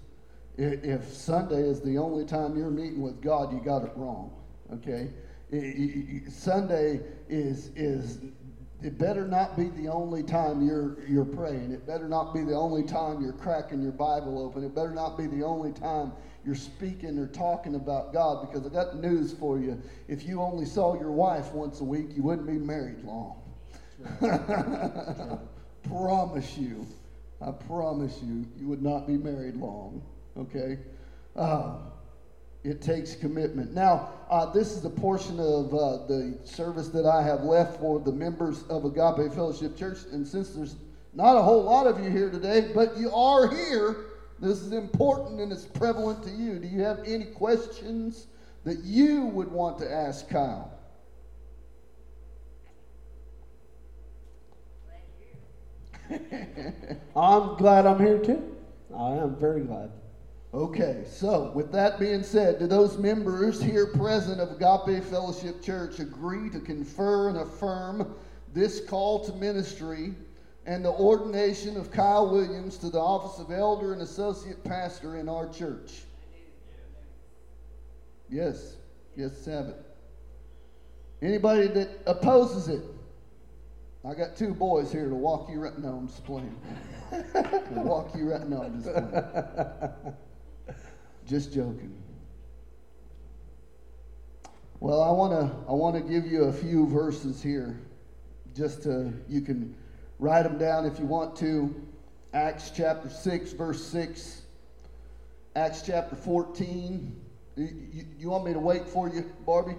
If 0.58 1.12
Sunday 1.14 1.62
is 1.62 1.82
the 1.82 1.98
only 1.98 2.26
time 2.26 2.58
you're 2.58 2.70
meeting 2.70 3.02
with 3.02 3.22
God, 3.22 3.54
you 3.54 3.62
got 3.62 3.84
it 3.84 3.92
wrong. 3.96 4.34
Okay? 4.74 5.10
Sunday 6.30 7.02
is 7.28 7.72
is 7.76 8.20
it 8.82 8.98
better 8.98 9.28
not 9.28 9.58
be 9.58 9.70
the 9.70 9.88
only 9.88 10.22
time 10.22 10.66
you're 10.66 10.98
you're 11.08 11.26
praying. 11.26 11.72
It 11.72 11.88
better 11.88 12.08
not 12.08 12.34
be 12.34 12.44
the 12.44 12.56
only 12.56 12.84
time 12.84 13.22
you're 13.22 13.34
cracking 13.34 13.82
your 13.82 13.92
Bible 13.94 14.40
open. 14.40 14.64
It 14.64 14.76
better 14.76 14.92
not 14.92 15.18
be 15.18 15.28
the 15.28 15.44
only 15.44 15.72
time 15.72 16.12
you're 16.46 16.56
speaking 16.56 17.18
or 17.18 17.28
talking 17.28 17.76
about 17.76 18.14
God 18.14 18.48
because 18.48 18.66
I 18.66 18.70
got 18.70 18.98
news 18.98 19.34
for 19.34 19.60
you. 19.60 19.82
If 20.08 20.26
you 20.26 20.42
only 20.42 20.66
saw 20.66 21.00
your 21.00 21.12
wife 21.12 21.52
once 21.54 21.82
a 21.82 21.86
week, 21.86 22.10
you 22.16 22.24
wouldn't 22.24 22.48
be 22.48 22.54
married 22.54 23.04
long. 23.04 23.42
promise 25.90 26.58
you. 26.58 26.86
I 27.42 27.52
promise 27.52 28.20
you, 28.22 28.46
you 28.58 28.68
would 28.68 28.82
not 28.82 29.08
be 29.08 29.18
married 29.18 29.56
long. 29.56 30.02
Okay? 30.38 30.80
Um, 31.36 31.92
it 32.64 32.82
takes 32.82 33.16
commitment. 33.16 33.74
Now, 33.74 34.10
uh, 34.30 34.52
this 34.52 34.76
is 34.76 34.84
a 34.84 34.90
portion 34.90 35.40
of 35.40 35.74
uh, 35.74 36.06
the 36.08 36.38
service 36.44 36.90
that 36.90 37.06
I 37.06 37.24
have 37.24 37.44
left 37.44 37.80
for 37.80 38.00
the 38.00 38.12
members 38.12 38.64
of 38.64 38.84
Agape 38.84 39.34
Fellowship 39.34 39.78
Church. 39.78 40.00
And 40.12 40.28
since 40.28 40.50
there's 40.50 40.76
not 41.14 41.38
a 41.38 41.42
whole 41.42 41.64
lot 41.64 41.88
of 41.88 42.04
you 42.04 42.10
here 42.10 42.30
today, 42.30 42.72
but 42.76 42.98
you 42.98 43.12
are 43.14 43.50
here, 43.50 43.96
this 44.40 44.62
is 44.62 44.74
important 44.74 45.40
and 45.40 45.52
it's 45.52 45.66
prevalent 45.66 46.24
to 46.24 46.30
you. 46.30 46.60
Do 46.60 46.68
you 46.68 46.82
have 46.82 47.00
any 47.06 47.26
questions 47.26 48.28
that 48.66 48.80
you 48.84 49.26
would 49.26 49.52
want 49.52 49.80
to 49.80 49.92
ask 49.92 50.30
Kyle? 50.30 50.79
I'm 57.16 57.56
glad 57.58 57.86
I'm 57.86 58.00
here 58.00 58.20
too. 58.20 58.56
I 58.96 59.12
am 59.12 59.36
very 59.36 59.62
glad. 59.62 59.92
Okay, 60.54 61.04
so 61.08 61.52
with 61.54 61.72
that 61.72 62.00
being 62.00 62.24
said, 62.24 62.58
do 62.58 62.66
those 62.66 62.98
members 62.98 63.62
here 63.62 63.86
present 63.86 64.42
of 64.42 64.60
Agape 64.60 65.04
Fellowship 65.04 65.62
Church 65.62 66.00
agree 66.00 66.50
to 66.50 66.60
confer 66.60 67.30
and 67.30 67.38
affirm 67.38 68.16
this 68.52 68.80
call 68.82 69.24
to 69.26 69.34
ministry 69.34 70.16
and 70.66 70.84
the 70.84 70.90
ordination 70.90 71.78
of 71.78 71.92
Kyle 71.92 72.32
Williams 72.32 72.78
to 72.80 72.90
the 72.90 73.00
office 73.00 73.40
of 73.40 73.52
elder 73.52 73.94
and 73.94 74.02
associate 74.02 74.64
pastor 74.64 75.18
in 75.18 75.30
our 75.30 75.48
church? 75.50 76.02
Yes, 78.28 78.76
yes, 79.16 79.46
it. 79.48 79.76
Anybody 81.22 81.68
that 81.68 81.90
opposes 82.08 82.70
it? 82.70 82.82
I 84.06 84.14
got 84.14 84.38
two 84.38 84.54
boys 84.54 84.92
here 84.92 85.10
to 85.10 85.16
walk 85.16 85.50
you 85.50 85.60
right. 85.60 85.78
No, 85.78 85.90
I'm 85.90 86.08
just 86.08 86.24
playing. 86.24 86.56
walk 87.72 88.16
you 88.16 88.32
right. 88.32 88.48
No, 88.48 88.64
I'm 88.64 88.82
just 88.82 88.94
playing. 88.94 90.16
Just 91.28 91.54
joking. 91.54 91.96
Well, 94.80 95.04
I 95.04 95.12
want 95.12 95.32
to 95.34 95.70
I 95.70 95.74
want 95.74 95.96
to 95.96 96.02
give 96.02 96.26
you 96.26 96.46
a 96.46 96.54
few 96.54 96.88
verses 96.88 97.44
here 97.44 97.80
just 98.56 98.82
to 98.84 99.14
you 99.28 99.42
can 99.42 99.76
write 100.18 100.42
them 100.42 100.58
down 100.58 100.86
if 100.86 100.98
you 100.98 101.06
want 101.06 101.36
to. 101.38 101.76
Acts 102.34 102.72
chapter 102.76 103.10
6 103.10 103.52
verse 103.52 103.84
6. 103.86 104.42
Acts 105.56 105.84
chapter 105.86 106.16
14. 106.16 107.16
You, 107.56 107.68
you, 107.92 108.06
you 108.18 108.30
want 108.30 108.46
me 108.46 108.54
to 108.54 108.60
wait 108.60 108.88
for 108.88 109.08
you, 109.08 109.32
Barbie? 109.46 109.76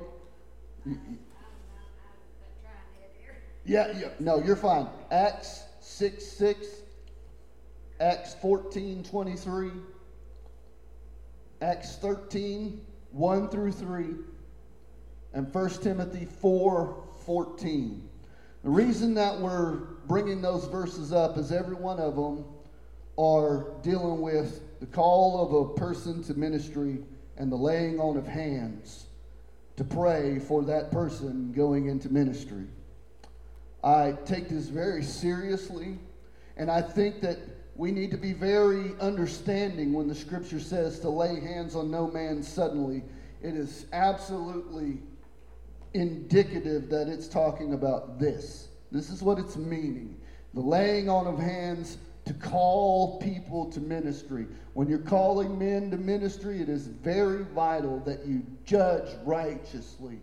Yeah, 3.65 3.93
yeah, 3.99 4.09
no, 4.19 4.43
you're 4.43 4.57
fine. 4.57 4.89
Acts 5.11 5.65
6 5.81 6.25
6, 6.25 6.67
Acts 8.01 8.35
14 8.35 9.05
23, 9.05 9.71
Acts 11.63 11.97
13, 11.97 12.81
1 13.11 13.49
through 13.49 13.73
3, 13.73 14.07
and 15.35 15.55
1 15.55 15.71
Timothy 15.83 16.25
4, 16.25 17.05
14. 17.25 18.09
The 18.63 18.71
reason 18.71 19.15
that 19.15 19.39
we're 19.39 19.77
bringing 20.07 20.43
those 20.43 20.67
verses 20.67 21.13
up 21.13 21.39
is 21.39 21.53
every 21.53 21.77
one 21.77 21.99
of 21.99 22.17
them 22.17 22.45
are 23.19 23.67
dealing 23.83 24.21
with 24.21 24.81
the 24.81 24.87
call 24.87 25.43
of 25.43 25.53
a 25.53 25.75
person 25.75 26.23
to 26.25 26.35
ministry 26.35 26.99
and 27.37 27.51
the 27.51 27.57
laying 27.57 27.99
on 27.99 28.17
of 28.17 28.27
hands 28.27 29.07
to 29.77 29.85
pray 29.85 30.39
for 30.39 30.63
that 30.65 30.91
person 30.91 31.53
going 31.53 31.87
into 31.87 32.11
ministry. 32.11 32.67
I 33.83 34.14
take 34.24 34.49
this 34.49 34.66
very 34.66 35.03
seriously, 35.03 35.99
and 36.57 36.70
I 36.70 36.83
think 36.83 37.20
that 37.22 37.39
we 37.76 37.93
need 37.93 38.11
to 38.11 38.18
be 38.18 38.35
very 38.35 38.93
understanding 39.01 39.93
when 39.93 40.07
the 40.07 40.14
scripture 40.14 40.61
says 40.61 41.01
to 41.01 41.09
lay 41.09 41.41
hands 41.41 41.74
on 41.74 41.91
no 41.91 42.09
man 42.09 42.43
suddenly. 42.43 43.03
It 43.43 43.55
is 43.55 43.87
absolutely 43.93 44.99
indicative 45.95 46.91
that 46.91 47.09
it's 47.09 47.26
talking 47.26 47.72
about 47.72 48.18
this. 48.18 48.68
This 48.93 49.09
is 49.09 49.22
what 49.22 49.39
it's 49.39 49.57
meaning. 49.57 50.20
The 50.53 50.61
laying 50.61 51.09
on 51.09 51.26
of 51.26 51.39
hands 51.39 51.97
to 52.26 52.35
call 52.35 53.18
people 53.18 53.70
to 53.72 53.81
ministry. 53.81 54.47
When 54.74 54.89
you're 54.89 54.99
calling 54.99 55.59
men 55.59 55.91
to 55.91 55.97
ministry, 55.97 56.61
it 56.61 56.68
is 56.68 56.87
very 56.87 57.45
vital 57.45 58.01
that 58.01 58.26
you 58.26 58.45
judge 58.64 59.09
righteously. 59.24 60.20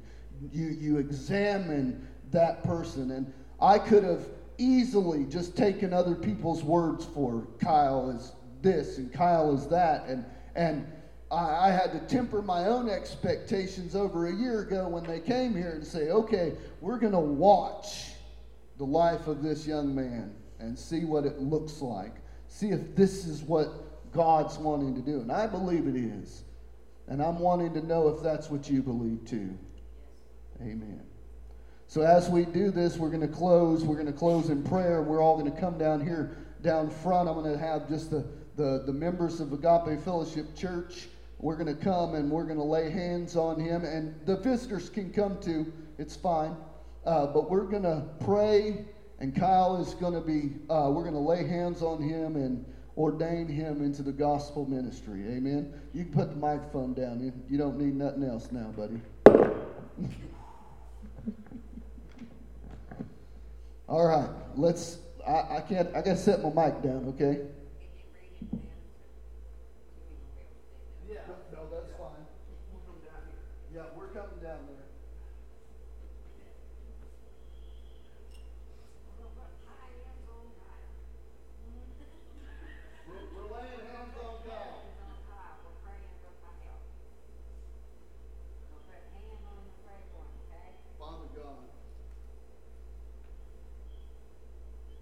You, 0.51 0.67
you 0.67 0.97
examine 0.99 2.07
that 2.31 2.63
person. 2.63 3.11
And 3.11 3.33
I 3.59 3.79
could 3.79 4.03
have 4.03 4.27
easily 4.57 5.25
just 5.25 5.55
taken 5.55 5.93
other 5.93 6.15
people's 6.15 6.63
words 6.63 7.05
for 7.05 7.47
Kyle 7.59 8.09
is 8.09 8.31
this 8.61 8.97
and 8.97 9.11
Kyle 9.11 9.55
is 9.55 9.67
that. 9.67 10.05
And, 10.07 10.25
and 10.55 10.87
I, 11.31 11.69
I 11.69 11.71
had 11.71 11.91
to 11.93 11.99
temper 11.99 12.41
my 12.41 12.65
own 12.65 12.89
expectations 12.89 13.95
over 13.95 14.27
a 14.27 14.33
year 14.33 14.61
ago 14.61 14.87
when 14.87 15.03
they 15.03 15.19
came 15.19 15.53
here 15.53 15.71
and 15.71 15.85
say, 15.85 16.09
okay, 16.09 16.53
we're 16.81 16.99
going 16.99 17.13
to 17.13 17.19
watch 17.19 18.11
the 18.77 18.85
life 18.85 19.27
of 19.27 19.41
this 19.43 19.65
young 19.65 19.93
man 19.93 20.35
and 20.59 20.77
see 20.77 21.03
what 21.05 21.25
it 21.25 21.39
looks 21.39 21.81
like. 21.81 22.15
See 22.47 22.69
if 22.69 22.95
this 22.95 23.25
is 23.25 23.41
what 23.41 24.11
God's 24.11 24.57
wanting 24.57 24.95
to 24.95 25.01
do. 25.01 25.19
And 25.19 25.31
I 25.31 25.47
believe 25.47 25.87
it 25.87 25.95
is. 25.95 26.43
And 27.07 27.21
I'm 27.21 27.39
wanting 27.39 27.73
to 27.73 27.85
know 27.85 28.09
if 28.09 28.21
that's 28.21 28.49
what 28.49 28.69
you 28.69 28.81
believe 28.81 29.25
too. 29.25 29.57
Amen. 30.61 31.06
So 31.87 32.01
as 32.01 32.29
we 32.29 32.43
do 32.43 32.69
this, 32.69 32.97
we're 32.97 33.09
going 33.09 33.21
to 33.21 33.27
close. 33.27 33.85
We're 33.85 33.95
going 33.95 34.07
to 34.07 34.13
close 34.13 34.49
in 34.49 34.61
prayer. 34.61 35.01
We're 35.01 35.21
all 35.21 35.37
going 35.37 35.51
to 35.51 35.59
come 35.59 35.77
down 35.77 36.01
here, 36.01 36.37
down 36.61 36.89
front. 36.89 37.29
I'm 37.29 37.35
going 37.35 37.51
to 37.51 37.57
have 37.57 37.87
just 37.87 38.11
the, 38.11 38.25
the, 38.57 38.83
the 38.85 38.91
members 38.91 39.39
of 39.39 39.53
Agape 39.53 40.03
Fellowship 40.03 40.53
Church. 40.53 41.07
We're 41.39 41.55
going 41.55 41.73
to 41.73 41.81
come 41.81 42.15
and 42.15 42.29
we're 42.29 42.43
going 42.43 42.57
to 42.57 42.63
lay 42.63 42.89
hands 42.89 43.37
on 43.37 43.57
him. 43.59 43.85
And 43.85 44.13
the 44.25 44.35
visitors 44.35 44.89
can 44.89 45.13
come 45.13 45.39
too. 45.39 45.71
It's 45.97 46.15
fine. 46.15 46.57
Uh, 47.05 47.25
but 47.27 47.49
we're 47.49 47.63
going 47.63 47.83
to 47.83 48.03
pray, 48.25 48.83
and 49.19 49.33
Kyle 49.33 49.81
is 49.81 49.93
going 49.93 50.13
to 50.13 50.19
be, 50.19 50.55
uh, 50.69 50.89
we're 50.91 51.03
going 51.03 51.13
to 51.13 51.19
lay 51.19 51.47
hands 51.47 51.81
on 51.81 52.01
him 52.01 52.35
and 52.35 52.65
ordain 52.97 53.47
him 53.47 53.81
into 53.81 54.03
the 54.03 54.11
gospel 54.11 54.65
ministry. 54.65 55.23
Amen. 55.29 55.71
You 55.93 56.03
can 56.03 56.13
put 56.13 56.29
the 56.31 56.35
microphone 56.35 56.93
down. 56.93 57.31
You 57.49 57.57
don't 57.57 57.79
need 57.79 57.95
nothing 57.95 58.25
else 58.25 58.51
now, 58.51 58.73
buddy. 58.75 58.99
All 63.87 64.05
right, 64.05 64.29
let's. 64.57 64.97
I, 65.25 65.57
I 65.57 65.63
can't. 65.67 65.87
I 65.95 66.01
gotta 66.01 66.17
set 66.17 66.43
my 66.43 66.49
mic 66.49 66.83
down. 66.83 67.05
Okay. 67.15 67.39
Yeah. 71.09 71.19
No, 71.53 71.59
that's 71.71 71.91
fine. 71.91 72.25
Yeah, 73.73 73.83
we're 73.95 74.07
coming 74.07 74.43
down 74.43 74.59
there. 74.67 74.87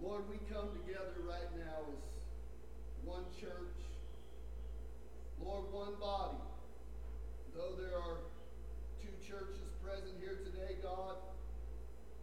Lord, 0.05 0.29
we 0.29 0.37
come 0.53 0.69
together 0.85 1.17
right 1.27 1.49
now 1.57 1.81
as 1.89 2.13
one 3.03 3.25
church. 3.41 3.73
Lord, 5.43 5.65
one 5.73 5.97
body. 5.99 6.37
Though 7.57 7.73
there 7.73 7.97
are 7.97 8.21
two 9.01 9.11
churches 9.25 9.65
present 9.81 10.13
here 10.21 10.37
today, 10.45 10.77
God, 10.83 11.17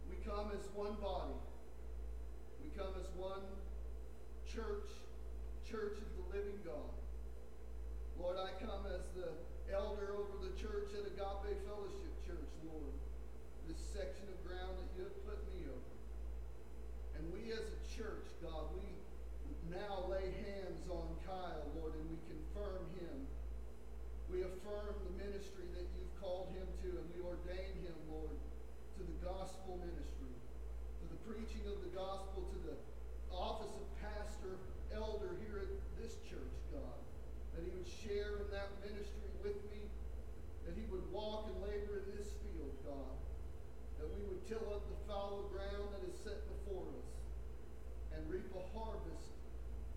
we 0.09 0.15
come 0.23 0.55
as 0.55 0.63
one 0.73 0.95
body. 1.03 1.35
We 2.63 2.71
come 2.71 2.95
as 2.95 3.11
one 3.19 3.43
church, 4.47 4.87
church 5.67 5.99
of 5.99 6.09
the 6.17 6.25
living 6.39 6.63
God. 6.63 6.87
Lord, 8.17 8.37
I 8.39 8.55
come 8.63 8.87
as 8.95 9.03
the 9.11 9.35
elder 9.75 10.15
over 10.15 10.39
the 10.39 10.55
church 10.55 10.95
at 10.95 11.03
Agape 11.03 11.51
Fellowship 11.67 12.13
Church, 12.25 12.51
Lord. 12.63 12.95
This 13.67 13.83
section 13.91 14.23
of 14.31 14.39
ground 14.47 14.79
that 14.79 14.87
you 14.95 15.03
have 15.03 15.19
put 15.27 15.43
me 15.51 15.67
over. 15.67 15.93
And 17.23 17.31
we 17.31 17.53
as 17.53 17.63
a 17.63 17.79
church, 17.95 18.27
God, 18.43 18.67
we 18.75 18.83
now 19.71 20.09
lay 20.11 20.27
hands 20.43 20.83
on 20.91 21.07
Kyle, 21.23 21.71
Lord, 21.79 21.93
and 21.95 22.05
we 22.11 22.19
confirm 22.27 22.83
him. 22.99 23.17
We 24.27 24.41
affirm 24.41 24.97
the 25.07 25.13
ministry 25.23 25.63
that 25.71 25.87
you've 25.95 26.15
called 26.19 26.51
him 26.51 26.67
to, 27.33 27.49
ordain 27.49 27.73
him, 27.81 27.97
Lord, 28.13 28.37
to 28.97 29.01
the 29.01 29.17
gospel 29.25 29.81
ministry, 29.81 30.33
to 31.01 31.05
the 31.09 31.19
preaching 31.25 31.65
of 31.65 31.81
the 31.81 31.89
gospel, 31.97 32.45
to 32.45 32.59
the 32.69 32.77
office 33.33 33.73
of 33.73 33.85
pastor, 33.97 34.61
elder 34.93 35.33
here 35.41 35.65
at 35.65 35.71
this 35.97 36.21
church, 36.29 36.53
God, 36.69 37.01
that 37.57 37.65
he 37.65 37.73
would 37.73 37.89
share 37.89 38.37
in 38.37 38.47
that 38.53 38.69
ministry 38.85 39.25
with 39.41 39.57
me, 39.73 39.81
that 40.69 40.77
he 40.77 40.85
would 40.93 41.01
walk 41.09 41.49
and 41.49 41.57
labor 41.65 42.05
in 42.05 42.13
this 42.13 42.29
field, 42.45 42.77
God, 42.85 43.17
that 43.97 44.05
we 44.13 44.21
would 44.29 44.45
till 44.45 44.61
up 44.69 44.85
the 44.85 44.99
fallow 45.09 45.49
ground 45.49 45.89
that 45.97 46.05
is 46.05 46.13
set 46.21 46.37
before 46.61 46.85
us 47.01 47.09
and 48.13 48.21
reap 48.29 48.45
a 48.53 48.63
harvest 48.77 49.33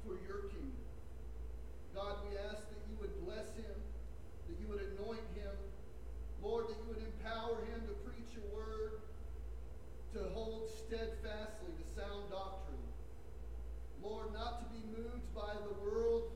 for 0.09 0.17
your 0.25 0.49
kingdom. 0.49 0.89
God, 1.93 2.17
we 2.25 2.41
ask 2.49 2.65
that 2.65 2.83
you 2.89 2.97
would 2.97 3.13
bless 3.29 3.53
him, 3.61 3.77
that 4.49 4.57
you 4.57 4.73
would 4.73 4.81
anoint 4.97 5.25
him, 5.37 5.53
Lord, 6.43 6.69
that 6.69 6.77
you 6.79 6.95
would 6.95 7.03
empower 7.03 7.65
him 7.67 7.83
to 7.89 7.95
preach 8.07 8.31
your 8.35 8.47
word, 8.55 9.03
to 10.15 10.31
hold 10.35 10.71
steadfastly 10.71 11.75
to 11.75 11.85
sound 11.95 12.31
doctrine. 12.31 12.87
Lord, 14.03 14.33
not 14.33 14.63
to 14.63 14.67
be 14.71 14.83
moved 14.95 15.35
by 15.35 15.55
the 15.67 15.75
world 15.83 16.31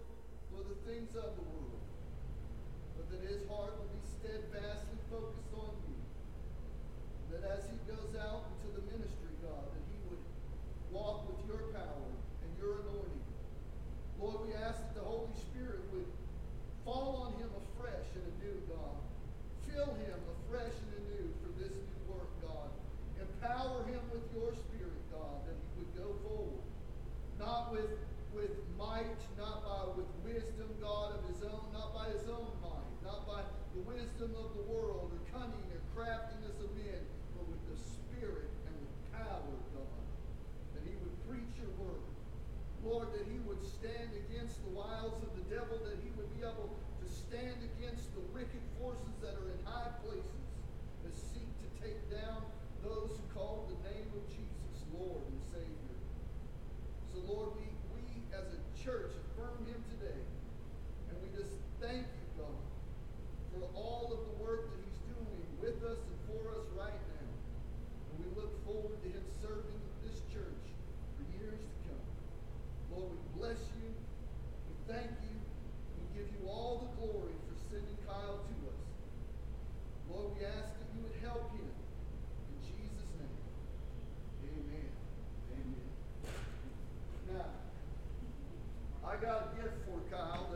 or 0.52 0.64
the 0.66 0.78
things 0.90 1.14
of 1.14 1.36
the 1.38 1.46
world, 1.46 1.80
but 2.96 3.10
that 3.10 3.22
his 3.30 3.46
heart 3.48 3.78
will 3.78 3.94
be 3.94 4.02
steadfastly 4.02 4.98
focused 5.10 5.54
on 5.54 5.70
you. 5.86 5.98
That 7.30 7.46
as 7.46 7.70
he 7.70 7.78
goes 7.86 8.18
out 8.18 8.49
Kyle. 90.10 90.49